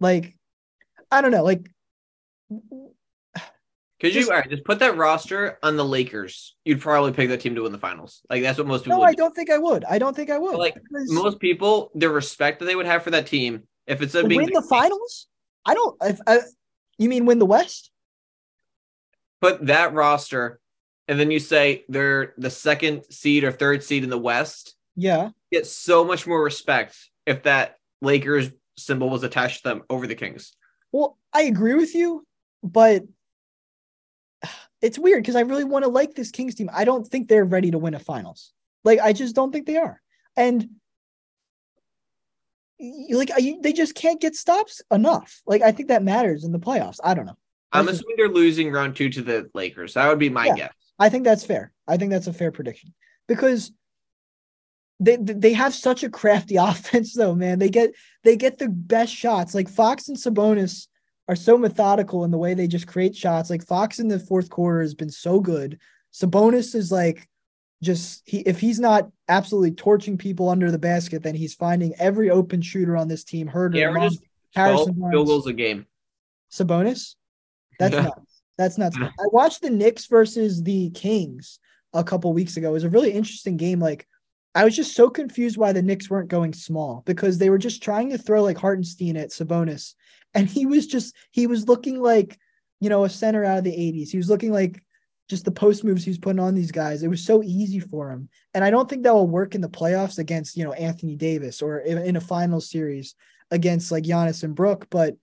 Like, 0.00 0.34
I 1.10 1.20
don't 1.20 1.32
know. 1.32 1.44
Like, 1.44 1.70
Could 3.98 4.14
you 4.14 4.20
Just- 4.20 4.30
all 4.30 4.36
right, 4.36 4.48
just 4.50 4.64
put 4.64 4.78
that 4.80 4.96
roster 4.96 5.58
on 5.62 5.76
the 5.76 5.84
Lakers? 5.84 6.54
You'd 6.64 6.80
probably 6.82 7.12
pick 7.12 7.28
that 7.30 7.40
team 7.40 7.54
to 7.54 7.62
win 7.62 7.72
the 7.72 7.78
finals. 7.78 8.20
Like 8.28 8.42
that's 8.42 8.58
what 8.58 8.66
most 8.66 8.84
people 8.84 8.98
no, 8.98 9.04
I 9.04 9.12
do. 9.12 9.16
don't 9.16 9.34
think 9.34 9.50
I 9.50 9.56
would. 9.58 9.84
I 9.84 9.98
don't 9.98 10.14
think 10.14 10.28
I 10.30 10.38
would. 10.38 10.56
Like, 10.56 10.74
because 10.74 11.10
Most 11.10 11.38
people, 11.40 11.90
the 11.94 12.08
respect 12.10 12.58
that 12.58 12.66
they 12.66 12.76
would 12.76 12.84
have 12.86 13.02
for 13.02 13.10
that 13.12 13.26
team, 13.26 13.62
if 13.86 14.02
it's 14.02 14.14
a 14.14 14.22
win 14.24 14.50
the 14.52 14.60
finals, 14.68 15.28
I 15.64 15.72
don't. 15.74 15.96
If 16.02 16.18
I, 16.26 16.40
you 16.98 17.08
mean 17.08 17.24
win 17.24 17.38
the 17.38 17.46
West? 17.46 17.90
put 19.40 19.66
that 19.66 19.92
roster, 19.92 20.58
and 21.08 21.20
then 21.20 21.30
you 21.30 21.38
say 21.38 21.84
they're 21.88 22.34
the 22.38 22.50
second 22.50 23.04
seed 23.10 23.44
or 23.44 23.52
third 23.52 23.84
seed 23.84 24.02
in 24.02 24.10
the 24.10 24.18
West, 24.18 24.74
Yeah. 24.96 25.30
get 25.52 25.66
so 25.66 26.04
much 26.04 26.26
more 26.26 26.42
respect 26.42 26.96
if 27.26 27.42
that 27.42 27.76
Lakers 28.00 28.50
symbol 28.78 29.10
was 29.10 29.22
attached 29.22 29.62
to 29.62 29.68
them 29.68 29.82
over 29.90 30.06
the 30.06 30.14
Kings. 30.14 30.52
Well, 30.90 31.18
I 31.34 31.42
agree 31.42 31.74
with 31.74 31.94
you, 31.94 32.26
but 32.62 33.04
it's 34.82 34.98
weird 34.98 35.22
because 35.22 35.36
I 35.36 35.40
really 35.40 35.64
want 35.64 35.84
to 35.84 35.90
like 35.90 36.14
this 36.14 36.30
Kings 36.30 36.54
team. 36.54 36.70
I 36.72 36.84
don't 36.84 37.06
think 37.06 37.28
they're 37.28 37.44
ready 37.44 37.70
to 37.70 37.78
win 37.78 37.94
a 37.94 37.98
finals. 37.98 38.52
Like 38.84 39.00
I 39.00 39.12
just 39.12 39.34
don't 39.34 39.52
think 39.52 39.66
they 39.66 39.76
are, 39.76 40.00
and 40.36 40.68
like 43.10 43.30
I, 43.34 43.56
they 43.62 43.72
just 43.72 43.94
can't 43.94 44.20
get 44.20 44.36
stops 44.36 44.82
enough. 44.92 45.40
Like 45.46 45.62
I 45.62 45.72
think 45.72 45.88
that 45.88 46.02
matters 46.02 46.44
in 46.44 46.52
the 46.52 46.58
playoffs. 46.58 47.00
I 47.02 47.14
don't 47.14 47.26
know. 47.26 47.36
I'm 47.72 47.88
assuming 47.88 48.16
they're 48.16 48.28
losing 48.28 48.70
round 48.70 48.96
two 48.96 49.10
to 49.10 49.22
the 49.22 49.50
Lakers. 49.54 49.94
That 49.94 50.08
would 50.08 50.18
be 50.18 50.30
my 50.30 50.46
Yeah. 50.46 50.56
guess. 50.56 50.72
I 50.98 51.08
think 51.08 51.24
that's 51.24 51.44
fair. 51.44 51.72
I 51.86 51.96
think 51.96 52.10
that's 52.10 52.26
a 52.26 52.32
fair 52.32 52.50
prediction 52.52 52.94
because 53.28 53.72
they 55.00 55.16
they 55.16 55.52
have 55.52 55.74
such 55.74 56.04
a 56.04 56.08
crafty 56.10 56.56
offense 56.60 57.14
though, 57.14 57.34
man. 57.34 57.58
They 57.58 57.68
get 57.68 57.90
they 58.24 58.36
get 58.36 58.58
the 58.58 58.68
best 58.68 59.12
shots. 59.14 59.54
Like 59.54 59.68
Fox 59.68 60.08
and 60.08 60.16
Sabonis 60.16 60.86
are 61.28 61.36
so 61.36 61.58
methodical 61.58 62.24
in 62.24 62.30
the 62.30 62.38
way 62.38 62.54
they 62.54 62.66
just 62.68 62.86
create 62.86 63.16
shots. 63.16 63.50
Like 63.50 63.64
Fox 63.66 63.98
in 63.98 64.08
the 64.08 64.18
fourth 64.18 64.48
quarter 64.50 64.80
has 64.80 64.94
been 64.94 65.10
so 65.10 65.40
good. 65.40 65.78
Sabonis 66.12 66.74
is 66.74 66.92
like 66.92 67.28
just 67.82 68.22
he 68.24 68.38
if 68.40 68.58
he's 68.60 68.80
not 68.80 69.10
absolutely 69.28 69.72
torching 69.72 70.16
people 70.16 70.48
under 70.48 70.70
the 70.70 70.78
basket, 70.78 71.22
then 71.22 71.34
he's 71.34 71.54
finding 71.54 71.94
every 71.98 72.30
open 72.30 72.62
shooter 72.62 72.96
on 72.96 73.08
this 73.08 73.24
team. 73.24 73.46
Herder, 73.48 73.76
He 73.76 73.84
averages 73.84 74.18
Mom- 74.20 74.28
12 74.54 74.76
Harrison 74.86 75.10
field 75.10 75.26
goals 75.26 75.46
a 75.46 75.52
game. 75.52 75.86
Sabonis. 76.50 77.14
That's 77.78 77.94
Yeah. 77.94 78.02
nuts. 78.02 78.42
That's 78.56 78.78
nuts. 78.78 78.96
Yeah. 78.98 79.08
I 79.08 79.24
watched 79.32 79.60
the 79.62 79.68
Knicks 79.70 80.06
versus 80.06 80.62
the 80.62 80.88
Kings 80.90 81.58
a 81.92 82.02
couple 82.04 82.32
weeks 82.32 82.56
ago. 82.56 82.70
It 82.70 82.72
was 82.72 82.84
a 82.84 82.88
really 82.90 83.12
interesting 83.12 83.58
game. 83.58 83.80
Like, 83.80 84.06
I 84.54 84.64
was 84.64 84.74
just 84.74 84.94
so 84.94 85.10
confused 85.10 85.58
why 85.58 85.72
the 85.72 85.82
Knicks 85.82 86.08
weren't 86.08 86.28
going 86.30 86.54
small 86.54 87.02
because 87.04 87.36
they 87.36 87.50
were 87.50 87.58
just 87.58 87.82
trying 87.82 88.08
to 88.10 88.16
throw 88.18 88.42
like 88.42 88.56
Hartenstein 88.56 89.18
at 89.18 89.28
Sabonis, 89.28 89.92
and 90.36 90.48
he 90.48 90.66
was 90.66 90.86
just 90.86 91.14
he 91.30 91.46
was 91.46 91.66
looking 91.66 92.00
like 92.00 92.38
you 92.80 92.88
know 92.88 93.04
a 93.04 93.08
center 93.08 93.44
out 93.44 93.58
of 93.58 93.64
the 93.64 93.72
'80s. 93.72 94.10
He 94.10 94.18
was 94.18 94.28
looking 94.30 94.52
like 94.52 94.82
just 95.28 95.44
the 95.44 95.50
post 95.50 95.82
moves 95.82 96.04
he 96.04 96.10
was 96.10 96.18
putting 96.18 96.38
on 96.38 96.54
these 96.54 96.70
guys. 96.70 97.02
It 97.02 97.08
was 97.08 97.24
so 97.24 97.42
easy 97.42 97.80
for 97.80 98.10
him, 98.10 98.28
and 98.54 98.62
I 98.62 98.70
don't 98.70 98.88
think 98.88 99.02
that 99.02 99.14
will 99.14 99.26
work 99.26 99.54
in 99.54 99.60
the 99.60 99.68
playoffs 99.68 100.18
against 100.18 100.56
you 100.56 100.64
know 100.64 100.72
Anthony 100.72 101.16
Davis 101.16 101.62
or 101.62 101.78
in, 101.78 101.98
in 101.98 102.16
a 102.16 102.20
final 102.20 102.60
series 102.60 103.14
against 103.50 103.90
like 103.90 104.04
Giannis 104.04 104.44
and 104.44 104.54
Brook, 104.54 104.86
but. 104.90 105.16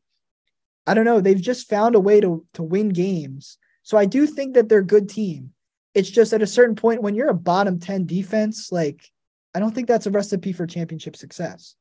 I 0.86 0.94
don't 0.94 1.06
know. 1.06 1.22
They've 1.22 1.40
just 1.40 1.70
found 1.70 1.96
a 1.96 2.00
way 2.02 2.20
to 2.20 2.46
to 2.56 2.62
win 2.62 2.90
games. 2.90 3.58
So 3.84 3.98
I 3.98 4.06
do 4.06 4.28
think 4.28 4.56
that 4.56 4.68
they're 4.68 4.80
a 4.80 4.86
good 4.86 5.08
team. 5.08 5.54
It's 5.94 6.10
just 6.10 6.34
at 6.34 6.42
a 6.42 6.48
certain 6.48 6.76
point 6.76 7.02
when 7.02 7.16
you're 7.16 7.30
a 7.30 7.34
bottom 7.34 7.80
10 7.80 8.06
defense, 8.06 8.70
like 8.70 9.10
I 9.56 9.60
don't 9.60 9.74
think 9.74 9.88
that's 9.88 10.08
a 10.08 10.12
recipe 10.12 10.52
for 10.52 10.66
championship 10.66 11.16
success. 11.16 11.76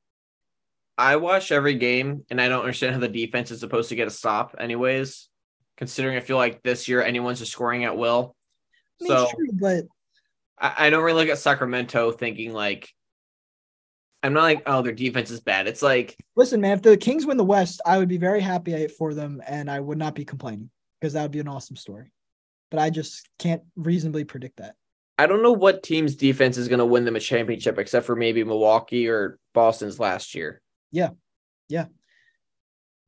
I 0.98 1.16
watch 1.16 1.52
every 1.52 1.74
game 1.74 2.24
and 2.30 2.40
I 2.40 2.48
don't 2.48 2.60
understand 2.60 2.94
how 2.94 3.00
the 3.00 3.08
defense 3.08 3.50
is 3.50 3.60
supposed 3.60 3.88
to 3.88 3.96
get 3.96 4.08
a 4.08 4.10
stop, 4.10 4.56
anyways. 4.58 5.28
Considering 5.76 6.16
I 6.16 6.20
feel 6.20 6.36
like 6.36 6.62
this 6.62 6.86
year 6.86 7.02
anyone's 7.02 7.38
just 7.38 7.52
scoring 7.52 7.84
at 7.84 7.96
will. 7.96 8.36
I 9.00 9.04
mean, 9.04 9.10
So 9.10 9.28
true, 9.34 9.48
but 9.54 9.84
I, 10.58 10.86
I 10.86 10.90
don't 10.90 11.02
really 11.02 11.24
look 11.24 11.30
at 11.30 11.38
Sacramento 11.38 12.12
thinking 12.12 12.52
like 12.52 12.90
I'm 14.22 14.34
not 14.34 14.42
like, 14.42 14.62
oh, 14.66 14.82
their 14.82 14.92
defense 14.92 15.30
is 15.30 15.40
bad. 15.40 15.66
It's 15.66 15.82
like 15.82 16.16
listen, 16.36 16.60
man, 16.60 16.76
if 16.76 16.82
the 16.82 16.96
Kings 16.96 17.26
win 17.26 17.38
the 17.38 17.44
West, 17.44 17.80
I 17.86 17.98
would 17.98 18.08
be 18.08 18.18
very 18.18 18.40
happy 18.40 18.86
for 18.86 19.14
them 19.14 19.42
and 19.46 19.70
I 19.70 19.80
would 19.80 19.98
not 19.98 20.14
be 20.14 20.24
complaining 20.24 20.70
because 21.00 21.14
that 21.14 21.22
would 21.22 21.32
be 21.32 21.40
an 21.40 21.48
awesome 21.48 21.76
story. 21.76 22.12
But 22.70 22.80
I 22.80 22.90
just 22.90 23.28
can't 23.38 23.62
reasonably 23.76 24.24
predict 24.24 24.58
that. 24.58 24.74
I 25.18 25.26
don't 25.26 25.42
know 25.42 25.52
what 25.52 25.82
team's 25.82 26.16
defense 26.16 26.56
is 26.58 26.68
gonna 26.68 26.86
win 26.86 27.04
them 27.06 27.16
a 27.16 27.20
championship 27.20 27.78
except 27.78 28.06
for 28.06 28.14
maybe 28.14 28.44
Milwaukee 28.44 29.08
or 29.08 29.38
Boston's 29.54 29.98
last 29.98 30.34
year. 30.34 30.60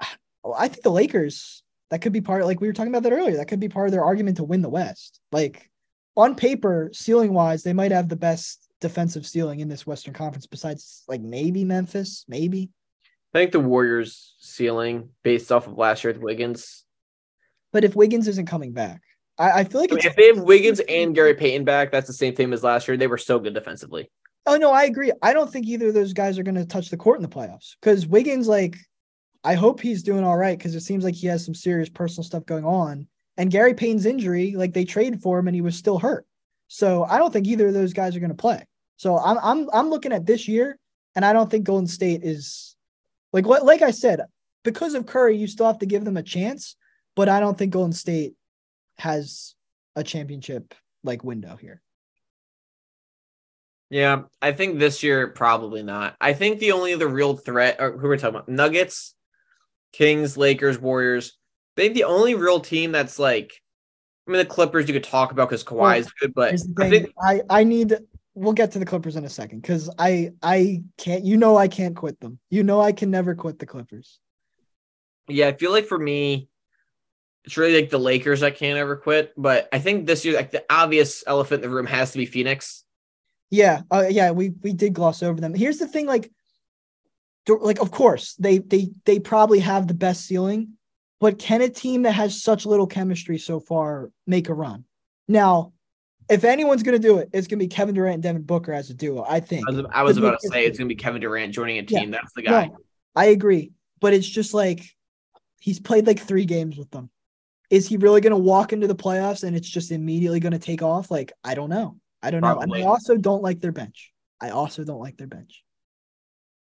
Well, 0.42 0.56
I 0.58 0.68
think 0.68 0.82
the 0.82 0.90
Lakers, 0.90 1.62
that 1.88 2.02
could 2.02 2.12
be 2.12 2.20
part 2.20 2.44
like 2.44 2.60
we 2.60 2.66
were 2.66 2.74
talking 2.74 2.92
about 2.92 3.02
that 3.04 3.14
earlier. 3.14 3.38
That 3.38 3.48
could 3.48 3.60
be 3.60 3.70
part 3.70 3.86
of 3.86 3.92
their 3.92 4.04
argument 4.04 4.36
to 4.36 4.44
win 4.44 4.60
the 4.60 4.68
West. 4.68 5.18
Like 5.32 5.70
on 6.16 6.34
paper, 6.34 6.90
ceiling 6.92 7.32
wise, 7.32 7.62
they 7.62 7.72
might 7.72 7.92
have 7.92 8.10
the 8.10 8.16
best 8.16 8.68
defensive 8.80 9.26
ceiling 9.26 9.60
in 9.60 9.68
this 9.68 9.86
Western 9.86 10.12
Conference 10.12 10.46
besides 10.46 11.02
like 11.08 11.22
maybe 11.22 11.64
Memphis, 11.64 12.26
maybe. 12.28 12.68
I 13.34 13.38
think 13.38 13.52
the 13.52 13.60
Warriors 13.60 14.34
ceiling 14.38 15.08
based 15.22 15.50
off 15.50 15.66
of 15.66 15.78
last 15.78 16.04
year 16.04 16.12
with 16.12 16.22
Wiggins. 16.22 16.84
But 17.72 17.84
if 17.84 17.96
Wiggins 17.96 18.28
isn't 18.28 18.46
coming 18.46 18.72
back, 18.72 19.00
I, 19.38 19.50
I 19.50 19.64
feel 19.64 19.80
like 19.80 19.92
I 19.92 19.96
mean, 19.96 20.06
if 20.06 20.14
they 20.14 20.26
have 20.28 20.40
Wiggins 20.40 20.80
and 20.80 21.14
Gary 21.14 21.34
Payton 21.34 21.64
back, 21.64 21.90
that's 21.90 22.06
the 22.06 22.12
same 22.12 22.34
thing 22.34 22.52
as 22.52 22.62
last 22.62 22.86
year. 22.86 22.96
They 22.96 23.06
were 23.06 23.18
so 23.18 23.38
good 23.38 23.54
defensively. 23.54 24.10
Oh 24.46 24.56
no, 24.56 24.72
I 24.72 24.84
agree. 24.84 25.12
I 25.22 25.32
don't 25.32 25.50
think 25.50 25.66
either 25.66 25.88
of 25.88 25.94
those 25.94 26.12
guys 26.12 26.38
are 26.38 26.42
going 26.42 26.54
to 26.56 26.66
touch 26.66 26.90
the 26.90 26.96
court 26.96 27.16
in 27.16 27.22
the 27.22 27.28
playoffs 27.28 27.76
because 27.80 28.06
Wiggins, 28.06 28.46
like, 28.46 28.76
I 29.42 29.54
hope 29.54 29.80
he's 29.80 30.02
doing 30.02 30.24
all 30.24 30.36
right 30.36 30.56
because 30.56 30.74
it 30.74 30.80
seems 30.80 31.04
like 31.04 31.14
he 31.14 31.26
has 31.28 31.44
some 31.44 31.54
serious 31.54 31.88
personal 31.88 32.24
stuff 32.24 32.46
going 32.46 32.64
on. 32.64 33.06
And 33.36 33.50
Gary 33.50 33.74
Payton's 33.74 34.06
injury, 34.06 34.54
like 34.56 34.72
they 34.72 34.84
traded 34.84 35.20
for 35.20 35.38
him 35.38 35.48
and 35.48 35.54
he 35.54 35.60
was 35.60 35.76
still 35.76 35.98
hurt. 35.98 36.26
So 36.68 37.04
I 37.04 37.18
don't 37.18 37.32
think 37.32 37.46
either 37.46 37.68
of 37.68 37.74
those 37.74 37.92
guys 37.92 38.16
are 38.16 38.20
going 38.20 38.30
to 38.30 38.36
play. 38.36 38.64
So 38.96 39.18
I'm 39.18 39.38
I'm 39.38 39.68
I'm 39.72 39.90
looking 39.90 40.12
at 40.12 40.26
this 40.26 40.46
year, 40.46 40.78
and 41.16 41.24
I 41.24 41.32
don't 41.32 41.50
think 41.50 41.64
Golden 41.64 41.86
State 41.86 42.22
is 42.22 42.76
like 43.32 43.46
what 43.46 43.64
like 43.64 43.82
I 43.82 43.90
said 43.90 44.20
because 44.62 44.94
of 44.94 45.06
Curry, 45.06 45.36
you 45.36 45.46
still 45.46 45.66
have 45.66 45.78
to 45.80 45.86
give 45.86 46.04
them 46.04 46.16
a 46.16 46.22
chance, 46.22 46.76
but 47.16 47.28
I 47.28 47.40
don't 47.40 47.56
think 47.58 47.72
Golden 47.72 47.92
State 47.92 48.34
has 48.98 49.54
a 49.96 50.02
championship 50.02 50.74
like 51.02 51.24
window 51.24 51.56
here. 51.56 51.82
Yeah, 53.90 54.22
I 54.40 54.52
think 54.52 54.78
this 54.78 55.02
year 55.02 55.28
probably 55.28 55.82
not. 55.82 56.16
I 56.20 56.32
think 56.32 56.58
the 56.58 56.72
only 56.72 56.94
other 56.94 57.08
real 57.08 57.36
threat, 57.36 57.76
or 57.78 57.92
who 57.92 58.08
we're 58.08 58.16
talking 58.16 58.36
about, 58.36 58.48
Nuggets, 58.48 59.14
Kings, 59.92 60.36
Lakers, 60.36 60.78
Warriors. 60.78 61.36
I 61.76 61.82
think 61.82 61.94
the 61.94 62.04
only 62.04 62.34
real 62.34 62.60
team 62.60 62.92
that's 62.92 63.18
like, 63.18 63.52
I 64.26 64.30
mean, 64.30 64.38
the 64.38 64.46
Clippers 64.46 64.88
you 64.88 64.94
could 64.94 65.04
talk 65.04 65.32
about 65.32 65.48
because 65.48 65.64
Kawhi 65.64 65.98
is 65.98 66.10
good, 66.12 66.34
but 66.34 66.54
I 66.78 66.90
think 66.90 67.12
I, 67.22 67.42
I 67.50 67.64
need 67.64 67.94
we'll 68.34 68.52
get 68.52 68.72
to 68.72 68.78
the 68.78 68.86
Clippers 68.86 69.16
in 69.16 69.24
a 69.24 69.30
second 69.30 69.60
because 69.60 69.90
I 69.98 70.32
I 70.42 70.82
can't 70.98 71.24
you 71.24 71.36
know 71.36 71.56
I 71.56 71.68
can't 71.68 71.96
quit 71.96 72.20
them. 72.20 72.38
You 72.50 72.62
know 72.62 72.80
I 72.80 72.92
can 72.92 73.10
never 73.10 73.34
quit 73.34 73.58
the 73.58 73.66
Clippers. 73.66 74.18
Yeah, 75.28 75.48
I 75.48 75.52
feel 75.52 75.72
like 75.72 75.86
for 75.86 75.98
me, 75.98 76.48
it's 77.44 77.56
really 77.56 77.80
like 77.80 77.90
the 77.90 77.98
Lakers 77.98 78.40
that 78.40 78.56
can't 78.56 78.78
ever 78.78 78.96
quit. 78.96 79.32
But 79.36 79.68
I 79.72 79.78
think 79.78 80.06
this 80.06 80.24
year, 80.24 80.34
like 80.34 80.50
the 80.50 80.64
obvious 80.68 81.24
elephant 81.26 81.62
in 81.62 81.70
the 81.70 81.74
room 81.74 81.86
has 81.86 82.12
to 82.12 82.18
be 82.18 82.26
Phoenix. 82.26 82.83
Yeah, 83.50 83.82
uh, 83.90 84.06
yeah, 84.08 84.30
we 84.32 84.50
we 84.62 84.72
did 84.72 84.94
gloss 84.94 85.22
over 85.22 85.40
them. 85.40 85.54
Here's 85.54 85.78
the 85.78 85.86
thing, 85.86 86.06
like, 86.06 86.30
like 87.48 87.80
of 87.80 87.90
course 87.90 88.34
they 88.34 88.58
they 88.58 88.88
they 89.04 89.20
probably 89.20 89.60
have 89.60 89.86
the 89.86 89.94
best 89.94 90.26
ceiling, 90.26 90.72
but 91.20 91.38
can 91.38 91.62
a 91.62 91.68
team 91.68 92.02
that 92.02 92.12
has 92.12 92.42
such 92.42 92.66
little 92.66 92.86
chemistry 92.86 93.38
so 93.38 93.60
far 93.60 94.10
make 94.26 94.48
a 94.48 94.54
run? 94.54 94.84
Now, 95.28 95.72
if 96.28 96.44
anyone's 96.44 96.82
gonna 96.82 96.98
do 96.98 97.18
it, 97.18 97.28
it's 97.32 97.46
gonna 97.46 97.60
be 97.60 97.68
Kevin 97.68 97.94
Durant 97.94 98.14
and 98.14 98.22
Devin 98.22 98.42
Booker 98.42 98.72
as 98.72 98.90
a 98.90 98.94
duo. 98.94 99.24
I 99.28 99.40
think. 99.40 99.68
I 99.68 99.72
was, 99.72 99.86
I 99.92 100.02
was 100.02 100.16
about 100.18 100.40
to 100.40 100.48
say 100.48 100.64
it's 100.66 100.78
gonna 100.78 100.88
be 100.88 100.94
Kevin 100.94 101.20
Durant 101.20 101.52
joining 101.52 101.78
a 101.78 101.82
team. 101.82 102.10
That's 102.10 102.32
the 102.34 102.42
guy. 102.42 102.66
No, 102.66 102.76
I 103.14 103.26
agree, 103.26 103.72
but 104.00 104.14
it's 104.14 104.28
just 104.28 104.54
like 104.54 104.82
he's 105.60 105.80
played 105.80 106.06
like 106.06 106.20
three 106.20 106.44
games 106.44 106.76
with 106.76 106.90
them. 106.90 107.10
Is 107.70 107.88
he 107.88 107.96
really 107.96 108.20
gonna 108.20 108.38
walk 108.38 108.72
into 108.72 108.86
the 108.86 108.94
playoffs 108.94 109.44
and 109.44 109.56
it's 109.56 109.68
just 109.68 109.92
immediately 109.92 110.40
gonna 110.40 110.58
take 110.58 110.82
off? 110.82 111.10
Like 111.10 111.32
I 111.42 111.54
don't 111.54 111.70
know. 111.70 111.96
I 112.24 112.30
don't 112.30 112.40
know. 112.40 112.58
And 112.58 112.74
I 112.74 112.82
also 112.82 113.18
don't 113.18 113.42
like 113.42 113.60
their 113.60 113.72
bench. 113.72 114.10
I 114.40 114.50
also 114.50 114.82
don't 114.82 114.98
like 114.98 115.18
their 115.18 115.26
bench. 115.26 115.62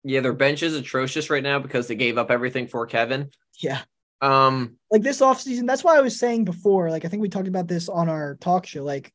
Yeah, 0.03 0.21
their 0.21 0.33
bench 0.33 0.61
is 0.61 0.75
atrocious 0.75 1.31
right 1.31 1.41
now 1.41 1.57
because 1.57 1.87
they 1.87 1.95
gave 1.95 2.19
up 2.19 2.29
everything 2.29 2.67
for 2.67 2.85
Kevin. 2.85 3.31
Yeah. 3.59 3.81
Um, 4.21 4.77
like 4.91 5.01
this 5.01 5.19
offseason, 5.19 5.65
that's 5.65 5.83
why 5.83 5.97
I 5.97 6.01
was 6.01 6.19
saying 6.19 6.45
before, 6.45 6.91
like 6.91 7.05
I 7.05 7.07
think 7.07 7.21
we 7.21 7.29
talked 7.29 7.47
about 7.47 7.67
this 7.67 7.89
on 7.89 8.07
our 8.07 8.35
talk 8.35 8.67
show. 8.67 8.83
Like, 8.83 9.11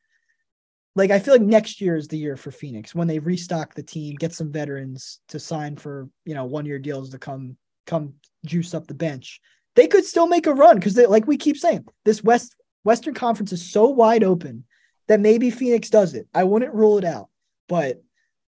like 0.97 1.12
I 1.12 1.20
feel 1.20 1.34
like 1.34 1.43
next 1.43 1.80
year 1.80 1.97
is 1.97 2.09
the 2.09 2.18
year 2.18 2.36
for 2.36 2.51
Phoenix 2.51 2.95
when 2.95 3.09
they 3.09 3.20
restock 3.20 3.74
the 3.74 3.82
team, 3.84 4.16
get 4.16 4.34
some 4.34 4.53
veterans 4.53 5.20
to 5.28 5.38
sign 5.38 5.76
for 5.76 6.09
you 6.24 6.34
know 6.34 6.45
one 6.45 6.66
year 6.66 6.78
deals 6.78 7.11
to 7.11 7.18
come 7.18 7.57
come 7.86 8.14
juice 8.45 8.74
up 8.74 8.88
the 8.88 8.95
bench. 8.95 9.40
They 9.76 9.86
could 9.86 10.05
still 10.05 10.26
make 10.26 10.47
a 10.47 10.55
run 10.55 10.76
because 10.76 10.97
like 10.97 11.26
we 11.26 11.36
keep 11.36 11.57
saying, 11.57 11.86
this 12.05 12.22
West 12.22 12.57
Western 12.84 13.14
Conference 13.14 13.53
is 13.53 13.70
so 13.70 13.86
wide 13.88 14.24
open 14.24 14.64
that 15.12 15.20
maybe 15.20 15.50
Phoenix 15.50 15.90
does 15.90 16.14
it. 16.14 16.26
I 16.32 16.42
wouldn't 16.44 16.72
rule 16.72 16.96
it 16.96 17.04
out, 17.04 17.28
but 17.68 18.02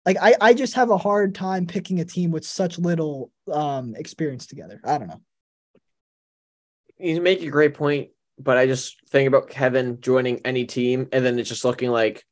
like 0.05 0.15
I, 0.21 0.35
I 0.39 0.53
just 0.53 0.75
have 0.75 0.89
a 0.89 0.97
hard 0.97 1.35
time 1.35 1.67
picking 1.67 1.99
a 1.99 2.05
team 2.05 2.31
with 2.31 2.45
such 2.45 2.79
little 2.79 3.29
um 3.51 3.93
experience 3.97 4.47
together. 4.47 4.79
I 4.85 4.97
don't 4.97 5.09
know. 5.09 5.19
you 6.97 7.19
make 7.19 7.41
a 7.43 7.49
great 7.49 7.73
point, 7.73 8.11
but 8.39 8.57
I 8.57 8.67
just 8.67 8.95
think 9.09 9.27
about 9.27 9.49
Kevin 9.49 9.99
joining 9.99 10.39
any 10.45 10.63
team 10.63 11.09
and 11.11 11.25
then 11.25 11.37
it's 11.37 11.49
just 11.49 11.65
looking 11.65 11.89
like, 11.91 12.23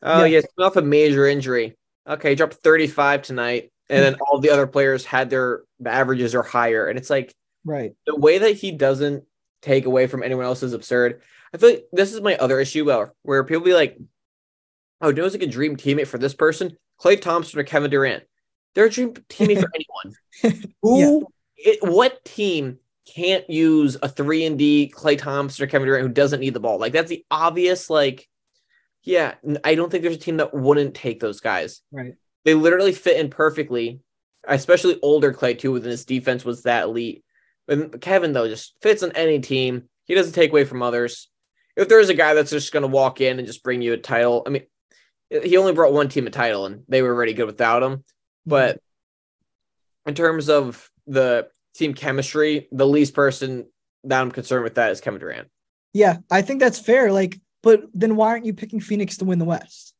oh 0.00 0.22
Yeah. 0.22 0.38
yeah, 0.58 0.64
off 0.64 0.76
a 0.76 0.82
major 0.82 1.26
injury. 1.26 1.76
Okay, 2.08 2.36
dropped 2.36 2.54
35 2.54 3.22
tonight, 3.22 3.72
and 3.90 4.00
then 4.04 4.14
all 4.20 4.38
the 4.38 4.50
other 4.50 4.68
players 4.68 5.04
had 5.04 5.28
their 5.28 5.62
averages 5.84 6.36
are 6.36 6.42
higher. 6.44 6.86
And 6.86 6.96
it's 7.00 7.10
like 7.10 7.34
Right. 7.64 7.94
the 8.06 8.14
way 8.14 8.38
that 8.38 8.52
he 8.54 8.70
doesn't 8.70 9.24
take 9.60 9.86
away 9.86 10.06
from 10.06 10.22
anyone 10.22 10.44
else 10.44 10.62
is 10.62 10.72
absurd. 10.72 11.22
I 11.54 11.58
feel 11.58 11.70
like 11.70 11.84
this 11.92 12.14
is 12.14 12.20
my 12.20 12.36
other 12.36 12.60
issue 12.60 12.84
where, 12.84 13.12
where 13.22 13.44
people 13.44 13.62
be 13.62 13.74
like, 13.74 13.98
oh, 15.00 15.08
you 15.08 15.14
know 15.14 15.26
like 15.26 15.42
a 15.42 15.46
dream 15.46 15.76
teammate 15.76 16.06
for 16.06 16.18
this 16.18 16.34
person? 16.34 16.76
Klay 17.00 17.20
Thompson 17.20 17.58
or 17.58 17.64
Kevin 17.64 17.90
Durant. 17.90 18.24
They're 18.74 18.86
a 18.86 18.90
dream 18.90 19.12
teammate 19.12 19.60
for 19.60 19.70
anyone. 20.44 20.64
Who 20.82 21.26
it, 21.56 21.78
what 21.82 22.24
team 22.24 22.78
can't 23.14 23.48
use 23.50 23.96
a 24.02 24.08
three 24.08 24.44
and 24.46 24.58
D 24.58 24.92
Klay 24.94 25.18
Thompson 25.18 25.64
or 25.64 25.66
Kevin 25.66 25.86
Durant 25.86 26.06
who 26.06 26.12
doesn't 26.12 26.40
need 26.40 26.54
the 26.54 26.60
ball? 26.60 26.78
Like 26.78 26.92
that's 26.92 27.10
the 27.10 27.24
obvious, 27.30 27.90
like, 27.90 28.28
yeah, 29.02 29.34
I 29.64 29.74
don't 29.74 29.90
think 29.90 30.02
there's 30.02 30.16
a 30.16 30.20
team 30.20 30.38
that 30.38 30.54
wouldn't 30.54 30.94
take 30.94 31.20
those 31.20 31.40
guys. 31.40 31.82
Right. 31.90 32.14
They 32.44 32.54
literally 32.54 32.92
fit 32.92 33.18
in 33.18 33.30
perfectly, 33.30 34.00
especially 34.46 34.98
older 35.02 35.32
Klay 35.32 35.58
too, 35.58 35.72
Within 35.72 35.90
his 35.90 36.04
defense 36.04 36.44
was 36.44 36.62
that 36.62 36.84
elite. 36.84 37.24
But 37.66 38.00
Kevin 38.00 38.32
though 38.32 38.48
just 38.48 38.74
fits 38.80 39.02
on 39.02 39.12
any 39.12 39.40
team. 39.40 39.88
He 40.04 40.14
doesn't 40.14 40.32
take 40.32 40.50
away 40.50 40.64
from 40.64 40.82
others. 40.82 41.28
If 41.76 41.88
there's 41.88 42.08
a 42.08 42.14
guy 42.14 42.34
that's 42.34 42.50
just 42.50 42.72
going 42.72 42.82
to 42.82 42.88
walk 42.88 43.20
in 43.20 43.38
and 43.38 43.46
just 43.46 43.62
bring 43.62 43.82
you 43.82 43.92
a 43.92 43.98
title, 43.98 44.42
I 44.46 44.50
mean, 44.50 44.64
he 45.30 45.56
only 45.56 45.72
brought 45.72 45.92
one 45.92 46.08
team 46.08 46.26
a 46.26 46.30
title, 46.30 46.66
and 46.66 46.84
they 46.88 47.02
were 47.02 47.14
already 47.14 47.32
good 47.32 47.46
without 47.46 47.82
him. 47.82 48.04
But 48.44 48.76
mm-hmm. 48.76 50.10
in 50.10 50.14
terms 50.14 50.48
of 50.50 50.90
the 51.06 51.48
team 51.74 51.94
chemistry, 51.94 52.68
the 52.70 52.86
least 52.86 53.14
person 53.14 53.66
that 54.04 54.20
I'm 54.20 54.30
concerned 54.30 54.64
with 54.64 54.74
that 54.74 54.90
is 54.90 55.00
Kevin 55.00 55.20
Durant. 55.20 55.48
Yeah, 55.94 56.18
I 56.30 56.42
think 56.42 56.60
that's 56.60 56.78
fair. 56.78 57.12
Like, 57.12 57.40
but 57.62 57.84
then 57.94 58.16
why 58.16 58.28
aren't 58.28 58.46
you 58.46 58.54
picking 58.54 58.80
Phoenix 58.80 59.16
to 59.18 59.24
win 59.24 59.38
the 59.38 59.44
West? 59.44 59.94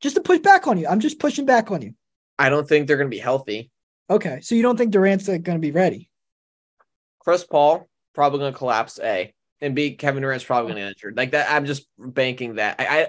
Just 0.00 0.16
to 0.16 0.22
push 0.22 0.38
back 0.40 0.66
on 0.66 0.78
you. 0.78 0.86
I'm 0.86 1.00
just 1.00 1.18
pushing 1.18 1.46
back 1.46 1.70
on 1.70 1.82
you. 1.82 1.94
I 2.38 2.48
don't 2.48 2.68
think 2.68 2.86
they're 2.86 2.96
going 2.96 3.10
to 3.10 3.14
be 3.14 3.20
healthy. 3.20 3.70
Okay, 4.10 4.40
so 4.42 4.54
you 4.54 4.62
don't 4.62 4.76
think 4.76 4.92
Durant's 4.92 5.26
going 5.26 5.42
to 5.42 5.58
be 5.58 5.70
ready? 5.70 6.10
Chris 7.20 7.44
Paul 7.44 7.88
probably 8.14 8.40
going 8.40 8.52
to 8.52 8.58
collapse. 8.58 9.00
A 9.02 9.32
and 9.64 9.74
B. 9.74 9.94
Kevin 9.96 10.22
Durant's 10.22 10.44
probably 10.44 10.72
going 10.72 10.82
to 10.82 10.88
get 10.88 10.96
injured. 10.96 11.16
Like 11.16 11.32
that. 11.32 11.50
I'm 11.50 11.66
just 11.66 11.86
banking 11.98 12.56
that. 12.56 12.76
I, 12.78 12.86
I 13.02 13.08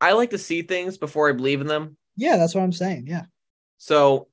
I 0.00 0.12
like 0.12 0.30
to 0.30 0.38
see 0.38 0.62
things 0.62 0.98
before 0.98 1.28
I 1.28 1.32
believe 1.32 1.60
in 1.60 1.66
them. 1.66 1.96
Yeah, 2.16 2.36
that's 2.36 2.54
what 2.54 2.62
I'm 2.62 2.72
saying. 2.72 3.06
Yeah. 3.06 3.24
So 3.78 4.28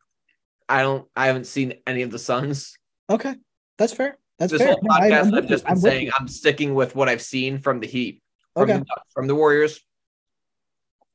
I 0.68 0.82
don't. 0.82 1.08
I 1.16 1.28
haven't 1.28 1.48
seen 1.48 1.74
any 1.88 2.02
of 2.02 2.12
the 2.12 2.20
Suns. 2.20 2.78
Okay, 3.10 3.36
that's 3.78 3.94
fair. 3.94 4.18
That's 4.40 4.52
This 4.52 4.62
fair. 4.62 4.72
whole 4.74 4.82
No, 4.84 4.94
I- 4.96 5.10
podcast, 5.10 5.26
I'm 5.28 5.36
I've 5.36 5.48
just 5.48 5.64
been 5.66 5.72
I'm 5.72 5.78
saying. 5.80 6.12
I'm 6.20 6.28
sticking 6.28 6.74
with 6.76 6.96
what 6.96 7.08
I've 7.10 7.22
seen 7.22 7.60
from 7.60 7.80
the 7.80 7.88
Heat, 7.88 8.22
from, 8.56 8.64
Okay. 8.70 8.80
the, 8.80 8.86
from 9.14 9.28
the 9.28 9.36
Warriors. 9.36 9.80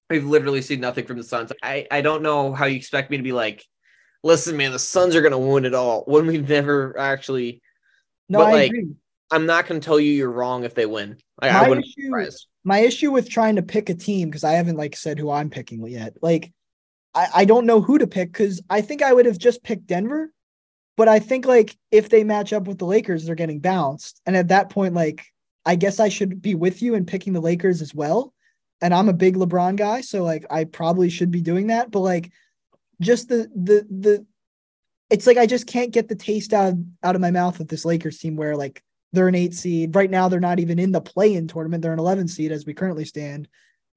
We've 0.09 0.25
literally 0.25 0.63
seen 0.63 0.81
nothing 0.81 1.05
from 1.07 1.17
the 1.19 1.25
Suns. 1.25 1.53
I, 1.63 1.87
I 1.91 2.01
don't 2.01 2.23
know 2.23 2.53
how 2.53 2.67
you 2.67 2.77
expect 2.77 3.11
me 3.11 3.17
to 3.17 3.23
be 3.25 3.33
like, 3.33 3.65
listen, 4.23 4.57
man, 4.57 4.71
the 4.71 4.79
Suns 4.79 5.17
are 5.17 5.21
going 5.21 5.33
to 5.33 5.39
win 5.39 5.65
it 5.65 5.75
all 5.75 6.03
when 6.07 6.27
we've 6.29 6.49
never 6.49 6.97
actually. 6.97 7.61
No, 8.29 8.39
but, 8.39 8.47
I 8.47 8.53
like, 8.53 8.71
agree. 8.71 8.89
I'm 9.31 9.47
not 9.47 9.67
going 9.67 9.81
to 9.81 9.85
tell 9.85 9.99
you 9.99 10.13
you're 10.13 10.31
wrong 10.31 10.65
if 10.65 10.75
they 10.75 10.87
win. 10.87 11.19
Like, 11.43 11.53
My 11.53 11.65
I 11.65 11.69
wouldn't 11.69 11.85
be 11.87 11.91
issue- 11.99 12.07
surprised. 12.09 12.47
My 12.65 12.79
issue 12.81 13.11
with 13.13 13.29
trying 13.29 13.57
to 13.57 13.63
pick 13.63 13.89
a 13.89 13.95
team 13.95 14.29
because 14.29 14.43
I 14.45 14.53
haven't 14.53 14.77
like 14.77 14.97
said 14.97 15.19
who 15.19 15.31
I'm 15.31 15.51
picking 15.51 15.87
yet. 15.87 16.17
Like, 16.21 16.53
I 17.15 17.29
I 17.35 17.45
don't 17.45 17.67
know 17.67 17.81
who 17.81 17.99
to 17.99 18.07
pick 18.07 18.33
because 18.33 18.61
I 18.69 18.81
think 18.81 19.03
I 19.03 19.13
would 19.13 19.27
have 19.27 19.39
just 19.39 19.63
picked 19.63 19.87
Denver, 19.87 20.33
but 20.97 21.07
I 21.09 21.19
think 21.21 21.47
like 21.47 21.77
if 21.93 22.09
they 22.09 22.25
match 22.25 22.53
up 22.53 22.67
with 22.67 22.79
the 22.79 22.85
Lakers, 22.87 23.25
they're 23.25 23.35
getting 23.37 23.61
bounced, 23.61 24.21
and 24.27 24.37
at 24.37 24.49
that 24.49 24.71
point, 24.71 24.95
like 24.95 25.25
I 25.65 25.77
guess 25.77 26.01
I 26.01 26.09
should 26.09 26.43
be 26.43 26.55
with 26.57 26.83
you 26.83 26.95
in 26.95 27.07
picking 27.07 27.33
the 27.33 27.41
Lakers 27.41 27.83
as 27.83 27.95
well. 27.95 28.33
And 28.83 28.93
I'm 28.93 29.09
a 29.09 29.13
big 29.15 29.37
LeBron 29.37 29.77
guy, 29.77 30.01
so 30.01 30.23
like 30.25 30.45
I 30.51 30.65
probably 30.65 31.09
should 31.09 31.31
be 31.31 31.41
doing 31.41 31.69
that. 31.69 31.91
But 31.93 32.01
like, 32.01 32.31
just 33.01 33.29
the 33.29 33.49
the 33.55 33.87
the, 33.89 34.27
it's 35.09 35.27
like 35.27 35.39
I 35.39 35.47
just 35.47 35.67
can't 35.69 35.93
get 35.93 36.09
the 36.09 36.17
taste 36.17 36.53
out 36.53 36.75
out 37.03 37.15
of 37.15 37.21
my 37.21 37.31
mouth 37.31 37.59
with 37.59 37.69
this 37.69 37.85
Lakers 37.85 38.19
team 38.19 38.35
where 38.37 38.57
like 38.57 38.83
they're 39.17 39.29
an 39.29 39.35
eight 39.35 39.55
seed 39.55 39.95
right 39.95 40.11
now. 40.11 40.29
They're 40.29 40.41
not 40.41 40.61
even 40.61 40.79
in 40.79 40.93
the 40.93 41.01
play-in 41.01 41.49
tournament. 41.49 41.83
They're 41.83 41.93
an 41.93 41.99
11 41.99 42.29
seed 42.29 42.53
as 42.53 42.67
we 42.67 42.75
currently 42.75 43.05
stand. 43.05 43.49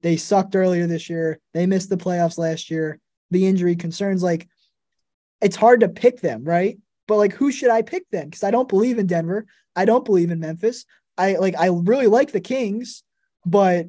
They 0.02 0.16
sucked 0.16 0.56
earlier 0.56 0.86
this 0.86 1.10
year. 1.10 1.38
They 1.52 1.66
missed 1.66 1.90
the 1.90 1.96
playoffs 1.96 2.38
last 2.38 2.70
year. 2.70 2.98
The 3.30 3.46
injury 3.46 3.76
concerns, 3.76 4.22
like 4.22 4.48
it's 5.40 5.56
hard 5.56 5.80
to 5.80 5.88
pick 5.88 6.20
them, 6.20 6.42
right? 6.42 6.78
But 7.06 7.18
like, 7.18 7.32
who 7.32 7.52
should 7.52 7.70
I 7.70 7.82
pick 7.82 8.04
then? 8.10 8.26
Because 8.26 8.44
I 8.44 8.50
don't 8.50 8.68
believe 8.68 8.98
in 8.98 9.06
Denver. 9.06 9.46
I 9.76 9.84
don't 9.84 10.04
believe 10.04 10.30
in 10.30 10.40
Memphis. 10.40 10.84
I 11.16 11.34
like. 11.34 11.54
I 11.56 11.68
really 11.68 12.06
like 12.06 12.32
the 12.32 12.40
Kings, 12.40 13.02
but 13.44 13.86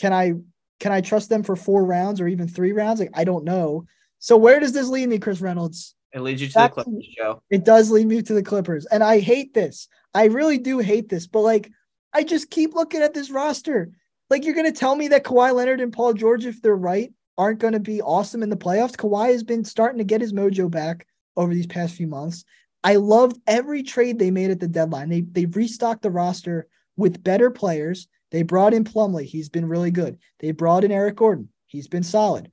can 0.00 0.12
I 0.12 0.34
can 0.80 0.92
I 0.92 1.02
trust 1.02 1.28
them 1.28 1.42
for 1.42 1.56
four 1.56 1.84
rounds 1.84 2.20
or 2.20 2.26
even 2.26 2.48
three 2.48 2.72
rounds? 2.72 3.00
Like 3.00 3.10
I 3.14 3.24
don't 3.24 3.44
know. 3.44 3.86
So 4.18 4.36
where 4.36 4.60
does 4.60 4.72
this 4.72 4.88
lead 4.88 5.08
me, 5.08 5.18
Chris 5.18 5.40
Reynolds? 5.40 5.94
It 6.12 6.20
leads 6.20 6.40
you 6.40 6.48
to 6.48 6.58
the 6.58 6.68
Clippers 6.68 7.06
show. 7.16 7.42
It 7.50 7.64
does 7.64 7.90
lead 7.90 8.06
me 8.06 8.22
to 8.22 8.32
the 8.32 8.42
Clippers. 8.42 8.86
And 8.86 9.02
I 9.04 9.20
hate 9.20 9.54
this. 9.54 9.88
I 10.14 10.24
really 10.26 10.58
do 10.58 10.78
hate 10.78 11.08
this. 11.08 11.26
But 11.26 11.40
like, 11.40 11.70
I 12.12 12.24
just 12.24 12.50
keep 12.50 12.74
looking 12.74 13.02
at 13.02 13.14
this 13.14 13.30
roster. 13.30 13.90
Like, 14.28 14.44
you're 14.44 14.54
going 14.54 14.72
to 14.72 14.78
tell 14.78 14.94
me 14.94 15.08
that 15.08 15.24
Kawhi 15.24 15.54
Leonard 15.54 15.80
and 15.80 15.92
Paul 15.92 16.14
George, 16.14 16.46
if 16.46 16.62
they're 16.62 16.76
right, 16.76 17.12
aren't 17.36 17.58
going 17.58 17.72
to 17.72 17.80
be 17.80 18.02
awesome 18.02 18.42
in 18.42 18.50
the 18.50 18.56
playoffs. 18.56 18.96
Kawhi 18.96 19.32
has 19.32 19.42
been 19.42 19.64
starting 19.64 19.98
to 19.98 20.04
get 20.04 20.20
his 20.20 20.32
mojo 20.32 20.70
back 20.70 21.06
over 21.36 21.54
these 21.54 21.66
past 21.66 21.94
few 21.94 22.06
months. 22.06 22.44
I 22.82 22.96
loved 22.96 23.40
every 23.46 23.82
trade 23.82 24.18
they 24.18 24.30
made 24.30 24.50
at 24.50 24.60
the 24.60 24.68
deadline. 24.68 25.08
They 25.08 25.20
they 25.22 25.46
restocked 25.46 26.02
the 26.02 26.10
roster 26.10 26.66
with 26.96 27.22
better 27.22 27.50
players. 27.50 28.08
They 28.30 28.42
brought 28.42 28.74
in 28.74 28.84
Plumlee. 28.84 29.24
He's 29.24 29.48
been 29.48 29.66
really 29.66 29.90
good. 29.90 30.18
They 30.38 30.52
brought 30.52 30.84
in 30.84 30.92
Eric 30.92 31.16
Gordon. 31.16 31.48
He's 31.66 31.88
been 31.88 32.02
solid. 32.02 32.50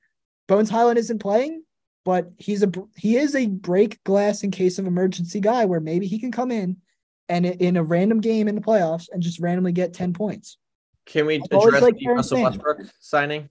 Bones 0.48 0.70
Hyland 0.70 0.98
isn't 0.98 1.20
playing, 1.20 1.62
but 2.04 2.30
he's 2.38 2.62
a 2.62 2.70
he 2.96 3.16
is 3.16 3.34
a 3.34 3.46
break 3.46 4.02
glass 4.04 4.42
in 4.42 4.50
case 4.50 4.78
of 4.78 4.86
emergency 4.86 5.40
guy 5.40 5.64
where 5.64 5.80
maybe 5.80 6.06
he 6.06 6.18
can 6.18 6.32
come 6.32 6.50
in 6.50 6.76
and 7.28 7.46
in 7.46 7.76
a 7.76 7.82
random 7.82 8.20
game 8.20 8.48
in 8.48 8.54
the 8.54 8.60
playoffs 8.60 9.08
and 9.12 9.22
just 9.22 9.40
randomly 9.40 9.72
get 9.72 9.92
10 9.92 10.12
points. 10.12 10.56
Can 11.06 11.26
we 11.26 11.36
I've 11.36 11.62
address 11.64 11.82
liked 11.82 11.98
the 11.98 12.08
Russell. 12.08 12.42
Westbrook 12.42 12.80
signing? 13.00 13.48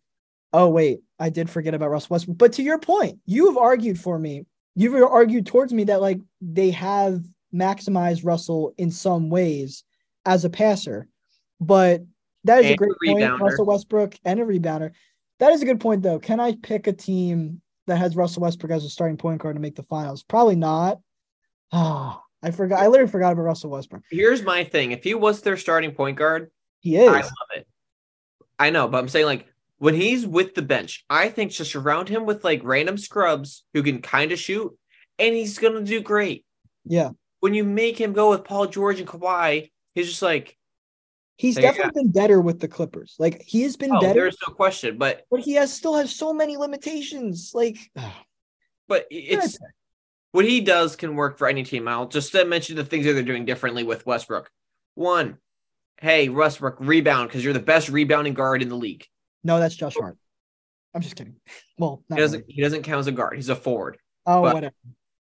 Oh 0.53 0.69
wait, 0.69 1.01
I 1.19 1.29
did 1.29 1.49
forget 1.49 1.73
about 1.73 1.89
Russell 1.89 2.13
Westbrook. 2.13 2.37
But 2.37 2.53
to 2.53 2.63
your 2.63 2.79
point, 2.79 3.19
you 3.25 3.47
have 3.47 3.57
argued 3.57 3.99
for 3.99 4.17
me. 4.17 4.45
You've 4.75 5.01
argued 5.03 5.47
towards 5.47 5.73
me 5.73 5.83
that 5.85 6.01
like 6.01 6.19
they 6.39 6.71
have 6.71 7.21
maximized 7.53 8.23
Russell 8.25 8.73
in 8.77 8.91
some 8.91 9.29
ways 9.29 9.83
as 10.25 10.45
a 10.45 10.49
passer. 10.49 11.07
But 11.59 12.03
that 12.43 12.63
is 12.63 12.71
a 12.71 12.75
great 12.75 12.91
a 12.91 13.11
point. 13.11 13.41
Russell 13.41 13.65
Westbrook 13.65 14.15
and 14.23 14.39
a 14.39 14.43
rebounder. 14.43 14.91
That 15.39 15.51
is 15.51 15.61
a 15.61 15.65
good 15.65 15.79
point 15.79 16.03
though. 16.03 16.19
Can 16.19 16.39
I 16.39 16.55
pick 16.61 16.87
a 16.87 16.93
team 16.93 17.61
that 17.87 17.97
has 17.97 18.15
Russell 18.15 18.43
Westbrook 18.43 18.71
as 18.71 18.85
a 18.85 18.89
starting 18.89 19.17
point 19.17 19.41
guard 19.41 19.55
to 19.55 19.61
make 19.61 19.75
the 19.75 19.83
finals? 19.83 20.23
Probably 20.23 20.55
not. 20.55 20.99
Ah, 21.71 22.21
I 22.43 22.51
forgot. 22.51 22.79
I 22.79 22.87
literally 22.87 23.11
forgot 23.11 23.33
about 23.33 23.43
Russell 23.43 23.71
Westbrook. 23.71 24.03
Here's 24.11 24.43
my 24.43 24.63
thing: 24.63 24.91
if 24.91 25.03
he 25.03 25.13
was 25.13 25.41
their 25.41 25.57
starting 25.57 25.91
point 25.91 26.17
guard, 26.17 26.51
He 26.79 26.95
is. 26.97 27.09
I 27.09 27.21
love 27.21 27.49
it. 27.55 27.67
I 28.59 28.69
know, 28.69 28.87
but 28.87 28.99
I'm 28.99 29.09
saying 29.09 29.25
like 29.25 29.47
when 29.77 29.93
he's 29.93 30.25
with 30.25 30.55
the 30.55 30.61
bench, 30.61 31.05
I 31.09 31.29
think 31.29 31.51
just 31.51 31.71
surround 31.71 32.09
him 32.09 32.25
with 32.25 32.43
like 32.43 32.61
random 32.63 32.97
scrubs 32.97 33.63
who 33.73 33.83
can 33.83 34.01
kind 34.01 34.31
of 34.31 34.39
shoot, 34.39 34.75
and 35.19 35.35
he's 35.35 35.57
gonna 35.59 35.81
do 35.83 36.01
great. 36.01 36.45
yeah. 36.85 37.11
When 37.39 37.53
you 37.53 37.63
make 37.63 38.01
him 38.01 38.13
go 38.13 38.31
with 38.31 38.43
Paul 38.43 38.65
George 38.65 38.99
and 38.99 39.07
Kawhi, 39.07 39.69
he's 39.93 40.09
just 40.09 40.23
like, 40.23 40.57
He's 41.37 41.55
definitely 41.55 42.03
been 42.03 42.11
better 42.11 42.41
with 42.41 42.59
the 42.59 42.67
Clippers. 42.67 43.15
Like 43.19 43.43
he 43.43 43.61
has 43.61 43.77
been 43.77 43.91
oh, 43.91 44.01
better, 44.01 44.21
there's 44.21 44.37
no 44.47 44.53
question. 44.53 44.97
But 44.97 45.23
but 45.29 45.41
he 45.41 45.53
has 45.53 45.71
still 45.71 45.93
has 45.95 46.13
so 46.13 46.33
many 46.33 46.57
limitations. 46.57 47.51
Like 47.53 47.77
but 48.87 49.05
it's 49.11 49.59
what 50.31 50.45
he 50.45 50.61
does 50.61 50.95
can 50.95 51.15
work 51.15 51.37
for 51.37 51.47
any 51.47 51.63
team. 51.63 51.87
I'll 51.87 52.07
just 52.07 52.33
mention 52.33 52.75
the 52.75 52.83
things 52.85 53.05
that 53.05 53.13
they're 53.13 53.23
doing 53.23 53.45
differently 53.45 53.83
with 53.83 54.05
Westbrook. 54.05 54.49
One, 54.95 55.37
hey 56.01 56.29
Westbrook, 56.29 56.77
rebound 56.79 57.29
because 57.29 57.43
you're 57.43 57.53
the 57.53 57.59
best 57.59 57.89
rebounding 57.89 58.33
guard 58.33 58.61
in 58.61 58.69
the 58.69 58.75
league. 58.75 59.05
no, 59.43 59.59
that's 59.59 59.75
Josh 59.75 59.95
Hart. 59.99 60.17
I'm 60.93 61.01
just 61.01 61.15
kidding. 61.15 61.35
Well, 61.79 62.03
not 62.09 62.17
He 62.17 62.21
doesn't 62.23 62.39
really. 62.41 62.53
he 62.53 62.61
doesn't 62.63 62.81
count 62.83 62.99
as 63.01 63.07
a 63.07 63.11
guard. 63.11 63.35
He's 63.35 63.49
a 63.49 63.55
forward. 63.55 63.97
Oh, 64.25 64.41
but- 64.41 64.53
whatever. 64.55 64.75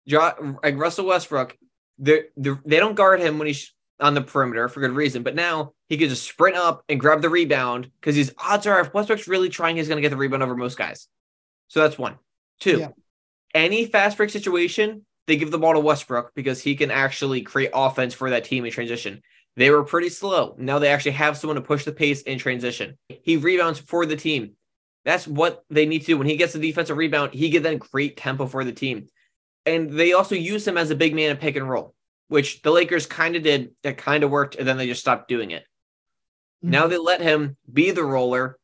Jo- 0.08 0.58
like 0.64 0.78
Russell 0.78 1.06
Westbrook, 1.06 1.56
they 1.98 2.24
they 2.38 2.80
don't 2.80 2.96
guard 2.96 3.20
him 3.20 3.38
when 3.38 3.48
he's 3.48 3.74
on 4.00 4.14
the 4.14 4.22
perimeter 4.22 4.70
for 4.70 4.80
good 4.80 4.92
reason. 4.94 5.22
But 5.22 5.36
now 5.36 5.74
he 5.90 5.98
could 5.98 6.10
just 6.10 6.24
sprint 6.28 6.56
up 6.56 6.84
and 6.88 7.00
grab 7.00 7.22
the 7.22 7.30
rebound 7.30 7.92
because 8.00 8.16
his 8.16 8.34
odds 8.38 8.66
are 8.66 8.80
if 8.80 8.94
Westbrook's 8.94 9.28
really 9.28 9.50
trying, 9.50 9.76
he's 9.76 9.88
going 9.90 9.98
to 9.98 10.02
get 10.02 10.10
the 10.10 10.16
rebound 10.18 10.42
over 10.42 10.56
most 10.56 10.78
guys. 10.78 11.08
So 11.68 11.82
that's 11.82 11.98
one. 11.98 12.16
Two, 12.62 12.80
Yeah. 12.80 12.88
Any 13.54 13.86
fast 13.86 14.18
break 14.18 14.30
situation, 14.30 15.06
they 15.28 15.38
give 15.38 15.52
the 15.52 15.60
ball 15.60 15.74
to 15.74 15.80
Westbrook 15.80 16.32
because 16.36 16.62
he 16.62 16.76
can 16.76 16.92
actually 16.92 17.42
create 17.42 17.72
offense 17.74 18.14
for 18.14 18.30
that 18.32 18.44
team 18.44 18.66
in 18.66 18.72
transition. 18.72 19.22
They 19.56 19.70
were 19.70 19.84
pretty 19.84 20.10
slow. 20.10 20.56
Now 20.58 20.80
they 20.80 20.90
actually 20.90 21.12
have 21.12 21.38
someone 21.38 21.56
to 21.56 21.62
push 21.62 21.86
the 21.86 21.92
pace 21.92 22.22
in 22.22 22.40
transition. 22.40 22.98
He 23.10 23.38
rebounds 23.38 23.80
for 23.80 24.06
the 24.06 24.16
team. 24.16 24.54
That's 25.06 25.28
what 25.28 25.64
they 25.70 25.86
need 25.86 26.00
to 26.00 26.06
do. 26.08 26.18
When 26.18 26.28
he 26.28 26.38
gets 26.38 26.54
the 26.54 26.60
defensive 26.60 26.98
rebound, 26.98 27.34
he 27.34 27.52
can 27.52 27.64
then 27.64 27.80
create 27.80 28.18
tempo 28.18 28.48
for 28.48 28.64
the 28.64 28.72
team. 28.72 29.08
And 29.66 29.92
they 29.92 30.14
also 30.14 30.36
use 30.36 30.68
him 30.68 30.78
as 30.78 30.92
a 30.92 30.96
big 30.96 31.14
man 31.14 31.32
in 31.32 31.38
pick 31.38 31.56
and 31.56 31.70
roll, 31.70 31.94
which 32.28 32.62
the 32.62 32.72
Lakers 32.72 33.06
kind 33.06 33.36
of 33.36 33.44
did. 33.44 33.72
That 33.84 33.98
kind 33.98 34.24
of 34.24 34.32
worked, 34.32 34.56
and 34.56 34.68
then 34.68 34.78
they 34.78 34.88
just 34.88 35.02
stopped 35.02 35.28
doing 35.28 35.52
it. 35.52 35.64
Hmm. 36.62 36.70
Now 36.72 36.88
they 36.88 36.98
let 36.98 37.22
him 37.22 37.58
be 37.72 37.92
the 37.92 38.04
roller, 38.04 38.58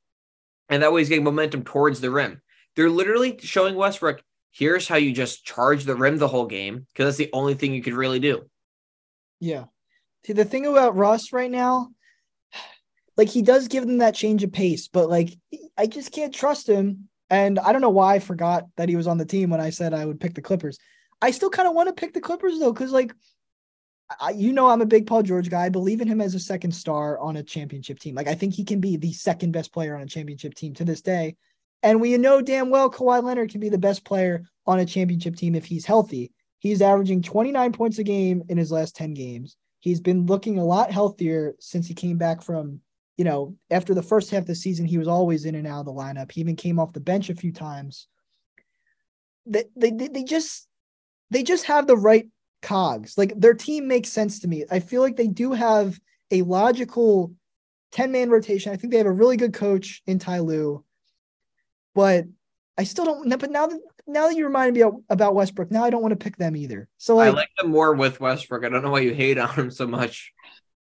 and 0.69 0.81
that 0.81 0.91
way 0.91 1.01
he's 1.01 1.09
getting 1.09 1.23
momentum 1.23 1.63
towards 1.63 2.01
the 2.01 2.11
rim. 2.11 2.41
They're 2.75 2.89
literally 2.89 3.37
showing 3.39 3.75
Westbrook, 3.75 4.21
here's 4.55 4.87
how 4.87 4.95
you 4.95 5.11
just 5.11 5.45
charge 5.45 5.83
the 5.83 5.95
rim 5.95 6.17
the 6.17 6.27
whole 6.27 6.45
game, 6.45 6.87
because 6.87 7.05
that's 7.05 7.17
the 7.17 7.29
only 7.33 7.53
thing 7.53 7.73
you 7.73 7.83
could 7.83 7.93
really 7.93 8.19
do. 8.19 8.49
Yeah. 9.39 9.65
See, 10.25 10.33
the 10.33 10.45
thing 10.45 10.65
about 10.65 10.95
Russ 10.95 11.33
right 11.33 11.51
now, 11.51 11.89
like 13.17 13.29
he 13.29 13.41
does 13.41 13.67
give 13.67 13.85
them 13.85 13.99
that 13.99 14.15
change 14.15 14.43
of 14.43 14.53
pace, 14.53 14.87
but 14.87 15.09
like 15.09 15.37
I 15.77 15.87
just 15.87 16.11
can't 16.11 16.33
trust 16.33 16.67
him. 16.67 17.09
And 17.29 17.59
I 17.59 17.71
don't 17.71 17.81
know 17.81 17.89
why 17.89 18.15
I 18.15 18.19
forgot 18.19 18.65
that 18.77 18.87
he 18.87 18.95
was 18.95 19.07
on 19.07 19.17
the 19.17 19.25
team 19.25 19.49
when 19.49 19.59
I 19.59 19.71
said 19.71 19.93
I 19.93 20.05
would 20.05 20.19
pick 20.19 20.35
the 20.35 20.41
Clippers. 20.41 20.77
I 21.21 21.31
still 21.31 21.49
kind 21.49 21.67
of 21.67 21.73
want 21.73 21.87
to 21.89 21.93
pick 21.93 22.13
the 22.13 22.21
Clippers 22.21 22.59
though, 22.59 22.71
because 22.71 22.91
like 22.91 23.13
I, 24.19 24.29
you 24.29 24.53
know 24.53 24.69
I'm 24.69 24.81
a 24.81 24.85
big 24.85 25.07
Paul 25.07 25.23
George 25.23 25.49
guy. 25.49 25.65
I 25.65 25.69
believe 25.69 26.01
in 26.01 26.07
him 26.07 26.21
as 26.21 26.35
a 26.35 26.39
second 26.39 26.71
star 26.71 27.19
on 27.19 27.35
a 27.35 27.43
championship 27.43 27.99
team. 27.99 28.15
Like 28.15 28.27
I 28.27 28.35
think 28.35 28.53
he 28.53 28.63
can 28.63 28.79
be 28.79 28.95
the 28.95 29.11
second 29.11 29.51
best 29.51 29.73
player 29.73 29.95
on 29.95 30.01
a 30.01 30.07
championship 30.07 30.53
team 30.53 30.73
to 30.75 30.85
this 30.85 31.01
day. 31.01 31.35
And 31.83 32.01
we 32.01 32.17
know 32.17 32.41
damn 32.41 32.69
well 32.69 32.89
Kawhi 32.89 33.23
Leonard 33.23 33.51
can 33.51 33.59
be 33.59 33.69
the 33.69 33.77
best 33.77 34.03
player 34.03 34.43
on 34.65 34.79
a 34.79 34.85
championship 34.85 35.35
team 35.35 35.55
if 35.55 35.65
he's 35.65 35.85
healthy. 35.85 36.31
He's 36.59 36.81
averaging 36.81 37.21
29 37.21 37.73
points 37.73 37.99
a 37.99 38.03
game 38.03 38.43
in 38.49 38.57
his 38.57 38.71
last 38.71 38.95
10 38.95 39.13
games. 39.13 39.55
He's 39.79 39.99
been 39.99 40.25
looking 40.25 40.57
a 40.57 40.65
lot 40.65 40.91
healthier 40.91 41.55
since 41.59 41.87
he 41.87 41.93
came 41.93 42.17
back 42.17 42.41
from, 42.41 42.79
you 43.17 43.23
know, 43.23 43.55
after 43.69 43.93
the 43.93 44.01
first 44.01 44.31
half 44.31 44.41
of 44.41 44.47
the 44.47 44.55
season, 44.55 44.87
he 44.87 44.97
was 44.97 45.07
always 45.07 45.45
in 45.45 45.53
and 45.53 45.67
out 45.67 45.81
of 45.81 45.85
the 45.85 45.93
lineup. 45.93 46.31
He 46.31 46.41
even 46.41 46.55
came 46.55 46.79
off 46.79 46.93
the 46.93 46.99
bench 46.99 47.29
a 47.29 47.35
few 47.35 47.51
times. 47.51 48.07
They 49.45 49.65
they 49.75 49.91
they 49.91 50.23
just 50.23 50.67
they 51.29 51.43
just 51.43 51.65
have 51.65 51.85
the 51.85 51.97
right 51.97 52.27
cogs. 52.63 53.15
Like 53.15 53.39
their 53.39 53.53
team 53.53 53.87
makes 53.87 54.09
sense 54.09 54.39
to 54.39 54.47
me. 54.47 54.65
I 54.71 54.79
feel 54.79 55.01
like 55.01 55.17
they 55.17 55.27
do 55.27 55.51
have 55.51 55.99
a 56.31 56.41
logical 56.41 57.33
10-man 57.93 58.29
rotation. 58.29 58.73
I 58.73 58.75
think 58.75 58.91
they 58.91 58.97
have 58.97 59.05
a 59.05 59.11
really 59.11 59.37
good 59.37 59.53
coach 59.53 60.01
in 60.07 60.17
Ty 60.17 60.39
Lue. 60.39 60.83
But 61.95 62.25
I 62.77 62.83
still 62.83 63.05
don't 63.05 63.39
but 63.39 63.49
now 63.49 63.67
that 63.67 63.79
now 64.05 64.27
that 64.27 64.35
you 64.35 64.45
reminded 64.45 64.75
me 64.75 64.91
about 65.09 65.33
Westbrook, 65.33 65.71
now 65.71 65.83
I 65.83 65.89
don't 65.89 66.01
want 66.01 66.11
to 66.11 66.23
pick 66.23 66.37
them 66.37 66.55
either. 66.55 66.87
So 66.97 67.17
I 67.17 67.29
like 67.29 67.35
like 67.35 67.49
them 67.57 67.71
more 67.71 67.93
with 67.95 68.19
Westbrook. 68.19 68.63
I 68.63 68.69
don't 68.69 68.83
know 68.83 68.91
why 68.91 68.99
you 68.99 69.13
hate 69.13 69.37
on 69.37 69.49
him 69.55 69.71
so 69.71 69.87
much. 69.87 70.31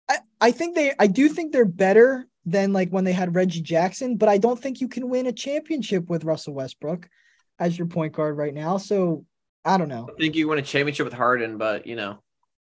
I, 0.08 0.18
I 0.40 0.50
think 0.52 0.74
they 0.74 0.92
I 0.98 1.06
do 1.06 1.28
think 1.28 1.52
they're 1.52 1.64
better 1.66 2.26
than 2.46 2.72
like 2.72 2.88
when 2.90 3.04
they 3.04 3.12
had 3.12 3.34
Reggie 3.34 3.60
Jackson, 3.60 4.16
but 4.16 4.28
I 4.28 4.38
don't 4.38 4.58
think 4.58 4.80
you 4.80 4.88
can 4.88 5.10
win 5.10 5.26
a 5.26 5.32
championship 5.32 6.08
with 6.08 6.24
Russell 6.24 6.54
Westbrook 6.54 7.08
as 7.58 7.76
your 7.76 7.86
point 7.86 8.14
guard 8.14 8.36
right 8.36 8.54
now. 8.54 8.78
So 8.78 9.26
I 9.64 9.76
don't 9.76 9.88
know. 9.88 10.08
I 10.08 10.18
think 10.18 10.36
you 10.36 10.48
win 10.48 10.58
a 10.58 10.62
championship 10.62 11.04
with 11.04 11.12
Harden, 11.12 11.58
but 11.58 11.86
you 11.86 11.96
know, 11.96 12.22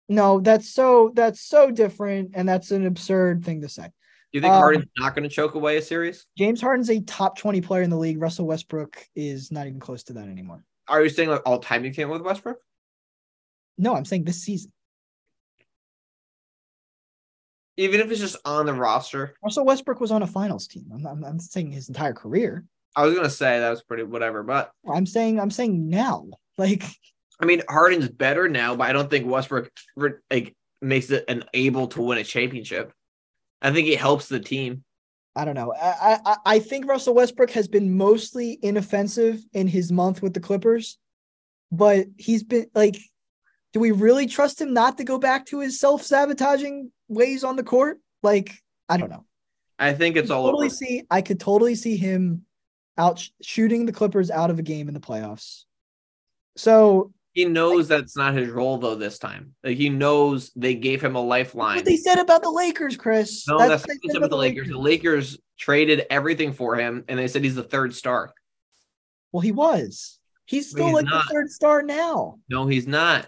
No, 0.08 0.38
that's 0.40 0.68
so 0.72 1.12
that's 1.14 1.40
so 1.40 1.70
different 1.70 2.32
and 2.34 2.48
that's 2.48 2.70
an 2.70 2.86
absurd 2.86 3.44
thing 3.44 3.62
to 3.62 3.68
say. 3.68 3.90
Do 4.34 4.38
you 4.38 4.40
think 4.40 4.52
Um, 4.52 4.58
Harden's 4.58 4.86
not 4.98 5.14
going 5.14 5.22
to 5.22 5.32
choke 5.32 5.54
away 5.54 5.76
a 5.76 5.82
series? 5.82 6.26
James 6.36 6.60
Harden's 6.60 6.90
a 6.90 7.00
top 7.02 7.38
20 7.38 7.60
player 7.60 7.82
in 7.82 7.90
the 7.90 7.96
league. 7.96 8.20
Russell 8.20 8.48
Westbrook 8.48 9.00
is 9.14 9.52
not 9.52 9.68
even 9.68 9.78
close 9.78 10.02
to 10.04 10.12
that 10.14 10.26
anymore. 10.26 10.64
Are 10.88 11.00
you 11.00 11.08
saying 11.08 11.28
like 11.28 11.42
all 11.46 11.60
time 11.60 11.84
you 11.84 11.94
can't 11.94 12.10
with 12.10 12.20
Westbrook? 12.20 12.58
No, 13.78 13.94
I'm 13.94 14.04
saying 14.04 14.24
this 14.24 14.42
season. 14.42 14.72
Even 17.76 18.00
if 18.00 18.10
it's 18.10 18.18
just 18.20 18.36
on 18.44 18.66
the 18.66 18.74
roster, 18.74 19.36
Russell 19.40 19.66
Westbrook 19.66 20.00
was 20.00 20.10
on 20.10 20.24
a 20.24 20.26
finals 20.26 20.66
team. 20.66 20.86
I'm, 20.92 21.06
I'm, 21.06 21.24
I'm 21.24 21.38
saying 21.38 21.70
his 21.70 21.86
entire 21.86 22.12
career. 22.12 22.64
I 22.96 23.06
was 23.06 23.14
gonna 23.14 23.30
say 23.30 23.60
that 23.60 23.70
was 23.70 23.84
pretty 23.84 24.02
whatever, 24.02 24.42
but 24.42 24.72
I'm 24.92 25.06
saying 25.06 25.38
I'm 25.38 25.50
saying 25.50 25.88
now. 25.88 26.26
Like 26.56 26.84
I 27.40 27.46
mean 27.46 27.62
Harden's 27.68 28.08
better 28.08 28.48
now, 28.48 28.76
but 28.76 28.88
I 28.88 28.92
don't 28.92 29.10
think 29.10 29.26
Westbrook 29.26 29.72
like 29.96 30.54
makes 30.80 31.10
it 31.10 31.24
an 31.26 31.44
able 31.52 31.88
to 31.88 32.02
win 32.02 32.18
a 32.18 32.22
championship. 32.22 32.92
I 33.64 33.72
think 33.72 33.88
it 33.88 33.98
helps 33.98 34.28
the 34.28 34.38
team. 34.38 34.84
I 35.34 35.44
don't 35.44 35.54
know. 35.54 35.72
I, 35.74 36.18
I 36.24 36.36
I 36.46 36.58
think 36.60 36.86
Russell 36.86 37.14
Westbrook 37.14 37.50
has 37.52 37.66
been 37.66 37.96
mostly 37.96 38.58
inoffensive 38.62 39.40
in 39.52 39.66
his 39.66 39.90
month 39.90 40.22
with 40.22 40.34
the 40.34 40.40
Clippers, 40.40 40.98
but 41.72 42.06
he's 42.18 42.44
been 42.44 42.66
like, 42.74 42.96
do 43.72 43.80
we 43.80 43.90
really 43.90 44.26
trust 44.26 44.60
him 44.60 44.72
not 44.74 44.98
to 44.98 45.04
go 45.04 45.18
back 45.18 45.46
to 45.46 45.60
his 45.60 45.80
self 45.80 46.02
sabotaging 46.02 46.92
ways 47.08 47.42
on 47.42 47.56
the 47.56 47.64
court? 47.64 47.98
Like, 48.22 48.54
I 48.88 48.98
don't 48.98 49.10
know. 49.10 49.24
I 49.78 49.94
think 49.94 50.16
it's 50.16 50.30
I 50.30 50.34
all 50.34 50.44
totally 50.44 50.66
over. 50.66 50.74
see. 50.74 51.02
I 51.10 51.22
could 51.22 51.40
totally 51.40 51.74
see 51.74 51.96
him 51.96 52.44
out 52.96 53.18
sh- 53.18 53.30
shooting 53.42 53.86
the 53.86 53.92
Clippers 53.92 54.30
out 54.30 54.50
of 54.50 54.58
a 54.58 54.62
game 54.62 54.88
in 54.88 54.94
the 54.94 55.00
playoffs. 55.00 55.64
So 56.56 57.12
He 57.34 57.44
knows 57.44 57.88
that's 57.88 58.16
not 58.16 58.34
his 58.34 58.48
role 58.48 58.78
though. 58.78 58.94
This 58.94 59.18
time, 59.18 59.54
like 59.62 59.76
he 59.76 59.88
knows 59.90 60.50
they 60.56 60.74
gave 60.76 61.02
him 61.02 61.16
a 61.16 61.20
lifeline. 61.20 61.76
what 61.76 61.84
they 61.84 61.96
said 61.96 62.18
about 62.18 62.42
the 62.42 62.50
Lakers, 62.50 62.96
Chris. 62.96 63.46
No, 63.48 63.58
That's 63.58 63.70
that's, 63.70 63.86
what 63.88 63.98
they 64.02 64.12
said 64.12 64.20
with 64.22 64.30
the 64.30 64.36
Lakers. 64.36 64.68
The 64.68 64.78
Lakers 64.78 65.38
traded 65.58 66.06
everything 66.10 66.52
for 66.52 66.76
him, 66.76 67.04
and 67.08 67.18
they 67.18 67.26
said 67.28 67.42
he's 67.44 67.56
the 67.56 67.62
third 67.64 67.94
star. 67.94 68.32
Well, 69.32 69.40
he 69.40 69.52
was. 69.52 70.18
He's 70.46 70.70
still 70.70 70.86
he's 70.86 70.94
like 70.94 71.04
not. 71.06 71.24
the 71.26 71.34
third 71.34 71.50
star 71.50 71.82
now. 71.82 72.38
No, 72.48 72.66
he's 72.66 72.86
not. 72.86 73.26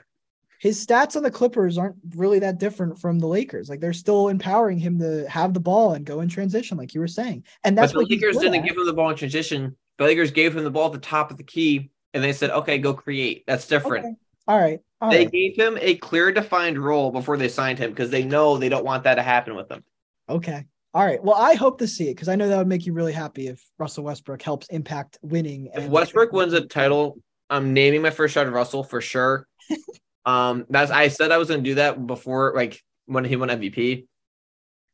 his 0.60 0.84
stats 0.86 1.16
on 1.16 1.22
the 1.24 1.30
Clippers 1.30 1.76
aren't 1.76 1.96
really 2.14 2.38
that 2.38 2.58
different 2.58 3.00
from 3.00 3.18
the 3.18 3.26
Lakers. 3.26 3.68
Like 3.68 3.80
they're 3.80 3.92
still 3.92 4.28
empowering 4.28 4.78
him 4.78 5.00
to 5.00 5.28
have 5.28 5.52
the 5.52 5.60
ball 5.60 5.94
and 5.94 6.04
go 6.04 6.20
in 6.20 6.28
transition, 6.28 6.78
like 6.78 6.94
you 6.94 7.00
were 7.00 7.08
saying. 7.08 7.44
And 7.64 7.76
that's 7.76 7.92
but 7.92 7.98
the 8.00 8.04
what 8.04 8.10
he's 8.12 8.20
Lakers 8.22 8.36
didn't 8.36 8.60
at. 8.60 8.66
give 8.68 8.76
him 8.76 8.86
the 8.86 8.92
ball 8.92 9.10
in 9.10 9.16
transition. 9.16 9.76
The 9.98 10.04
Lakers 10.04 10.30
gave 10.30 10.56
him 10.56 10.62
the 10.62 10.70
ball 10.70 10.86
at 10.86 10.92
the 10.92 10.98
top 10.98 11.30
of 11.30 11.38
the 11.38 11.42
key, 11.42 11.90
and 12.16 12.24
they 12.24 12.32
said, 12.32 12.50
"Okay, 12.50 12.78
go 12.78 12.94
create." 12.94 13.44
That's 13.46 13.68
different. 13.68 14.06
Okay. 14.06 14.14
All 14.48 14.58
right. 14.58 14.80
All 15.00 15.10
they 15.10 15.24
right. 15.24 15.32
gave 15.32 15.56
him 15.56 15.76
a 15.80 15.96
clear, 15.96 16.32
defined 16.32 16.78
role 16.78 17.10
before 17.10 17.36
they 17.36 17.48
signed 17.48 17.78
him 17.78 17.90
because 17.90 18.10
they 18.10 18.24
know 18.24 18.56
they 18.56 18.68
don't 18.68 18.84
want 18.84 19.04
that 19.04 19.16
to 19.16 19.22
happen 19.22 19.54
with 19.54 19.70
him. 19.70 19.84
Okay. 20.28 20.64
All 20.94 21.04
right. 21.04 21.22
Well, 21.22 21.36
I 21.36 21.54
hope 21.54 21.78
to 21.80 21.86
see 21.88 22.08
it 22.08 22.14
because 22.14 22.28
I 22.28 22.36
know 22.36 22.48
that 22.48 22.56
would 22.56 22.66
make 22.66 22.86
you 22.86 22.94
really 22.94 23.12
happy 23.12 23.48
if 23.48 23.62
Russell 23.78 24.04
Westbrook 24.04 24.40
helps 24.40 24.66
impact 24.68 25.18
winning. 25.20 25.66
If 25.66 25.84
and- 25.84 25.92
Westbrook 25.92 26.32
wins 26.32 26.54
a 26.54 26.62
title, 26.62 27.18
I'm 27.50 27.74
naming 27.74 28.00
my 28.00 28.10
first 28.10 28.32
shot 28.32 28.46
of 28.46 28.54
Russell 28.54 28.82
for 28.82 29.02
sure. 29.02 29.46
um, 30.24 30.64
that's 30.70 30.90
I 30.90 31.08
said 31.08 31.32
I 31.32 31.36
was 31.36 31.48
going 31.48 31.62
to 31.62 31.70
do 31.70 31.74
that 31.74 32.06
before, 32.06 32.54
like 32.56 32.82
when 33.04 33.24
he 33.24 33.36
won 33.36 33.50
MVP. 33.50 34.06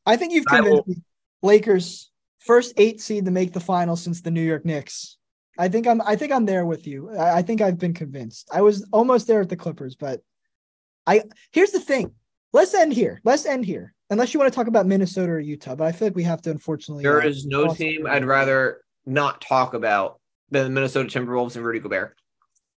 I 0.05 0.17
think 0.17 0.33
you've 0.33 0.45
convinced 0.45 0.85
will- 0.85 0.93
me. 0.93 1.01
Lakers 1.41 2.11
first 2.39 2.73
eight 2.75 2.99
seed 2.99 3.25
to 3.25 3.31
make 3.31 3.53
the 3.53 3.59
final 3.59 3.95
since 3.95 4.21
the 4.21 4.31
New 4.31 4.41
York 4.41 4.65
Knicks. 4.65 5.17
I 5.57 5.67
think 5.67 5.87
I'm. 5.87 6.01
I 6.01 6.15
think 6.15 6.31
I'm 6.31 6.45
there 6.45 6.65
with 6.65 6.87
you. 6.87 7.11
I, 7.11 7.37
I 7.37 7.41
think 7.41 7.61
I've 7.61 7.77
been 7.77 7.93
convinced. 7.93 8.49
I 8.51 8.61
was 8.61 8.87
almost 8.91 9.27
there 9.27 9.41
at 9.41 9.49
the 9.49 9.55
Clippers, 9.55 9.95
but 9.95 10.21
I 11.05 11.23
here's 11.51 11.71
the 11.71 11.79
thing. 11.79 12.13
Let's 12.53 12.73
end 12.73 12.93
here. 12.93 13.21
Let's 13.23 13.45
end 13.45 13.65
here. 13.65 13.93
Unless 14.09 14.33
you 14.33 14.39
want 14.39 14.51
to 14.51 14.55
talk 14.55 14.67
about 14.67 14.85
Minnesota 14.85 15.31
or 15.31 15.39
Utah, 15.39 15.75
but 15.75 15.87
I 15.87 15.91
feel 15.91 16.07
like 16.07 16.15
we 16.15 16.23
have 16.23 16.41
to 16.43 16.51
unfortunately. 16.51 17.03
There 17.03 17.21
uh, 17.21 17.25
is 17.25 17.45
no 17.45 17.73
team 17.73 18.05
I'd 18.07 18.25
rather 18.25 18.81
not 19.05 19.41
talk 19.41 19.73
about 19.73 20.19
than 20.49 20.65
the 20.65 20.69
Minnesota 20.69 21.07
Timberwolves 21.07 21.55
and 21.55 21.65
Rudy 21.65 21.79
Gobert. 21.79 22.15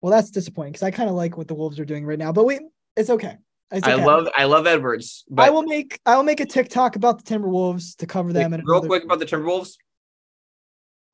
Well, 0.01 0.12
that's 0.12 0.31
disappointing 0.31 0.72
because 0.72 0.83
I 0.83 0.91
kind 0.91 1.09
of 1.09 1.16
like 1.16 1.37
what 1.37 1.49
the 1.49 1.55
Wolves 1.55 1.81
are 1.81 1.85
doing 1.85 2.05
right 2.05 2.18
now, 2.18 2.33
but 2.33 2.45
we 2.45 2.61
it's 2.97 3.11
okay. 3.11 3.37
It's 3.72 3.87
I 3.87 3.95
love 3.95 4.29
I 4.37 4.45
love 4.45 4.66
Edwards, 4.66 5.25
but 5.29 5.45
I 5.45 5.51
will 5.51 5.62
make 5.62 5.99
I 6.07 6.16
will 6.16 6.22
make 6.22 6.41
a 6.41 6.47
TikTok 6.47 6.97
about 6.97 7.25
the 7.25 7.35
Timberwolves 7.35 7.97
to 7.97 8.07
cover 8.07 8.33
them. 8.33 8.53
And 8.53 8.62
real 8.66 8.83
quick 8.83 9.05
about 9.05 9.18
the 9.18 9.27
Timberwolves. 9.27 9.77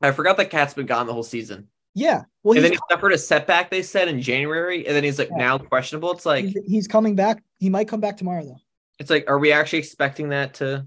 I 0.02 0.12
forgot 0.12 0.36
that 0.38 0.50
KAT's 0.50 0.74
been 0.74 0.86
gone 0.86 1.06
the 1.06 1.12
whole 1.12 1.22
season. 1.22 1.68
yeah. 1.94 2.22
Well, 2.42 2.56
and 2.56 2.64
then 2.64 2.72
he 2.72 2.78
suffered 2.90 3.12
a 3.12 3.18
setback, 3.18 3.70
they 3.70 3.82
said, 3.82 4.08
in 4.08 4.22
January, 4.22 4.86
and 4.86 4.96
then 4.96 5.04
he's 5.04 5.18
like 5.18 5.28
Yeah. 5.30 5.36
now 5.36 5.58
questionable. 5.58 6.12
It's 6.12 6.24
like 6.24 6.44
he's 6.46 6.56
he's 6.66 6.88
coming 6.88 7.14
back. 7.14 7.42
He 7.58 7.68
might 7.68 7.88
come 7.88 8.00
back 8.00 8.16
tomorrow 8.16 8.42
though. 8.44 8.60
it's 8.98 9.10
like, 9.10 9.28
are 9.28 9.38
we 9.38 9.52
actually 9.52 9.80
expecting 9.80 10.30
that 10.30 10.54
to 10.54 10.86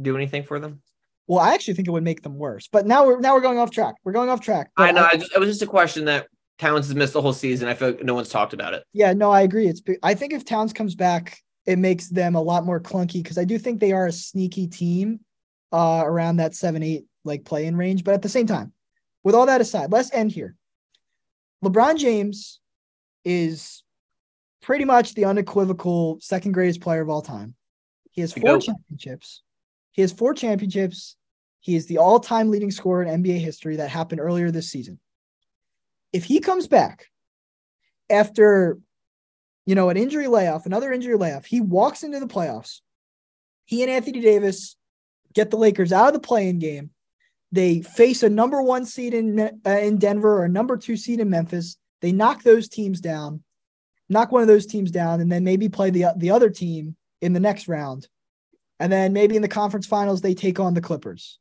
do 0.00 0.16
anything 0.16 0.42
for 0.44 0.60
them? 0.60 0.80
Well, 1.26 1.40
I 1.40 1.54
actually 1.54 1.74
think 1.74 1.88
it 1.88 1.92
would 1.92 2.04
make 2.04 2.22
them 2.22 2.36
worse. 2.36 2.68
But 2.68 2.86
now 2.86 3.04
we're 3.06 3.18
now 3.20 3.34
we're 3.34 3.40
going 3.40 3.58
off 3.58 3.70
track. 3.70 3.94
We're 4.04 4.12
going 4.12 4.28
off 4.28 4.40
track. 4.40 4.70
I 4.76 4.92
know. 4.92 5.08
I 5.10 5.16
just, 5.16 5.32
it 5.34 5.38
was 5.40 5.48
just 5.48 5.62
a 5.62 5.66
question 5.66 6.04
that 6.06 6.26
Towns 6.58 6.86
has 6.86 6.94
missed 6.94 7.12
the 7.14 7.22
whole 7.22 7.32
season. 7.32 7.68
I 7.68 7.74
feel 7.74 7.88
like 7.90 8.04
no 8.04 8.14
one's 8.14 8.28
talked 8.28 8.52
about 8.52 8.74
it. 8.74 8.84
Yeah, 8.92 9.12
no, 9.14 9.30
I 9.30 9.40
agree. 9.42 9.66
It's 9.68 9.82
I 10.02 10.14
think 10.14 10.32
if 10.32 10.44
Towns 10.44 10.72
comes 10.72 10.94
back, 10.94 11.38
it 11.66 11.78
makes 11.78 12.08
them 12.08 12.34
a 12.36 12.42
lot 12.42 12.64
more 12.64 12.80
clunky 12.80 13.22
because 13.22 13.38
I 13.38 13.44
do 13.44 13.58
think 13.58 13.80
they 13.80 13.92
are 13.92 14.06
a 14.06 14.12
sneaky 14.12 14.66
team 14.68 15.20
uh 15.72 16.02
around 16.04 16.36
that 16.36 16.54
seven, 16.54 16.82
eight 16.82 17.06
like 17.24 17.44
play 17.44 17.66
in 17.66 17.76
range. 17.76 18.04
But 18.04 18.14
at 18.14 18.22
the 18.22 18.28
same 18.28 18.46
time, 18.46 18.72
with 19.22 19.34
all 19.34 19.46
that 19.46 19.60
aside, 19.60 19.92
let's 19.92 20.12
end 20.12 20.32
here. 20.32 20.56
LeBron 21.64 21.96
James 21.98 22.60
is 23.24 23.82
pretty 24.60 24.84
much 24.84 25.14
the 25.14 25.24
unequivocal 25.24 26.18
second 26.20 26.52
greatest 26.52 26.80
player 26.80 27.00
of 27.00 27.08
all 27.08 27.22
time. 27.22 27.54
He 28.10 28.20
has 28.20 28.32
four 28.32 28.58
championships. 28.58 29.42
He 29.92 30.02
has 30.02 30.12
four 30.12 30.34
championships. 30.34 31.16
He 31.60 31.76
is 31.76 31.86
the 31.86 31.98
all-time 31.98 32.50
leading 32.50 32.72
scorer 32.72 33.04
in 33.04 33.22
NBA 33.22 33.38
history 33.38 33.76
that 33.76 33.88
happened 33.88 34.20
earlier 34.20 34.50
this 34.50 34.68
season. 34.68 34.98
If 36.12 36.24
he 36.24 36.40
comes 36.40 36.66
back 36.66 37.06
after 38.10 38.78
you 39.66 39.74
know, 39.74 39.90
an 39.90 39.96
injury 39.96 40.26
layoff, 40.26 40.66
another 40.66 40.92
injury 40.92 41.16
layoff. 41.16 41.44
He 41.44 41.60
walks 41.60 42.02
into 42.02 42.20
the 42.20 42.26
playoffs. 42.26 42.80
He 43.64 43.82
and 43.82 43.90
Anthony 43.90 44.20
Davis 44.20 44.76
get 45.34 45.50
the 45.50 45.56
Lakers 45.56 45.92
out 45.92 46.08
of 46.08 46.14
the 46.14 46.20
play-in 46.20 46.58
game. 46.58 46.90
They 47.52 47.82
face 47.82 48.22
a 48.22 48.30
number 48.30 48.62
one 48.62 48.86
seed 48.86 49.12
in 49.12 49.38
uh, 49.38 49.70
in 49.70 49.98
Denver 49.98 50.38
or 50.40 50.44
a 50.44 50.48
number 50.48 50.76
two 50.78 50.96
seed 50.96 51.20
in 51.20 51.28
Memphis. 51.28 51.76
They 52.00 52.10
knock 52.10 52.42
those 52.42 52.68
teams 52.68 53.00
down, 53.00 53.42
knock 54.08 54.32
one 54.32 54.42
of 54.42 54.48
those 54.48 54.66
teams 54.66 54.90
down, 54.90 55.20
and 55.20 55.30
then 55.30 55.44
maybe 55.44 55.68
play 55.68 55.90
the 55.90 56.06
the 56.16 56.30
other 56.30 56.48
team 56.48 56.96
in 57.20 57.34
the 57.34 57.40
next 57.40 57.68
round. 57.68 58.08
And 58.80 58.90
then 58.90 59.12
maybe 59.12 59.36
in 59.36 59.42
the 59.42 59.48
conference 59.48 59.86
finals 59.86 60.22
they 60.22 60.34
take 60.34 60.58
on 60.58 60.74
the 60.74 60.80
Clippers, 60.80 61.38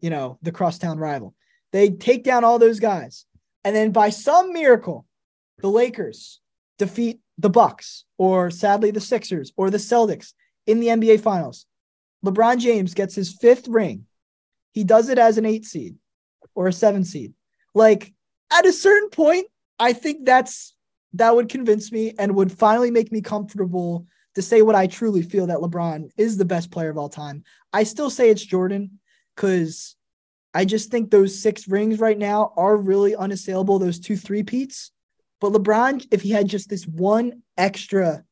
you 0.00 0.10
know, 0.10 0.38
the 0.42 0.52
crosstown 0.52 0.98
rival. 0.98 1.34
They 1.72 1.90
take 1.90 2.22
down 2.22 2.44
all 2.44 2.58
those 2.58 2.78
guys, 2.78 3.24
and 3.64 3.74
then 3.74 3.92
by 3.92 4.10
some 4.10 4.52
miracle, 4.52 5.06
the 5.58 5.68
Lakers 5.68 6.40
defeat 6.78 7.20
the 7.38 7.50
Bucks 7.50 8.04
or 8.18 8.50
sadly 8.50 8.90
the 8.90 9.00
Sixers 9.00 9.52
or 9.56 9.70
the 9.70 9.78
Celtics 9.78 10.34
in 10.66 10.80
the 10.80 10.88
NBA 10.88 11.20
finals. 11.20 11.66
LeBron 12.24 12.58
James 12.58 12.92
gets 12.92 13.14
his 13.14 13.32
fifth 13.32 13.68
ring. 13.68 14.06
He 14.76 14.84
does 14.84 15.08
it 15.08 15.18
as 15.18 15.38
an 15.38 15.46
8 15.46 15.64
seed 15.64 15.96
or 16.54 16.68
a 16.68 16.72
7 16.72 17.02
seed. 17.02 17.32
Like 17.74 18.12
at 18.52 18.66
a 18.66 18.72
certain 18.74 19.08
point, 19.08 19.46
I 19.78 19.94
think 19.94 20.26
that's 20.26 20.76
that 21.14 21.34
would 21.34 21.48
convince 21.48 21.90
me 21.90 22.12
and 22.18 22.34
would 22.34 22.52
finally 22.52 22.90
make 22.90 23.10
me 23.10 23.22
comfortable 23.22 24.06
to 24.34 24.42
say 24.42 24.60
what 24.60 24.74
I 24.74 24.86
truly 24.86 25.22
feel 25.22 25.46
that 25.46 25.60
LeBron 25.60 26.10
is 26.18 26.36
the 26.36 26.44
best 26.44 26.70
player 26.70 26.90
of 26.90 26.98
all 26.98 27.08
time. 27.08 27.42
I 27.72 27.84
still 27.84 28.10
say 28.10 28.28
it's 28.28 28.44
Jordan 28.44 29.00
cuz 29.34 29.96
I 30.52 30.66
just 30.66 30.90
think 30.90 31.10
those 31.10 31.40
six 31.40 31.66
rings 31.66 31.98
right 31.98 32.18
now 32.18 32.52
are 32.54 32.76
really 32.76 33.16
unassailable 33.16 33.78
those 33.78 33.98
two 33.98 34.18
three 34.18 34.42
peats. 34.42 34.92
But 35.40 35.52
LeBron, 35.52 36.06
if 36.10 36.20
he 36.20 36.32
had 36.32 36.48
just 36.48 36.68
this 36.68 36.86
one 36.86 37.40
extra 37.56 38.24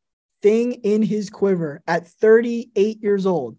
thing 0.42 0.72
in 0.72 1.00
his 1.00 1.30
quiver 1.30 1.82
at 1.86 2.06
38 2.06 3.02
years 3.02 3.24
old, 3.24 3.56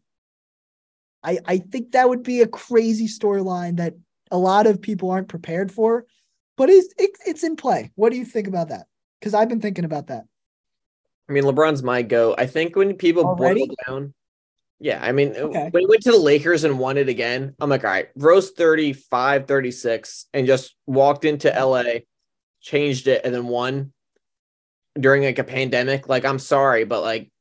I, 1.25 1.39
I 1.45 1.57
think 1.57 1.91
that 1.91 2.07
would 2.07 2.23
be 2.23 2.41
a 2.41 2.47
crazy 2.47 3.07
storyline 3.07 3.77
that 3.77 3.95
a 4.31 4.37
lot 4.37 4.67
of 4.67 4.81
people 4.81 5.09
aren't 5.09 5.27
prepared 5.27 5.71
for. 5.71 6.05
But 6.55 6.69
it's, 6.69 6.93
it, 6.97 7.11
it's 7.25 7.43
in 7.43 7.55
play. 7.55 7.91
What 7.95 8.11
do 8.11 8.17
you 8.17 8.25
think 8.25 8.47
about 8.47 8.69
that? 8.69 8.85
Because 9.19 9.33
I've 9.33 9.49
been 9.49 9.59
thinking 9.59 9.85
about 9.85 10.07
that. 10.07 10.23
I 11.27 11.33
mean, 11.33 11.43
LeBron's 11.43 11.83
my 11.83 12.03
go. 12.03 12.35
I 12.37 12.45
think 12.45 12.75
when 12.75 12.93
people 12.93 13.25
Already? 13.25 13.67
boil 13.67 13.75
down, 13.87 14.13
yeah, 14.79 14.99
I 15.01 15.11
mean, 15.11 15.35
Okay. 15.35 15.69
when 15.71 15.81
he 15.81 15.87
went 15.87 16.03
to 16.03 16.11
the 16.11 16.17
Lakers 16.17 16.63
and 16.63 16.77
won 16.77 16.97
it 16.97 17.09
again, 17.09 17.55
I'm 17.59 17.69
like, 17.69 17.83
all 17.83 17.89
right, 17.89 18.09
Rose 18.15 18.51
35, 18.51 19.47
36, 19.47 20.27
and 20.33 20.45
just 20.45 20.75
walked 20.85 21.25
into 21.25 21.49
LA, 21.49 22.01
changed 22.61 23.07
it, 23.07 23.21
and 23.25 23.33
then 23.33 23.47
won 23.47 23.91
during 24.99 25.23
like 25.23 25.39
a 25.39 25.43
pandemic. 25.43 26.07
Like, 26.07 26.23
I'm 26.23 26.39
sorry, 26.39 26.83
but 26.83 27.01
like 27.01 27.31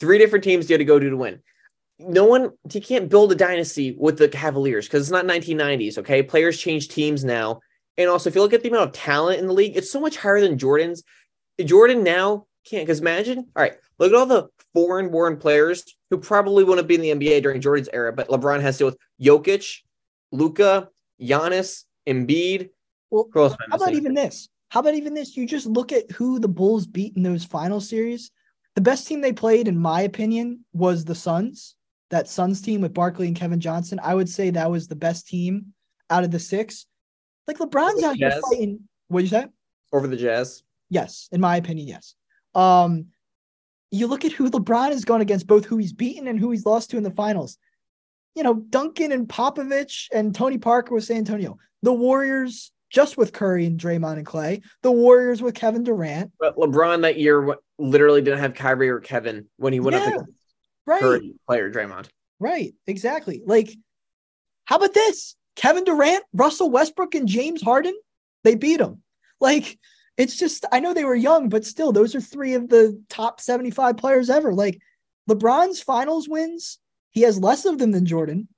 three 0.00 0.18
different 0.18 0.44
teams 0.44 0.68
you 0.68 0.74
had 0.74 0.78
to 0.78 0.84
go 0.84 0.98
to 0.98 1.10
to 1.10 1.16
win. 1.16 1.40
No 1.98 2.24
one, 2.24 2.52
you 2.72 2.80
can't 2.80 3.08
build 3.08 3.32
a 3.32 3.34
dynasty 3.34 3.96
with 3.98 4.18
the 4.18 4.28
Cavaliers 4.28 4.86
because 4.86 5.02
it's 5.02 5.10
not 5.10 5.24
1990s. 5.24 5.98
Okay. 5.98 6.22
Players 6.22 6.60
change 6.60 6.88
teams 6.88 7.24
now. 7.24 7.60
And 7.96 8.08
also, 8.08 8.30
if 8.30 8.36
you 8.36 8.42
look 8.42 8.52
at 8.52 8.62
the 8.62 8.68
amount 8.68 8.88
of 8.88 8.92
talent 8.94 9.40
in 9.40 9.48
the 9.48 9.52
league, 9.52 9.76
it's 9.76 9.90
so 9.90 10.00
much 10.00 10.16
higher 10.16 10.40
than 10.40 10.58
Jordan's. 10.58 11.02
Jordan 11.64 12.04
now 12.04 12.46
can't 12.64 12.86
because 12.86 13.00
imagine, 13.00 13.38
all 13.38 13.62
right, 13.62 13.74
look 13.98 14.12
at 14.12 14.16
all 14.16 14.26
the 14.26 14.48
foreign 14.72 15.10
born 15.10 15.36
players 15.36 15.84
who 16.10 16.18
probably 16.18 16.62
wouldn't 16.62 16.86
be 16.86 16.94
in 16.94 17.00
the 17.00 17.10
NBA 17.10 17.42
during 17.42 17.60
Jordan's 17.60 17.88
era, 17.92 18.12
but 18.12 18.28
LeBron 18.28 18.60
has 18.60 18.78
to 18.78 18.84
deal 18.84 18.86
with 18.88 19.44
Jokic, 19.44 19.78
Luka, 20.30 20.88
Giannis, 21.20 21.84
Embiid. 22.06 22.70
Well, 23.10 23.28
Who 23.32 23.42
else 23.42 23.52
am 23.54 23.58
I 23.60 23.76
how 23.76 23.82
about 23.82 23.94
even 23.94 24.14
this? 24.14 24.48
How 24.68 24.80
about 24.80 24.94
even 24.94 25.14
this? 25.14 25.36
You 25.36 25.46
just 25.46 25.66
look 25.66 25.92
at 25.92 26.10
who 26.12 26.38
the 26.38 26.48
Bulls 26.48 26.86
beat 26.86 27.16
in 27.16 27.22
those 27.22 27.44
final 27.44 27.80
series. 27.80 28.30
The 28.74 28.82
best 28.82 29.08
team 29.08 29.20
they 29.20 29.32
played, 29.32 29.66
in 29.66 29.78
my 29.78 30.02
opinion, 30.02 30.64
was 30.72 31.04
the 31.04 31.14
Suns. 31.14 31.74
That 32.10 32.28
Suns 32.28 32.62
team 32.62 32.80
with 32.80 32.94
Barkley 32.94 33.26
and 33.26 33.36
Kevin 33.36 33.60
Johnson. 33.60 34.00
I 34.02 34.14
would 34.14 34.28
say 34.28 34.50
that 34.50 34.70
was 34.70 34.88
the 34.88 34.96
best 34.96 35.28
team 35.28 35.74
out 36.10 36.24
of 36.24 36.30
the 36.30 36.38
six. 36.38 36.86
Like 37.46 37.58
LeBron's 37.58 38.02
out 38.02 38.16
here 38.16 38.38
fighting. 38.50 38.80
What 39.08 39.22
you 39.22 39.28
say? 39.28 39.46
over 39.92 40.06
the 40.06 40.16
Jazz. 40.16 40.62
Yes, 40.90 41.28
in 41.32 41.40
my 41.40 41.56
opinion, 41.56 41.88
yes. 41.88 42.14
Um, 42.54 43.06
you 43.90 44.06
look 44.06 44.24
at 44.24 44.32
who 44.32 44.50
LeBron 44.50 44.90
has 44.90 45.04
gone 45.04 45.20
against, 45.22 45.46
both 45.46 45.64
who 45.64 45.78
he's 45.78 45.92
beaten 45.94 46.28
and 46.28 46.38
who 46.38 46.50
he's 46.50 46.66
lost 46.66 46.90
to 46.90 46.96
in 46.98 47.02
the 47.02 47.10
finals. 47.10 47.56
You 48.34 48.42
know, 48.42 48.54
Duncan 48.54 49.12
and 49.12 49.26
Popovich 49.26 50.08
and 50.12 50.34
Tony 50.34 50.58
Parker 50.58 50.94
with 50.94 51.04
San 51.04 51.18
Antonio. 51.18 51.56
The 51.82 51.92
Warriors 51.92 52.70
just 52.90 53.16
with 53.16 53.32
Curry 53.32 53.66
and 53.66 53.78
Draymond 53.80 54.18
and 54.18 54.26
Klay. 54.26 54.62
The 54.82 54.92
Warriors 54.92 55.42
with 55.42 55.54
Kevin 55.54 55.84
Durant. 55.84 56.32
But 56.38 56.56
LeBron 56.56 57.02
that 57.02 57.18
year 57.18 57.56
literally 57.78 58.22
didn't 58.22 58.40
have 58.40 58.54
Kyrie 58.54 58.88
or 58.90 59.00
Kevin 59.00 59.46
when 59.56 59.72
he 59.72 59.80
went 59.80 59.96
up 59.96 60.02
Yeah, 60.02 60.14
against 60.14 60.37
Right, 60.88 61.00
Curry 61.00 61.34
player 61.46 61.70
Draymond. 61.70 62.08
right, 62.40 62.72
exactly. 62.86 63.42
Like, 63.44 63.76
how 64.64 64.76
about 64.76 64.94
this? 64.94 65.36
Kevin 65.54 65.84
Durant, 65.84 66.24
Russell 66.32 66.70
Westbrook, 66.70 67.14
and 67.14 67.28
James 67.28 67.60
Harden. 67.60 67.94
They 68.44 68.54
beat 68.54 68.80
him. 68.80 69.02
Like, 69.38 69.78
it's 70.16 70.36
just 70.36 70.64
I 70.72 70.80
know 70.80 70.94
they 70.94 71.04
were 71.04 71.14
young, 71.14 71.48
but 71.48 71.66
still, 71.66 71.92
those 71.92 72.14
are 72.14 72.20
three 72.20 72.54
of 72.54 72.68
the 72.68 73.00
top 73.08 73.40
75 73.40 73.98
players 73.98 74.30
ever. 74.30 74.54
Like 74.54 74.80
LeBron's 75.28 75.80
finals 75.80 76.28
wins, 76.28 76.78
he 77.10 77.22
has 77.22 77.38
less 77.38 77.64
of 77.66 77.78
them 77.78 77.92
than 77.92 78.06
Jordan, 78.06 78.48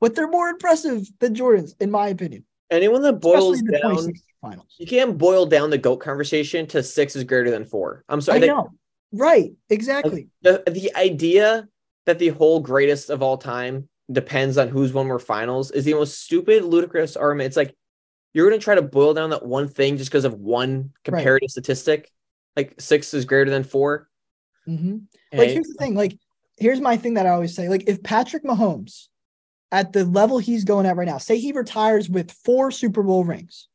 but 0.00 0.14
they're 0.14 0.28
more 0.28 0.48
impressive 0.48 1.06
than 1.20 1.34
Jordan's, 1.34 1.74
in 1.80 1.90
my 1.90 2.08
opinion. 2.08 2.44
Anyone 2.70 3.02
that 3.02 3.14
boils 3.14 3.62
down, 3.62 4.12
finals. 4.40 4.74
you 4.78 4.86
can't 4.86 5.18
boil 5.18 5.46
down 5.46 5.70
the 5.70 5.78
GOAT 5.78 5.98
conversation 5.98 6.66
to 6.68 6.82
six 6.82 7.16
is 7.16 7.24
greater 7.24 7.50
than 7.50 7.64
four. 7.64 8.04
I'm 8.08 8.20
sorry. 8.20 8.44
I 8.44 8.46
know. 8.46 8.70
Right, 9.12 9.52
exactly. 9.68 10.28
the 10.40 10.62
the 10.66 10.94
idea 10.96 11.68
that 12.06 12.18
the 12.18 12.28
whole 12.30 12.60
greatest 12.60 13.10
of 13.10 13.22
all 13.22 13.38
time 13.38 13.88
depends 14.10 14.58
on 14.58 14.68
who's 14.68 14.92
won 14.92 15.06
more 15.06 15.18
finals 15.18 15.70
is 15.70 15.84
the 15.84 15.94
most 15.94 16.20
stupid, 16.20 16.64
ludicrous 16.64 17.16
argument. 17.16 17.46
It's 17.46 17.56
like 17.56 17.76
you're 18.34 18.48
going 18.48 18.58
to 18.58 18.64
try 18.64 18.74
to 18.74 18.82
boil 18.82 19.14
down 19.14 19.30
that 19.30 19.44
one 19.44 19.68
thing 19.68 19.96
just 19.96 20.10
because 20.10 20.24
of 20.24 20.34
one 20.34 20.90
comparative 21.04 21.50
statistic. 21.50 22.10
Like 22.56 22.74
six 22.80 23.14
is 23.14 23.24
greater 23.24 23.50
than 23.50 23.64
four. 23.64 24.08
hmm 24.66 24.98
Like, 25.32 25.50
here's 25.50 25.66
the 25.68 25.76
thing. 25.78 25.94
Like, 25.94 26.18
here's 26.58 26.80
my 26.80 26.96
thing 26.96 27.14
that 27.14 27.26
I 27.26 27.30
always 27.30 27.54
say. 27.54 27.68
Like, 27.68 27.84
if 27.86 28.02
Patrick 28.02 28.44
Mahomes, 28.44 29.08
at 29.70 29.92
the 29.92 30.04
level 30.04 30.38
he's 30.38 30.64
going 30.64 30.86
at 30.86 30.96
right 30.96 31.08
now, 31.08 31.18
say 31.18 31.38
he 31.38 31.52
retires 31.52 32.08
with 32.08 32.30
four 32.30 32.70
Super 32.70 33.02
Bowl 33.02 33.24
rings, 33.24 33.68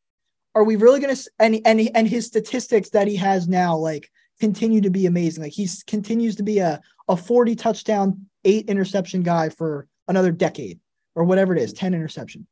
are 0.53 0.63
we 0.63 0.75
really 0.75 0.99
going 0.99 1.15
to 1.15 1.31
and 1.39 1.59
and 1.65 1.89
and 1.93 2.07
his 2.07 2.25
statistics 2.25 2.89
that 2.89 3.07
he 3.07 3.15
has 3.15 3.47
now 3.47 3.75
like 3.75 4.09
continue 4.39 4.81
to 4.81 4.89
be 4.89 5.05
amazing? 5.05 5.43
Like, 5.43 5.53
he 5.53 5.67
continues 5.85 6.35
to 6.37 6.43
be 6.43 6.59
a 6.59 6.81
a 7.07 7.15
40 7.15 7.55
touchdown, 7.55 8.25
eight 8.43 8.67
interception 8.69 9.23
guy 9.23 9.49
for 9.49 9.87
another 10.07 10.31
decade 10.31 10.79
or 11.15 11.23
whatever 11.23 11.55
it 11.55 11.61
is, 11.61 11.73
10 11.73 11.93
interception. 11.93 12.45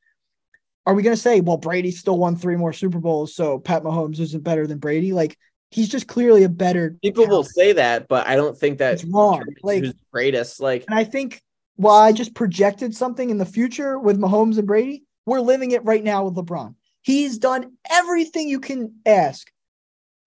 Are 0.85 0.93
we 0.93 1.03
going 1.03 1.15
to 1.15 1.21
say, 1.21 1.41
well, 1.41 1.57
Brady 1.57 1.91
still 1.91 2.17
won 2.17 2.35
three 2.35 2.55
more 2.55 2.71
Super 2.71 2.99
Bowls, 2.99 3.35
so 3.35 3.59
Pat 3.59 3.83
Mahomes 3.83 4.19
isn't 4.19 4.43
better 4.43 4.67
than 4.67 4.77
Brady? 4.77 5.13
Like, 5.13 5.37
he's 5.71 5.89
just 5.89 6.07
clearly 6.07 6.43
a 6.43 6.49
better. 6.49 6.95
people 7.01 7.27
will 7.27 7.43
say 7.43 7.73
that, 7.73 8.07
but 8.07 8.27
I 8.27 8.35
don't 8.35 8.57
think 8.57 8.77
that 8.77 8.93
It's 8.93 9.03
wrong. 9.03 9.43
Like- 9.61 9.83
who's 9.83 9.93
greatest. 10.11 10.59
Like 10.61 10.85
And 10.87 10.97
I 10.97 11.03
think 11.03 11.41
while 11.75 11.97
I 11.97 12.11
just 12.11 12.33
projected 12.33 12.95
something 12.95 13.29
in 13.29 13.37
the 13.37 13.45
future 13.45 13.99
with 13.99 14.19
Mahomes 14.19 14.57
and 14.57 14.67
Brady, 14.67 15.03
we're 15.25 15.41
living 15.41 15.71
it 15.71 15.83
right 15.83 16.03
now 16.03 16.25
with 16.25 16.35
LeBron. 16.35 16.75
He's 17.01 17.37
done 17.37 17.73
everything 17.91 18.47
you 18.47 18.59
can 18.59 18.95
ask. 19.05 19.51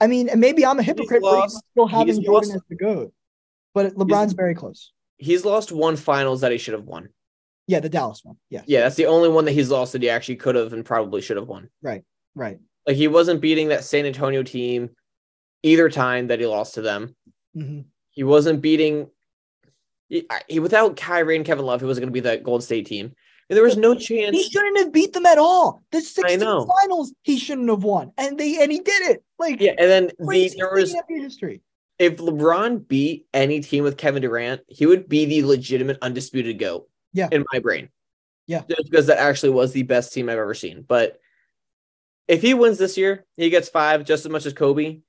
I 0.00 0.06
mean, 0.06 0.28
and 0.28 0.40
maybe 0.40 0.64
I'm 0.64 0.78
a 0.78 0.82
hypocrite 0.82 1.22
for 1.22 1.48
still 1.48 1.86
having 1.86 2.22
Jordan 2.22 2.50
lost- 2.50 2.54
as 2.54 2.62
the 2.68 2.76
GOAT. 2.76 3.12
but 3.74 3.94
LeBron's 3.94 4.32
very 4.32 4.54
close. 4.54 4.92
He's 5.16 5.44
lost 5.44 5.72
one 5.72 5.96
finals 5.96 6.42
that 6.42 6.52
he 6.52 6.58
should 6.58 6.74
have 6.74 6.84
won. 6.84 7.08
Yeah, 7.66 7.80
the 7.80 7.88
Dallas 7.88 8.20
one. 8.24 8.36
Yeah. 8.48 8.62
Yeah, 8.66 8.80
that's 8.82 8.96
the 8.96 9.06
only 9.06 9.28
one 9.28 9.44
that 9.46 9.52
he's 9.52 9.70
lost 9.70 9.92
that 9.92 10.02
he 10.02 10.08
actually 10.08 10.36
could 10.36 10.54
have 10.54 10.72
and 10.72 10.84
probably 10.84 11.20
should 11.20 11.36
have 11.36 11.48
won. 11.48 11.68
Right. 11.82 12.04
Right. 12.34 12.58
Like 12.86 12.96
he 12.96 13.08
wasn't 13.08 13.40
beating 13.40 13.68
that 13.68 13.84
San 13.84 14.06
Antonio 14.06 14.42
team 14.42 14.90
either 15.62 15.90
time 15.90 16.28
that 16.28 16.38
he 16.40 16.46
lost 16.46 16.74
to 16.74 16.82
them. 16.82 17.14
hmm 17.54 17.80
He 18.10 18.22
wasn't 18.24 18.62
beating 18.62 19.08
he, 20.08 20.26
he 20.48 20.60
without 20.60 20.96
Kyrie 20.96 21.36
and 21.36 21.44
Kevin 21.44 21.66
Love, 21.66 21.80
he 21.80 21.86
wasn't 21.86 22.02
going 22.04 22.10
to 22.12 22.14
be 22.14 22.20
that 22.20 22.42
Golden 22.44 22.62
State 22.64 22.86
team. 22.86 23.12
There 23.48 23.62
was 23.62 23.76
no 23.76 23.94
chance. 23.94 24.36
He 24.36 24.42
shouldn't 24.42 24.78
have 24.78 24.92
beat 24.92 25.14
them 25.14 25.24
at 25.24 25.38
all. 25.38 25.82
The 25.90 26.02
16 26.02 26.40
finals, 26.40 27.14
he 27.22 27.38
shouldn't 27.38 27.68
have 27.70 27.82
won, 27.82 28.12
and 28.18 28.36
they 28.38 28.62
and 28.62 28.70
he 28.70 28.80
did 28.80 29.10
it. 29.10 29.24
Like 29.38 29.60
Yeah, 29.60 29.74
and 29.78 29.90
then 29.90 30.10
the, 30.18 30.52
there 30.56 30.70
was 30.74 30.94
history. 31.08 31.62
if 31.98 32.18
LeBron 32.18 32.86
beat 32.86 33.26
any 33.32 33.60
team 33.60 33.84
with 33.84 33.96
Kevin 33.96 34.22
Durant, 34.22 34.60
he 34.68 34.84
would 34.84 35.08
be 35.08 35.24
the 35.24 35.44
legitimate 35.44 35.98
undisputed 36.02 36.58
GOAT. 36.58 36.88
Yeah. 37.14 37.28
In 37.32 37.44
my 37.52 37.58
brain. 37.60 37.88
Yeah. 38.46 38.62
Just 38.68 38.90
because 38.90 39.06
that 39.06 39.18
actually 39.18 39.50
was 39.50 39.72
the 39.72 39.82
best 39.82 40.12
team 40.12 40.28
I've 40.28 40.38
ever 40.38 40.54
seen. 40.54 40.84
But 40.86 41.18
if 42.26 42.42
he 42.42 42.52
wins 42.52 42.76
this 42.76 42.98
year, 42.98 43.24
he 43.36 43.48
gets 43.48 43.70
five 43.70 44.04
just 44.04 44.26
as 44.26 44.30
much 44.30 44.44
as 44.44 44.52
Kobe. 44.52 45.00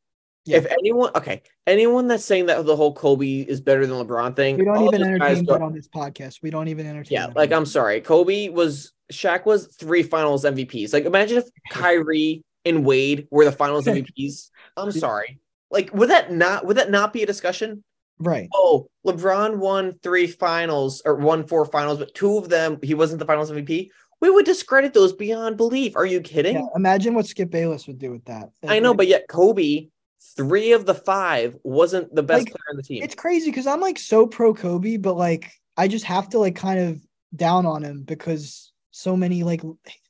Yeah. 0.45 0.57
If 0.57 0.65
anyone, 0.67 1.11
okay, 1.15 1.41
anyone 1.67 2.07
that's 2.07 2.25
saying 2.25 2.47
that 2.47 2.65
the 2.65 2.75
whole 2.75 2.93
Kobe 2.93 3.41
is 3.41 3.61
better 3.61 3.85
than 3.85 3.97
LeBron 3.97 4.35
thing, 4.35 4.57
We 4.57 4.65
don't 4.65 4.83
even 4.83 5.03
entertain 5.03 5.45
that 5.45 5.61
on 5.61 5.73
this 5.73 5.87
podcast. 5.87 6.41
We 6.41 6.49
don't 6.49 6.69
even 6.69 6.87
entertain. 6.87 7.15
Yeah, 7.15 7.27
like 7.35 7.51
I'm 7.51 7.65
sorry. 7.65 8.01
Kobe 8.01 8.49
was 8.49 8.93
Shaq 9.11 9.45
was 9.45 9.67
three 9.67 10.03
finals 10.03 10.45
MVPs. 10.45 10.93
Like 10.93 11.05
imagine 11.05 11.37
if 11.37 11.45
Kyrie 11.71 12.43
and 12.65 12.85
Wade 12.85 13.27
were 13.31 13.45
the 13.45 13.51
finals 13.51 13.85
MVPs. 13.87 14.49
I'm 14.77 14.91
sorry. 14.91 15.39
Like 15.69 15.93
would 15.93 16.09
that 16.09 16.31
not 16.31 16.65
would 16.65 16.77
that 16.77 16.89
not 16.89 17.13
be 17.13 17.23
a 17.23 17.27
discussion? 17.27 17.83
right. 18.19 18.49
Oh, 18.53 18.89
LeBron 19.05 19.57
won 19.57 19.97
three 20.03 20.27
finals 20.27 21.01
or 21.05 21.15
won 21.15 21.47
four 21.47 21.65
finals, 21.65 21.99
but 21.99 22.13
two 22.13 22.37
of 22.37 22.49
them 22.49 22.79
he 22.83 22.93
wasn't 22.93 23.19
the 23.19 23.25
finals 23.25 23.51
MVP. 23.51 23.89
We 24.21 24.29
would 24.29 24.45
discredit 24.45 24.93
those 24.93 25.13
beyond 25.13 25.55
belief. 25.55 25.95
Are 25.95 26.05
you 26.05 26.19
kidding? 26.19 26.55
Yeah, 26.55 26.65
imagine 26.75 27.13
what 27.13 27.25
Skip 27.25 27.49
Bayless 27.49 27.87
would 27.87 27.99
do 27.99 28.11
with 28.11 28.25
that. 28.25 28.49
I 28.67 28.79
know, 28.79 28.93
but 28.93 29.07
yet 29.07 29.29
Kobe, 29.29 29.87
three 30.35 30.73
of 30.73 30.85
the 30.85 30.93
five, 30.93 31.57
wasn't 31.63 32.13
the 32.13 32.23
best 32.23 32.45
Like, 32.45 32.51
player 32.51 32.71
on 32.71 32.77
the 32.77 32.83
team. 32.83 33.03
it's 33.03 33.15
crazy 33.15 33.49
because 33.49 33.67
I'm 33.67 33.81
like 33.81 33.97
so 33.99 34.27
pro 34.27 34.53
Kobe, 34.53 34.97
but 34.97 35.15
like 35.15 35.51
I 35.77 35.87
just 35.87 36.05
have 36.05 36.29
to 36.29 36.39
like 36.39 36.55
kind 36.55 36.79
of 36.79 37.01
down 37.35 37.65
on 37.65 37.83
him 37.83 38.03
because 38.03 38.71
so 38.91 39.15
many 39.15 39.43
like 39.43 39.61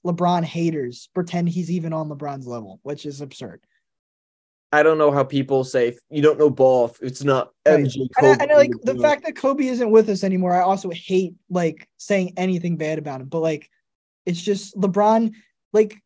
LeBron 0.05 0.43
haters 0.43 1.09
pretend 1.13 1.49
he's 1.49 1.69
even 1.69 1.93
on 1.93 2.09
LeBron's 2.09 2.47
level, 2.47 2.79
which 2.83 3.05
is 3.05 3.21
absurd. 3.21 3.61
I 4.71 4.83
don't 4.83 4.99
know 4.99 5.11
how 5.11 5.23
people 5.23 5.63
say 5.63 5.97
you 6.09 6.21
don't 6.21 6.37
know 6.37 6.49
ball 6.49 6.85
if 6.89 7.01
it's 7.01 7.23
not 7.23 7.51
Right. 7.67 7.85
MJ. 7.85 8.07
And 8.17 8.27
I, 8.27 8.43
and 8.43 8.51
I, 8.51 8.55
like 8.55 8.71
the 8.83 8.99
fact 8.99 9.25
that 9.25 9.35
Kobe 9.35 9.65
isn't 9.65 9.89
with 9.91 10.09
us 10.09 10.23
anymore. 10.23 10.55
I 10.55 10.61
also 10.61 10.89
hate 10.91 11.33
like 11.49 11.87
saying 11.97 12.33
anything 12.37 12.77
bad 12.77 12.99
about 12.99 13.21
him, 13.21 13.27
but 13.27 13.39
like 13.39 13.69
it's 14.25 14.41
just 14.41 14.75
LeBron. 14.75 15.33
Like 15.73 15.97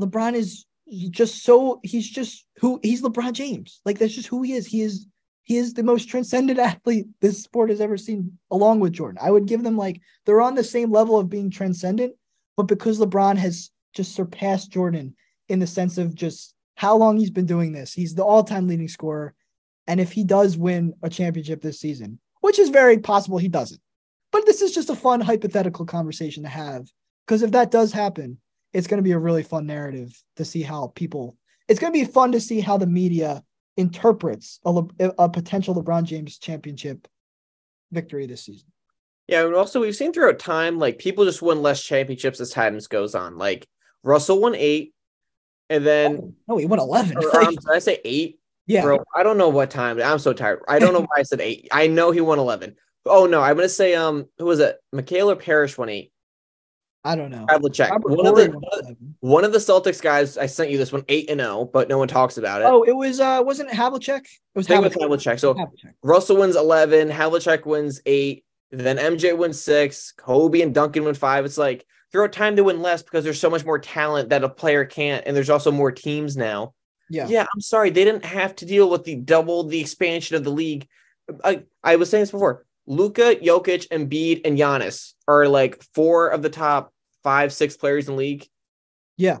LeBron 0.00 0.34
is 0.34 0.64
just 1.10 1.42
so 1.42 1.80
he's 1.82 2.08
just 2.08 2.46
who 2.58 2.80
he's 2.82 3.02
LeBron 3.02 3.32
James. 3.32 3.80
Like 3.84 3.98
that's 3.98 4.14
just 4.14 4.28
who 4.28 4.42
he 4.42 4.52
is. 4.52 4.66
He 4.66 4.82
is 4.82 5.06
he 5.44 5.56
is 5.56 5.74
the 5.74 5.82
most 5.82 6.08
transcendent 6.08 6.58
athlete 6.70 7.06
this 7.20 7.42
sport 7.42 7.70
has 7.70 7.80
ever 7.80 7.96
seen, 7.96 8.38
along 8.50 8.80
with 8.80 8.92
Jordan. 8.92 9.18
I 9.22 9.30
would 9.30 9.46
give 9.46 9.62
them 9.62 9.76
like 9.76 10.00
they're 10.24 10.40
on 10.40 10.54
the 10.54 10.64
same 10.64 10.90
level 10.90 11.18
of 11.18 11.30
being 11.30 11.50
transcendent, 11.50 12.14
but 12.56 12.64
because 12.64 12.98
LeBron 12.98 13.36
has 13.36 13.70
just 13.94 14.14
surpassed 14.14 14.72
Jordan 14.72 15.14
in 15.48 15.58
the 15.58 15.66
sense 15.66 15.98
of 15.98 16.14
just 16.14 16.54
how 16.74 16.96
long 16.96 17.16
he's 17.16 17.30
been 17.30 17.46
doing 17.46 17.72
this, 17.72 17.92
he's 17.92 18.14
the 18.14 18.24
all-time 18.24 18.66
leading 18.66 18.88
scorer. 18.88 19.34
And 19.86 20.00
if 20.00 20.12
he 20.12 20.24
does 20.24 20.58
win 20.58 20.94
a 21.02 21.08
championship 21.08 21.62
this 21.62 21.80
season, 21.80 22.18
which 22.40 22.58
is 22.58 22.68
very 22.68 22.98
possible 22.98 23.38
he 23.38 23.48
doesn't, 23.48 23.80
but 24.32 24.44
this 24.44 24.60
is 24.60 24.74
just 24.74 24.90
a 24.90 24.96
fun 24.96 25.20
hypothetical 25.20 25.86
conversation 25.86 26.42
to 26.42 26.48
have. 26.48 26.88
Because 27.24 27.42
if 27.42 27.52
that 27.52 27.70
does 27.70 27.92
happen, 27.92 28.38
it's 28.76 28.86
going 28.86 28.98
to 28.98 29.02
be 29.02 29.12
a 29.12 29.18
really 29.18 29.42
fun 29.42 29.64
narrative 29.66 30.22
to 30.36 30.44
see 30.44 30.60
how 30.60 30.92
people, 30.94 31.36
it's 31.66 31.80
going 31.80 31.90
to 31.92 31.98
be 31.98 32.04
fun 32.04 32.32
to 32.32 32.40
see 32.40 32.60
how 32.60 32.76
the 32.76 32.86
media 32.86 33.42
interprets 33.78 34.60
a, 34.66 34.82
a 35.18 35.28
potential 35.30 35.74
LeBron 35.74 36.04
James 36.04 36.36
championship 36.38 37.08
victory 37.90 38.26
this 38.26 38.44
season. 38.44 38.68
Yeah, 39.28 39.46
and 39.46 39.54
also 39.54 39.80
we've 39.80 39.96
seen 39.96 40.12
throughout 40.12 40.38
time, 40.38 40.78
like 40.78 40.98
people 40.98 41.24
just 41.24 41.40
win 41.40 41.62
less 41.62 41.82
championships 41.82 42.38
as 42.38 42.50
time 42.50 42.78
goes 42.90 43.14
on. 43.14 43.38
Like 43.38 43.66
Russell 44.02 44.40
won 44.40 44.54
eight, 44.54 44.92
and 45.70 45.84
then 45.84 46.34
No, 46.46 46.58
he 46.58 46.66
won 46.66 46.78
11. 46.78 47.16
or, 47.16 47.36
um, 47.42 47.54
did 47.54 47.64
I 47.72 47.78
say 47.78 47.98
eight? 48.04 48.38
yeah. 48.66 48.82
Bro, 48.82 49.04
I 49.16 49.22
don't 49.22 49.38
know 49.38 49.48
what 49.48 49.70
time. 49.70 50.00
I'm 50.02 50.18
so 50.18 50.34
tired. 50.34 50.60
I 50.68 50.78
don't 50.78 50.92
know 50.92 51.00
why 51.00 51.16
I 51.18 51.22
said 51.22 51.40
eight. 51.40 51.68
I 51.72 51.86
know 51.86 52.10
he 52.10 52.20
won 52.20 52.38
eleven. 52.38 52.76
Oh 53.06 53.24
no, 53.26 53.40
I'm 53.40 53.56
gonna 53.56 53.68
say 53.70 53.94
um 53.94 54.26
who 54.38 54.44
was 54.44 54.60
it? 54.60 54.76
Michaela 54.92 55.34
Parrish 55.34 55.78
won 55.78 55.88
eight. 55.88 56.12
I 57.06 57.14
don't 57.14 57.30
know. 57.30 57.46
Check. 57.72 57.92
One 58.04 58.26
of 58.26 58.34
the 58.34 58.50
won 58.50 58.62
11. 58.72 59.14
one 59.20 59.44
of 59.44 59.52
the 59.52 59.58
Celtics 59.58 60.02
guys, 60.02 60.36
I 60.36 60.46
sent 60.46 60.70
you 60.70 60.76
this 60.76 60.90
one 60.90 61.04
eight 61.08 61.30
and 61.30 61.40
zero, 61.40 61.64
but 61.64 61.88
no 61.88 61.98
one 61.98 62.08
talks 62.08 62.36
about 62.36 62.62
it. 62.62 62.64
Oh, 62.64 62.82
it 62.82 62.96
was, 62.96 63.20
uh, 63.20 63.40
wasn't 63.44 63.70
it 63.70 63.76
Havlicek? 63.76 64.24
It 64.24 64.28
was 64.54 64.68
I 64.68 64.74
it 64.76 64.82
was 64.82 64.94
Havlicek. 64.94 65.34
Havlicek. 65.34 65.40
So 65.40 65.54
Havlicek. 65.54 65.92
Russell 66.02 66.38
wins 66.38 66.56
11, 66.56 67.08
Havlicek 67.08 67.64
wins 67.64 68.00
eight, 68.06 68.44
then 68.72 68.96
MJ 68.96 69.38
wins 69.38 69.60
six, 69.60 70.12
Kobe 70.12 70.62
and 70.62 70.74
Duncan 70.74 71.04
win 71.04 71.14
five. 71.14 71.44
It's 71.44 71.58
like 71.58 71.86
throughout 72.10 72.32
time 72.32 72.56
they 72.56 72.62
win 72.62 72.82
less 72.82 73.04
because 73.04 73.22
there's 73.22 73.40
so 73.40 73.50
much 73.50 73.64
more 73.64 73.78
talent 73.78 74.30
that 74.30 74.42
a 74.42 74.48
player 74.48 74.84
can't, 74.84 75.24
and 75.26 75.36
there's 75.36 75.50
also 75.50 75.70
more 75.70 75.92
teams 75.92 76.36
now. 76.36 76.74
Yeah. 77.08 77.28
Yeah, 77.28 77.46
I'm 77.54 77.60
sorry, 77.60 77.90
they 77.90 78.04
didn't 78.04 78.24
have 78.24 78.56
to 78.56 78.66
deal 78.66 78.90
with 78.90 79.04
the 79.04 79.14
double 79.14 79.62
the 79.62 79.80
expansion 79.80 80.34
of 80.34 80.42
the 80.42 80.50
league. 80.50 80.88
I, 81.44 81.62
I 81.84 81.96
was 81.96 82.10
saying 82.10 82.22
this 82.22 82.32
before. 82.32 82.64
Luka, 82.88 83.36
Jokic, 83.36 83.88
Embiid, 83.88 84.42
and 84.44 84.58
Giannis 84.58 85.14
are 85.26 85.48
like 85.48 85.82
four 85.94 86.28
of 86.28 86.42
the 86.42 86.50
top 86.50 86.92
five, 87.26 87.52
six 87.52 87.76
players 87.76 88.06
in 88.06 88.14
the 88.14 88.18
league. 88.18 88.46
Yeah. 89.16 89.38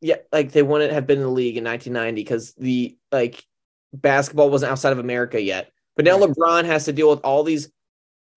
Yeah, 0.00 0.18
like 0.32 0.52
they 0.52 0.62
wouldn't 0.62 0.92
have 0.92 1.04
been 1.08 1.18
in 1.18 1.24
the 1.24 1.30
league 1.30 1.56
in 1.56 1.64
1990 1.64 2.22
because 2.22 2.54
the 2.54 2.96
like 3.10 3.44
basketball 3.92 4.50
wasn't 4.50 4.70
outside 4.70 4.92
of 4.92 5.00
America 5.00 5.42
yet. 5.42 5.72
But 5.96 6.04
now 6.04 6.16
Right. 6.20 6.30
LeBron 6.30 6.64
has 6.66 6.84
to 6.84 6.92
deal 6.92 7.10
with 7.10 7.18
all 7.24 7.42
these 7.42 7.72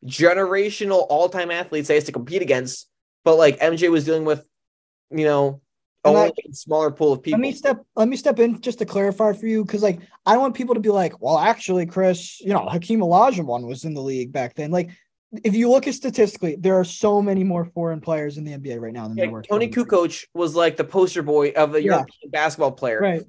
generational 0.06 1.06
all-time 1.10 1.52
athletes 1.52 1.88
he 1.90 1.94
has 1.94 2.06
to 2.06 2.12
compete 2.12 2.42
against. 2.42 2.88
But 3.24 3.36
like 3.36 3.60
MJ 3.60 3.92
was 3.92 4.04
dealing 4.06 4.26
with, 4.26 4.44
you 5.12 5.26
know, 5.26 5.62
And 6.04 6.16
only 6.18 6.30
I- 6.30 6.50
a 6.50 6.54
smaller 6.56 6.90
pool 6.90 7.14
of 7.14 7.22
people. 7.22 7.40
Let 7.40 7.44
me 7.44 7.52
step. 7.52 7.86
Let 7.96 8.08
me 8.08 8.18
step 8.18 8.40
in 8.40 8.60
just 8.62 8.80
to 8.80 8.86
clarify 8.86 9.34
for 9.34 9.46
you, 9.46 9.64
because 9.64 9.84
like 9.84 10.00
I 10.26 10.34
don't 10.34 10.42
want 10.42 10.56
people 10.56 10.74
to 10.74 10.82
be 10.82 10.90
like, 10.90 11.22
"Well, 11.22 11.38
actually, 11.38 11.86
Chris, 11.86 12.42
you 12.42 12.54
know, 12.54 12.66
Hakeem 12.68 13.02
Olajuwon 13.02 13.68
was 13.68 13.86
in 13.86 13.94
the 13.94 14.02
league 14.02 14.32
back 14.32 14.56
then." 14.56 14.72
Like, 14.72 14.90
if 15.44 15.56
you 15.56 15.70
look 15.70 15.88
at 15.88 15.94
statistically, 15.94 16.56
there 16.60 16.76
are 16.76 16.84
so 16.84 17.22
many 17.22 17.44
more 17.44 17.66
foreign 17.66 18.02
players 18.02 18.38
in 18.38 18.44
the 18.44 18.52
NBA 18.52 18.80
right 18.80 18.94
now 18.94 19.08
than 19.08 19.18
Yeah, 19.18 19.26
there 19.26 19.32
were. 19.32 19.42
Toni 19.42 19.68
20 19.70 19.90
Kukoc 19.90 20.26
was 20.34 20.56
like 20.56 20.78
the 20.78 20.84
poster 20.84 21.24
boy 21.24 21.50
of 21.52 21.76
a 21.76 21.80
Yeah. 21.82 21.92
European 21.96 22.32
basketball 22.32 22.72
player. 22.74 23.00
Right. 23.00 23.24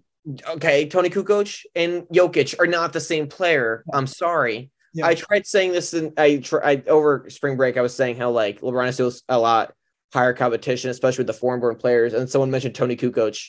Okay, 0.51 0.87
Toni 0.89 1.11
Kukoc 1.11 1.61
and 1.75 2.03
Jokic 2.15 2.59
are 2.61 2.67
not 2.67 2.93
the 2.93 3.01
same 3.01 3.27
player. 3.29 3.85
Yeah. 3.89 3.97
I'm 3.99 4.07
sorry. 4.07 4.71
Yeah. 4.95 5.07
I 5.07 5.15
tried 5.15 5.47
saying 5.47 5.73
this 5.73 5.95
in 5.95 6.13
I 6.17 6.43
over 6.89 7.27
spring 7.29 7.57
break. 7.57 7.77
I 7.77 7.81
was 7.81 7.95
saying 7.95 8.17
how 8.17 8.31
like 8.31 8.61
LeBron 8.61 8.89
is 8.89 8.95
still 8.95 9.13
a 9.29 9.39
lot 9.39 9.73
higher 10.13 10.33
competition, 10.35 10.91
especially 10.91 11.23
with 11.23 11.29
the 11.29 11.33
foreign 11.33 11.61
born 11.61 11.77
players. 11.77 12.13
And 12.13 12.29
someone 12.29 12.51
mentioned 12.51 12.75
Toni 12.75 12.97
Kukoc, 12.97 13.41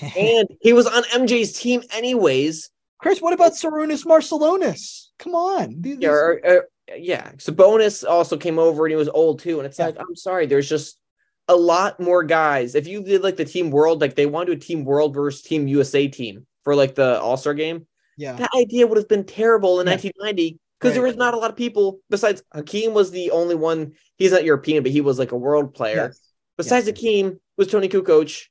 and 0.16 0.48
he 0.60 0.72
was 0.72 0.86
on 0.86 1.02
MJ's 1.04 1.52
team 1.52 1.82
anyways. 1.92 2.70
Chris, 2.98 3.20
what 3.20 3.32
about 3.34 3.52
Sarunas 3.52 4.04
Marciulionis? 4.04 5.08
Come 5.18 5.34
on. 5.34 5.76
These- 5.80 5.98
Yeah, 6.00 6.10
or, 6.10 6.40
or- 6.44 6.68
yeah. 6.96 7.32
Sabonis 7.32 8.08
also 8.08 8.36
came 8.36 8.58
over 8.58 8.84
and 8.86 8.92
he 8.92 8.96
was 8.96 9.08
old 9.08 9.38
too. 9.40 9.58
And 9.58 9.66
it's 9.66 9.78
Yeah. 9.78 9.86
like, 9.86 9.96
I'm 10.00 10.16
sorry, 10.16 10.46
there's 10.46 10.68
just 10.68 10.98
a 11.48 11.56
lot 11.56 12.00
more 12.00 12.22
guys. 12.24 12.74
If 12.74 12.86
you 12.86 13.02
did 13.02 13.22
like 13.22 13.36
the 13.36 13.44
team 13.44 13.70
world, 13.70 14.00
like 14.00 14.14
they 14.14 14.26
want 14.26 14.46
to 14.46 14.54
do 14.54 14.58
a 14.58 14.60
team 14.60 14.84
world 14.84 15.14
versus 15.14 15.42
team 15.42 15.68
USA 15.68 16.08
team 16.08 16.46
for 16.62 16.74
like 16.74 16.94
the 16.94 17.20
All 17.20 17.36
Star 17.36 17.54
game, 17.54 17.86
yeah. 18.16 18.32
that 18.34 18.50
idea 18.56 18.86
would 18.86 18.98
have 18.98 19.08
been 19.08 19.24
terrible 19.24 19.80
in 19.80 19.86
Yeah. 19.86 19.92
1990 19.94 20.58
because 20.80 20.94
there 20.94 21.02
was 21.02 21.16
not 21.16 21.34
a 21.34 21.38
lot 21.38 21.50
of 21.50 21.56
people 21.56 22.00
besides 22.10 22.42
Hakeem 22.52 22.92
was 22.92 23.10
the 23.10 23.30
only 23.30 23.54
one. 23.54 23.92
He's 24.18 24.32
not 24.32 24.44
European, 24.44 24.82
but 24.82 24.92
he 24.92 25.00
was 25.00 25.18
like 25.18 25.32
a 25.32 25.36
world 25.36 25.74
player. 25.74 26.08
Yes. 26.08 26.20
Besides 26.58 26.86
Yes. 26.86 26.96
Hakeem 26.96 27.40
was 27.56 27.68
Toni 27.68 27.88
Kukoc. 27.88 28.46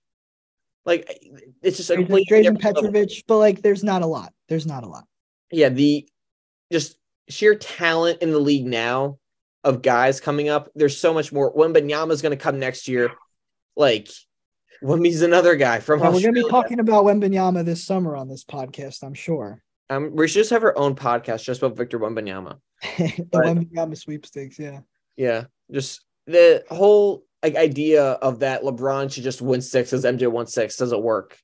Like 0.86 1.08
it's 1.62 1.78
just 1.78 1.90
a 1.92 1.96
Drazen 1.96 2.26
Drazen 2.30 2.84
level. 2.84 3.06
But 3.28 3.38
like, 3.38 3.62
there's 3.62 3.84
not 3.84 4.02
a 4.02 4.06
lot. 4.08 4.34
There's 4.50 4.66
not 4.66 4.84
a 4.84 4.88
lot. 4.88 5.06
yeah, 5.52 5.70
the 5.70 6.08
just 6.72 6.98
sheer 7.30 7.56
talent 7.56 8.22
in 8.22 8.32
the 8.32 8.40
league 8.40 8.66
now 8.66 9.18
of 9.64 9.82
guys 9.82 10.20
coming 10.20 10.50
up. 10.50 10.70
There's 10.76 10.98
so 10.98 11.14
much 11.14 11.32
more. 11.32 11.54
Wembanyama 11.56 12.12
is 12.12 12.22
going 12.22 12.38
to 12.38 12.44
come 12.44 12.60
next 12.60 12.88
year. 12.88 13.12
Like, 13.76 14.10
Wemby's 14.84 15.22
another 15.22 15.56
guy 15.56 15.80
from 15.80 16.02
we're 16.02 16.12
gonna 16.20 16.34
be 16.34 16.50
talking 16.50 16.80
about 16.82 17.06
Wembanyama 17.06 17.64
this 17.64 17.86
summer 17.86 18.18
on 18.18 18.28
this 18.28 18.44
podcast, 18.44 19.02
I'm 19.04 19.14
sure. 19.14 19.64
um, 19.90 20.14
we 20.14 20.28
should 20.28 20.42
just 20.42 20.50
have 20.50 20.64
our 20.64 20.78
own 20.78 20.94
podcast 20.96 21.44
just 21.44 21.62
about 21.64 21.78
Victor 21.78 21.98
Wembanyama. 22.00 22.58
the 22.98 23.28
But- 23.32 23.46
Wembanyama 23.46 23.98
sweepstakes, 23.98 24.60
yeah. 24.60 24.82
Yeah, 25.16 25.46
just 25.72 26.04
the 26.28 26.64
whole 26.70 27.24
like 27.42 27.56
idea 27.56 28.04
of 28.04 28.40
that 28.40 28.64
LeBron 28.64 29.12
should 29.14 29.24
just 29.24 29.42
win 29.42 29.62
six 29.62 29.94
as 29.94 30.04
MJ 30.04 30.30
won 30.30 30.48
six 30.48 30.76
doesn't 30.76 31.02
work. 31.02 31.38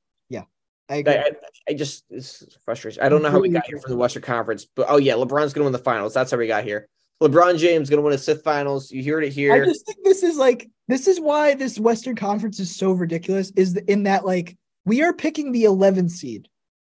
I 0.89 0.95
agree. 0.97 1.13
I, 1.13 1.19
I, 1.19 1.31
I 1.69 1.73
just 1.73 2.05
it's 2.09 2.45
frustrating. 2.65 3.01
I 3.01 3.09
don't 3.09 3.21
know 3.21 3.29
how 3.29 3.39
we 3.39 3.49
got 3.49 3.65
here 3.67 3.79
from 3.79 3.91
the 3.91 3.97
Western 3.97 4.23
Conference, 4.23 4.65
but 4.75 4.87
oh 4.89 4.97
yeah, 4.97 5.13
LeBron's 5.13 5.53
gonna 5.53 5.65
win 5.65 5.73
the 5.73 5.79
finals. 5.79 6.13
That's 6.13 6.31
how 6.31 6.37
we 6.37 6.47
got 6.47 6.63
here. 6.63 6.87
LeBron 7.21 7.57
James 7.57 7.89
gonna 7.89 8.01
win 8.01 8.13
a 8.13 8.17
Sith 8.17 8.43
finals. 8.43 8.91
You 8.91 9.03
heard 9.11 9.23
it 9.23 9.33
here. 9.33 9.53
I 9.53 9.65
just 9.65 9.85
think 9.85 9.99
this 10.03 10.23
is 10.23 10.37
like 10.37 10.69
this 10.87 11.07
is 11.07 11.19
why 11.19 11.53
this 11.53 11.79
Western 11.79 12.15
Conference 12.15 12.59
is 12.59 12.75
so 12.75 12.91
ridiculous. 12.91 13.51
Is 13.55 13.75
in 13.75 14.03
that 14.03 14.25
like 14.25 14.57
we 14.85 15.03
are 15.03 15.13
picking 15.13 15.51
the 15.51 15.65
11 15.65 16.09
seed 16.09 16.47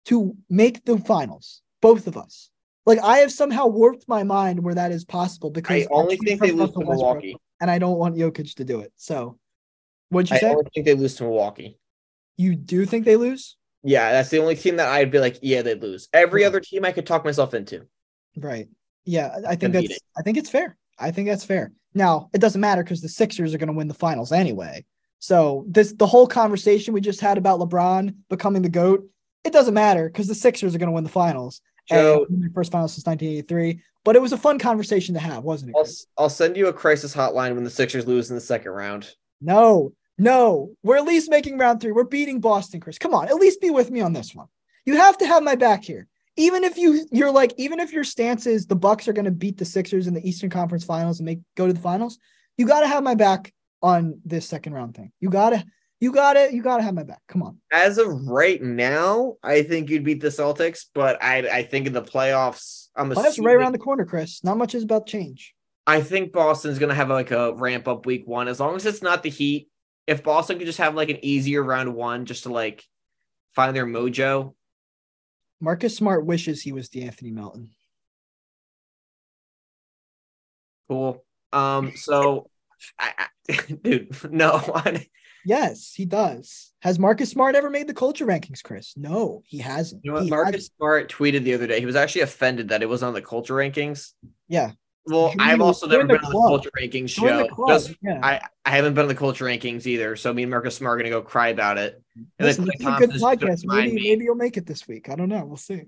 to 0.06 0.34
make 0.48 0.84
the 0.84 0.98
finals, 0.98 1.60
both 1.80 2.06
of 2.06 2.16
us. 2.16 2.50
Like 2.86 2.98
I 3.00 3.18
have 3.18 3.30
somehow 3.30 3.66
warped 3.66 4.08
my 4.08 4.22
mind 4.22 4.62
where 4.62 4.74
that 4.74 4.90
is 4.90 5.04
possible 5.04 5.50
because 5.50 5.82
I 5.82 5.88
only 5.90 6.16
think 6.16 6.40
they 6.40 6.50
lose 6.52 6.72
to 6.72 6.80
Milwaukee. 6.80 7.36
and 7.60 7.70
I 7.70 7.78
don't 7.78 7.98
want 7.98 8.16
Jokic 8.16 8.54
to 8.54 8.64
do 8.64 8.80
it. 8.80 8.92
So, 8.96 9.38
what'd 10.08 10.30
you 10.30 10.38
say? 10.38 10.46
I 10.46 10.50
say? 10.50 10.54
only 10.54 10.70
think 10.74 10.86
they 10.86 10.94
lose 10.94 11.14
to 11.16 11.24
Milwaukee. 11.24 11.78
You 12.38 12.56
do 12.56 12.86
think 12.86 13.04
they 13.04 13.16
lose? 13.16 13.56
Yeah, 13.82 14.12
that's 14.12 14.30
the 14.30 14.38
only 14.38 14.56
team 14.56 14.76
that 14.76 14.88
I'd 14.88 15.10
be 15.10 15.18
like, 15.18 15.38
yeah, 15.42 15.62
they'd 15.62 15.82
lose. 15.82 16.08
Every 16.12 16.44
other 16.44 16.60
team 16.60 16.84
I 16.84 16.92
could 16.92 17.06
talk 17.06 17.24
myself 17.24 17.54
into. 17.54 17.86
Right. 18.36 18.68
Yeah, 19.04 19.36
I 19.46 19.56
think 19.56 19.72
that's 19.72 19.98
I 20.16 20.22
think 20.22 20.38
it's 20.38 20.50
fair. 20.50 20.76
I 20.98 21.10
think 21.10 21.28
that's 21.28 21.44
fair. 21.44 21.72
Now, 21.94 22.30
it 22.32 22.40
doesn't 22.40 22.60
matter 22.60 22.82
because 22.82 23.00
the 23.00 23.08
Sixers 23.08 23.52
are 23.52 23.58
going 23.58 23.68
to 23.68 23.74
win 23.74 23.88
the 23.88 23.94
finals 23.94 24.32
anyway. 24.32 24.84
So, 25.18 25.64
this 25.68 25.92
the 25.92 26.06
whole 26.06 26.26
conversation 26.26 26.94
we 26.94 27.00
just 27.00 27.20
had 27.20 27.38
about 27.38 27.60
LeBron 27.60 28.14
becoming 28.28 28.62
the 28.62 28.68
GOAT, 28.68 29.08
it 29.44 29.52
doesn't 29.52 29.74
matter 29.74 30.08
because 30.08 30.28
the 30.28 30.34
Sixers 30.34 30.74
are 30.74 30.78
going 30.78 30.88
to 30.88 30.94
win 30.94 31.04
the 31.04 31.10
finals. 31.10 31.60
Joe, 31.88 32.26
first 32.54 32.70
finals 32.70 32.94
since 32.94 33.06
1983. 33.06 33.82
But 34.04 34.16
it 34.16 34.22
was 34.22 34.32
a 34.32 34.38
fun 34.38 34.58
conversation 34.58 35.14
to 35.14 35.20
have, 35.20 35.44
wasn't 35.44 35.70
it? 35.70 35.76
I'll, 35.76 36.24
I'll 36.24 36.30
send 36.30 36.56
you 36.56 36.68
a 36.68 36.72
crisis 36.72 37.14
hotline 37.14 37.54
when 37.54 37.64
the 37.64 37.70
Sixers 37.70 38.06
lose 38.06 38.30
in 38.30 38.36
the 38.36 38.40
second 38.40 38.72
round. 38.72 39.14
No, 39.40 39.92
no, 40.18 40.72
we're 40.82 40.96
at 40.96 41.04
least 41.04 41.30
making 41.30 41.58
round 41.58 41.80
three. 41.80 41.92
We're 41.92 42.04
beating 42.04 42.40
Boston, 42.40 42.80
Chris. 42.80 42.98
Come 42.98 43.14
on, 43.14 43.28
at 43.28 43.36
least 43.36 43.60
be 43.60 43.70
with 43.70 43.90
me 43.90 44.00
on 44.00 44.12
this 44.12 44.34
one. 44.34 44.46
You 44.84 44.96
have 44.96 45.18
to 45.18 45.26
have 45.26 45.42
my 45.42 45.54
back 45.54 45.84
here. 45.84 46.08
Even 46.36 46.64
if 46.64 46.78
you 46.78 47.06
you're 47.12 47.30
like, 47.30 47.52
even 47.58 47.78
if 47.78 47.92
your 47.92 48.04
stance 48.04 48.46
is 48.46 48.66
the 48.66 48.76
Bucks 48.76 49.06
are 49.06 49.12
going 49.12 49.26
to 49.26 49.30
beat 49.30 49.58
the 49.58 49.64
Sixers 49.64 50.06
in 50.06 50.14
the 50.14 50.26
Eastern 50.26 50.50
Conference 50.50 50.84
Finals 50.84 51.18
and 51.18 51.26
make 51.26 51.40
go 51.56 51.66
to 51.66 51.72
the 51.72 51.80
finals, 51.80 52.18
you 52.56 52.66
got 52.66 52.80
to 52.80 52.86
have 52.86 53.02
my 53.02 53.14
back 53.14 53.52
on 53.82 54.20
this 54.24 54.48
second 54.48 54.72
round 54.72 54.94
thing. 54.94 55.12
You 55.20 55.28
gotta, 55.28 55.64
you 56.00 56.12
gotta, 56.12 56.48
you 56.52 56.62
gotta 56.62 56.82
have 56.82 56.94
my 56.94 57.02
back. 57.02 57.20
Come 57.28 57.42
on. 57.42 57.58
As 57.72 57.98
of 57.98 58.26
right 58.26 58.62
now, 58.62 59.34
I 59.42 59.62
think 59.62 59.90
you'd 59.90 60.04
beat 60.04 60.20
the 60.20 60.28
Celtics, 60.28 60.86
but 60.94 61.22
I 61.22 61.38
I 61.38 61.62
think 61.64 61.86
in 61.86 61.92
the 61.92 62.02
playoffs, 62.02 62.88
I'm 62.96 63.08
Well, 63.08 63.26
assuming, 63.26 63.46
right 63.46 63.56
around 63.56 63.72
the 63.72 63.78
corner, 63.78 64.04
Chris. 64.04 64.42
Not 64.44 64.56
much 64.56 64.74
is 64.74 64.84
about 64.84 65.06
to 65.06 65.12
change. 65.12 65.54
I 65.86 66.00
think 66.00 66.32
Boston's 66.32 66.78
gonna 66.78 66.94
have 66.94 67.10
like 67.10 67.30
a 67.30 67.54
ramp 67.54 67.88
up 67.88 68.06
week 68.06 68.26
one, 68.26 68.48
as 68.48 68.60
long 68.60 68.76
as 68.76 68.86
it's 68.86 69.02
not 69.02 69.22
the 69.22 69.30
Heat. 69.30 69.68
If 70.06 70.24
Boston 70.24 70.58
could 70.58 70.66
just 70.66 70.78
have 70.78 70.94
like 70.94 71.10
an 71.10 71.24
easier 71.24 71.62
round 71.62 71.94
one, 71.94 72.26
just 72.26 72.44
to 72.44 72.52
like 72.52 72.84
find 73.52 73.76
their 73.76 73.86
mojo. 73.86 74.54
Marcus 75.60 75.96
Smart 75.96 76.26
wishes 76.26 76.62
he 76.62 76.72
was 76.72 76.88
De'Anthony 76.88 77.32
Melton. 77.32 77.70
Cool. 80.88 81.24
Um. 81.52 81.92
So, 81.96 82.50
I, 82.98 83.28
I 83.48 83.58
dude, 83.82 84.16
no. 84.32 84.60
Yes, 85.44 85.92
he 85.94 86.04
does. 86.04 86.72
Has 86.80 86.98
Marcus 86.98 87.30
Smart 87.30 87.56
ever 87.56 87.70
made 87.70 87.88
the 87.88 87.94
culture 87.94 88.26
rankings, 88.26 88.62
Chris? 88.62 88.94
No, 88.96 89.42
he 89.46 89.58
hasn't. 89.58 90.04
You 90.04 90.10
know 90.10 90.14
what? 90.16 90.24
He 90.24 90.30
Marcus 90.30 90.54
hasn't. 90.54 90.72
Smart 90.76 91.12
tweeted 91.12 91.44
the 91.44 91.54
other 91.54 91.66
day. 91.66 91.80
He 91.80 91.86
was 91.86 91.96
actually 91.96 92.22
offended 92.22 92.68
that 92.68 92.82
it 92.82 92.88
was 92.88 93.02
on 93.02 93.14
the 93.14 93.22
culture 93.22 93.54
rankings. 93.54 94.12
Yeah. 94.48 94.72
Well, 95.06 95.34
I've 95.38 95.60
also 95.60 95.86
never 95.86 96.04
been 96.04 96.18
on 96.18 96.30
the 96.30 96.30
culture 96.30 96.70
rankings 96.78 97.10
show. 97.10 97.48
Just- 97.68 97.94
yeah. 98.02 98.20
I, 98.22 98.40
I 98.64 98.70
haven't 98.70 98.94
been 98.94 99.02
on 99.02 99.08
the 99.08 99.14
culture 99.14 99.44
rankings 99.44 99.86
either. 99.86 100.14
So 100.16 100.32
me 100.32 100.42
and 100.42 100.50
Marcus 100.50 100.76
Smart 100.76 101.00
are 101.00 101.02
gonna 101.02 101.10
go 101.10 101.22
cry 101.22 101.48
about 101.48 101.78
it. 101.78 102.00
And 102.14 102.26
Listen, 102.38 102.64
then 102.64 102.72
this 102.78 102.80
is 102.80 102.86
a 102.86 102.98
good 102.98 103.10
Thompson's 103.10 103.12
just 103.12 103.40
gonna 103.40 103.52
podcast. 103.52 103.64
Maybe 103.64 103.94
me. 103.94 104.02
maybe 104.10 104.24
you'll 104.24 104.34
make 104.36 104.56
it 104.56 104.66
this 104.66 104.86
week. 104.86 105.08
I 105.08 105.16
don't 105.16 105.28
know. 105.28 105.44
We'll 105.44 105.56
see. 105.56 105.82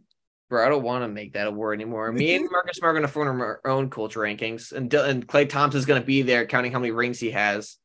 Bro, 0.50 0.66
I 0.66 0.68
don't 0.68 0.82
want 0.82 1.04
to 1.04 1.08
make 1.08 1.34
that 1.34 1.46
a 1.46 1.50
word 1.50 1.74
anymore. 1.74 2.12
Me 2.12 2.34
and. 2.34 2.48
Marcus 2.50 2.76
Smart 2.76 2.94
are 2.94 2.98
gonna 2.98 3.08
form 3.08 3.40
our 3.40 3.60
own 3.64 3.88
culture 3.88 4.20
rankings, 4.20 4.72
and 4.72 4.92
and 4.92 5.26
Klay 5.26 5.48
Thompson's 5.48 5.86
gonna 5.86 6.00
be 6.00 6.22
there 6.22 6.46
counting 6.46 6.72
how 6.72 6.80
many 6.80 6.90
rings 6.90 7.20
he 7.20 7.30
has. 7.30 7.78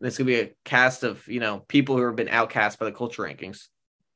And 0.00 0.06
it's 0.08 0.16
gonna 0.16 0.26
be 0.26 0.40
a 0.40 0.50
cast 0.64 1.02
of 1.02 1.26
you 1.28 1.40
know 1.40 1.58
people 1.68 1.96
who 1.96 2.06
have 2.06 2.16
been 2.16 2.28
outcast 2.28 2.78
by 2.78 2.86
the 2.86 2.92
culture 2.92 3.22
rankings. 3.22 3.68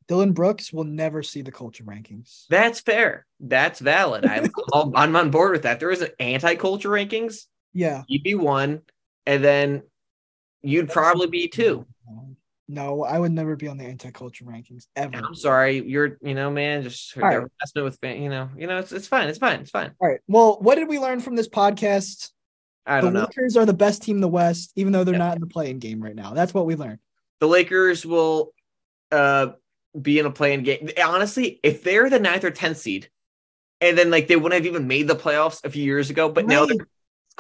Dillon 0.09 0.33
Brooks 0.33 0.73
will 0.73 0.85
never 0.85 1.23
see 1.23 1.43
the 1.43 1.53
culture 1.53 1.85
rankings. 1.85 2.47
That's 2.49 2.81
fair. 2.81 3.27
That's 3.41 3.81
valid. 3.81 4.27
I'm 4.27 4.51
I'm 4.95 5.17
on 5.17 5.31
board 5.31 5.53
with 5.53 5.63
that. 5.63 5.81
There 5.81 5.91
is 5.91 6.03
an 6.03 6.11
anti-culture 6.19 6.91
rankings. 6.91 7.47
Yeah. 7.73 8.03
You'd 8.07 8.23
be 8.23 8.35
one, 8.35 8.83
and 9.27 9.43
then 9.43 9.83
you'd 10.63 10.91
probably 10.91 11.27
be 11.27 11.49
two. 11.49 11.87
No, 12.67 13.05
I 13.05 13.19
would 13.19 13.33
never 13.33 13.57
be 13.57 13.69
on 13.69 13.77
the 13.77 13.85
anti-culture 13.85 14.47
rankings 14.47 14.87
ever. 14.97 15.17
I'm 15.17 15.35
sorry, 15.35 15.83
you're 15.87 16.17
you 16.23 16.35
know 16.35 16.51
man, 16.51 16.83
just 16.83 17.15
right. 17.17 17.35
harassment 17.35 17.85
with 17.85 17.99
you 18.03 18.31
know, 18.31 18.49
you 18.57 18.67
know 18.67 18.79
it's 18.79 18.91
it's 18.93 19.07
fine, 19.07 19.29
it's 19.29 19.39
fine, 19.39 19.61
it's 19.61 19.71
fine. 19.71 19.93
All 20.01 20.09
right. 20.09 20.21
Well, 20.29 20.59
what 20.61 20.77
did 20.77 20.89
we 20.89 20.99
learn 20.99 21.21
from 21.21 21.37
this 21.37 21.49
podcast? 21.49 22.31
I 22.87 23.01
the 23.01 23.07
don't 23.07 23.13
know. 23.15 23.21
Lakers 23.21 23.57
are 23.57 23.67
the 23.67 23.75
best 23.75 24.03
team 24.03 24.17
in 24.17 24.21
the 24.23 24.29
West, 24.29 24.73
even 24.77 24.93
though 24.93 25.05
they're 25.05 25.15
Yeah. 25.15 25.19
not 25.19 25.35
in 25.37 25.41
the 25.41 25.47
play-in 25.47 25.79
game 25.79 26.03
right 26.03 26.15
now. 26.15 26.33
That's 26.33 26.55
what 26.55 26.67
we 26.67 26.75
learned. 26.75 26.99
The 27.41 27.49
Lakers 27.49 28.07
will 28.07 28.53
uh 29.13 29.49
be 30.01 30.19
in 30.19 30.27
a 30.27 30.31
play-in 30.31 30.63
game. 30.63 30.91
Honestly, 31.05 31.61
if 31.63 31.83
they're 31.83 32.11
the 32.11 32.19
ninth 32.21 32.45
or 32.45 32.51
tenth 32.51 32.79
seed, 32.79 33.09
and 33.81 33.99
then 33.99 34.11
like 34.11 34.29
they 34.29 34.37
wouldn't 34.37 34.55
have 34.55 34.67
even 34.67 34.87
made 34.89 35.09
the 35.09 35.17
playoffs 35.17 35.65
a 35.65 35.71
few 35.71 35.85
years 35.85 36.11
ago, 36.11 36.29
but 36.29 36.47
now 36.47 36.65
Right. 36.65 36.79
they're 36.79 36.87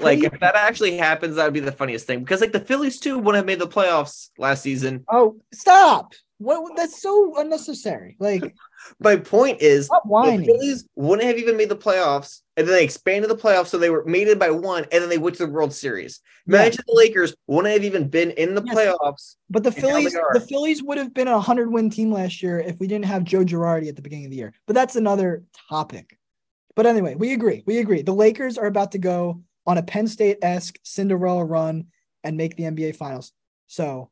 like 0.00 0.24
if 0.24 0.38
that 0.40 0.56
actually 0.56 0.96
happens, 0.96 1.36
that 1.36 1.44
would 1.44 1.54
be 1.54 1.60
the 1.60 1.72
funniest 1.72 2.06
thing 2.06 2.20
because 2.20 2.40
like 2.40 2.52
the 2.52 2.60
Phillies 2.60 2.98
too 3.00 3.16
wouldn't 3.18 3.36
have 3.36 3.46
made 3.46 3.60
the 3.60 3.68
playoffs 3.68 4.30
last 4.38 4.62
season. 4.62 5.04
Oh, 5.10 5.36
stop! 5.52 6.12
What? 6.38 6.76
That's 6.76 7.00
so 7.00 7.38
unnecessary. 7.38 8.16
Like, 8.18 8.54
My 9.00 9.16
point 9.16 9.60
is 9.60 9.88
the. 9.88 10.42
Phillies 10.44 10.88
wouldn't 10.94 11.26
have 11.26 11.38
even 11.38 11.56
made 11.56 11.68
the 11.68 11.76
playoffs, 11.76 12.40
and 12.56 12.66
then 12.66 12.74
they 12.74 12.84
expanded 12.84 13.30
the 13.30 13.36
playoffs, 13.36 13.68
so 13.68 13.78
they 13.78 13.90
were 13.90 14.04
made 14.04 14.28
it 14.28 14.38
by 14.38 14.50
one, 14.50 14.84
and 14.92 15.02
then 15.02 15.08
they 15.08 15.18
went 15.18 15.36
to 15.36 15.46
the 15.46 15.52
World 15.52 15.72
Series. 15.72 16.20
Yeah. 16.46 16.60
Imagine 16.60 16.84
the 16.86 16.94
Lakers 16.94 17.34
wouldn't 17.46 17.72
have 17.72 17.84
even 17.84 18.08
been 18.08 18.30
in 18.32 18.54
the 18.54 18.62
Yes. 18.64 18.76
playoffs. 18.76 19.36
But 19.50 19.62
the 19.62 19.70
And 19.70 19.76
now 19.78 19.82
they 19.82 20.04
Phillies, 20.10 20.12
the 20.32 20.40
Phillies 20.40 20.82
would 20.82 20.98
have 20.98 21.14
been 21.14 21.28
a 21.28 21.40
hundred 21.40 21.72
win 21.72 21.90
team 21.90 22.12
last 22.12 22.42
year 22.42 22.60
if 22.60 22.78
we 22.80 22.86
didn't 22.86 23.06
have 23.06 23.24
Joe 23.24 23.44
Girardi 23.44 23.88
at 23.88 23.96
the 23.96 24.02
beginning 24.02 24.26
of 24.26 24.30
the 24.30 24.36
year. 24.36 24.52
But 24.66 24.74
that's 24.74 24.96
another 24.96 25.44
topic. 25.68 26.18
But 26.76 26.86
anyway, 26.86 27.14
we 27.14 27.32
agree. 27.32 27.62
We 27.66 27.78
agree. 27.78 28.02
The 28.02 28.14
Lakers 28.14 28.58
are 28.58 28.66
about 28.66 28.92
to 28.92 28.98
go 28.98 29.42
on 29.66 29.78
a 29.78 29.82
Penn 29.82 30.06
State 30.08 30.38
esque 30.42 30.78
Cinderella 30.82 31.44
run 31.44 31.86
and 32.22 32.36
make 32.36 32.56
the 32.56 32.64
NBA 32.64 32.96
Finals. 32.96 33.32
So, 33.66 34.10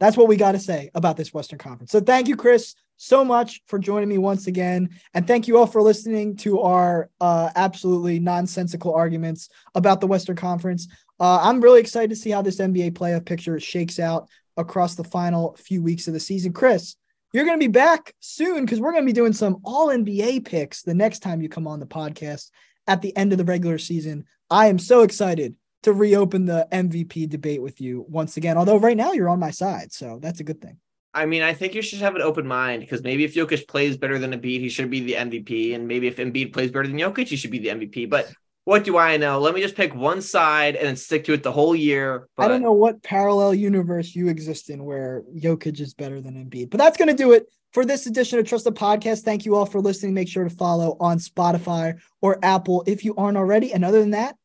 that's 0.00 0.16
what 0.16 0.28
we 0.28 0.36
got 0.36 0.52
to 0.52 0.58
say 0.58 0.90
about 0.94 1.16
this 1.16 1.32
Western 1.32 1.58
Conference. 1.58 1.92
So, 1.92 2.00
thank 2.00 2.28
you, 2.28 2.36
Chris, 2.36 2.74
so 2.96 3.24
much 3.24 3.62
for 3.66 3.78
joining 3.78 4.08
me 4.08 4.18
once 4.18 4.46
again, 4.46 4.90
and 5.14 5.26
thank 5.26 5.48
you 5.48 5.58
all 5.58 5.66
for 5.66 5.82
listening 5.82 6.36
to 6.38 6.60
our 6.60 7.10
uh, 7.20 7.50
absolutely 7.56 8.18
nonsensical 8.18 8.94
arguments 8.94 9.48
about 9.74 10.00
the 10.00 10.06
Western 10.06 10.36
Conference. 10.36 10.88
Uh, 11.20 11.40
I'm 11.42 11.60
really 11.60 11.80
excited 11.80 12.10
to 12.10 12.16
see 12.16 12.30
how 12.30 12.42
this 12.42 12.60
NBA 12.60 12.92
playoff 12.92 13.24
picture 13.24 13.58
shakes 13.60 13.98
out 13.98 14.28
across 14.56 14.94
the 14.94 15.04
final 15.04 15.56
few 15.56 15.82
weeks 15.82 16.06
of 16.06 16.14
the 16.14 16.20
season. 16.20 16.52
Chris, 16.52 16.96
you're 17.32 17.44
going 17.44 17.58
to 17.58 17.66
be 17.66 17.72
back 17.72 18.14
soon 18.20 18.64
because 18.64 18.80
we're 18.80 18.92
going 18.92 19.04
to 19.04 19.08
be 19.08 19.12
doing 19.12 19.32
some 19.32 19.60
all 19.64 19.88
NBA 19.88 20.44
picks 20.44 20.82
the 20.82 20.94
next 20.94 21.20
time 21.20 21.42
you 21.42 21.48
come 21.48 21.66
on 21.66 21.80
the 21.80 21.86
podcast 21.86 22.50
at 22.86 23.02
the 23.02 23.16
end 23.16 23.32
of 23.32 23.38
the 23.38 23.44
regular 23.44 23.78
season. 23.78 24.24
I 24.50 24.66
am 24.66 24.78
so 24.78 25.02
excited 25.02 25.56
to 25.84 25.92
reopen 25.92 26.44
the 26.44 26.66
MVP 26.72 27.28
debate 27.28 27.62
with 27.62 27.80
you 27.80 28.04
once 28.08 28.36
again. 28.36 28.56
Although 28.56 28.78
right 28.78 28.96
now 28.96 29.12
you're 29.12 29.28
on 29.28 29.38
my 29.38 29.50
side, 29.50 29.92
so 29.92 30.18
that's 30.20 30.40
a 30.40 30.44
good 30.44 30.60
thing. 30.60 30.78
I 31.14 31.26
mean, 31.26 31.42
I 31.42 31.54
think 31.54 31.74
you 31.74 31.82
should 31.82 32.00
have 32.00 32.16
an 32.16 32.22
open 32.22 32.46
mind 32.46 32.80
because 32.80 33.02
maybe 33.04 33.22
if 33.24 33.34
Jokic 33.34 33.68
plays 33.68 33.96
better 33.96 34.18
than 34.18 34.32
Embiid, 34.32 34.60
he 34.60 34.68
should 34.68 34.90
be 34.90 35.00
the 35.00 35.14
MVP, 35.14 35.74
and 35.74 35.86
maybe 35.86 36.08
if 36.08 36.16
Embiid 36.16 36.52
plays 36.52 36.72
better 36.72 36.88
than 36.88 36.98
Jokic, 36.98 37.28
he 37.28 37.36
should 37.36 37.52
be 37.52 37.60
the 37.60 37.68
MVP. 37.68 38.10
But 38.10 38.32
what 38.64 38.82
do 38.82 38.96
I 38.96 39.18
know? 39.18 39.40
Let 39.40 39.54
me 39.54 39.60
just 39.60 39.76
pick 39.76 39.94
one 39.94 40.22
side 40.22 40.74
and 40.74 40.98
stick 40.98 41.24
to 41.24 41.34
it 41.34 41.42
the 41.42 41.52
whole 41.52 41.76
year. 41.76 42.28
But 42.36 42.46
I 42.46 42.48
don't 42.48 42.62
know 42.62 42.72
what 42.72 43.02
parallel 43.02 43.54
universe 43.54 44.14
you 44.14 44.28
exist 44.28 44.70
in 44.70 44.84
where 44.84 45.22
Jokic 45.36 45.78
is 45.80 45.94
better 45.94 46.20
than 46.20 46.34
Embiid, 46.34 46.70
but 46.70 46.78
that's 46.78 46.96
going 46.96 47.08
to 47.08 47.14
do 47.14 47.32
it 47.32 47.46
for 47.72 47.84
this 47.84 48.06
edition 48.06 48.38
of 48.38 48.46
Trust 48.46 48.64
the 48.64 48.72
Podcast. 48.72 49.20
Thank 49.20 49.44
you 49.44 49.54
all 49.54 49.66
for 49.66 49.80
listening. 49.80 50.14
Make 50.14 50.28
sure 50.28 50.44
to 50.44 50.50
follow 50.50 50.96
on 50.98 51.18
Spotify 51.18 52.00
or 52.22 52.38
Apple 52.42 52.82
if 52.86 53.04
you 53.04 53.14
aren't 53.16 53.36
already. 53.36 53.72
And 53.72 53.84
other 53.84 54.00
than 54.00 54.12
that, 54.12 54.36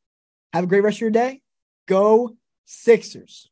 have 0.54 0.64
a 0.64 0.68
great 0.68 0.84
rest 0.84 0.98
of 0.98 1.02
your 1.02 1.10
day. 1.12 1.42
Go 1.88 2.36
Sixers. 2.66 3.50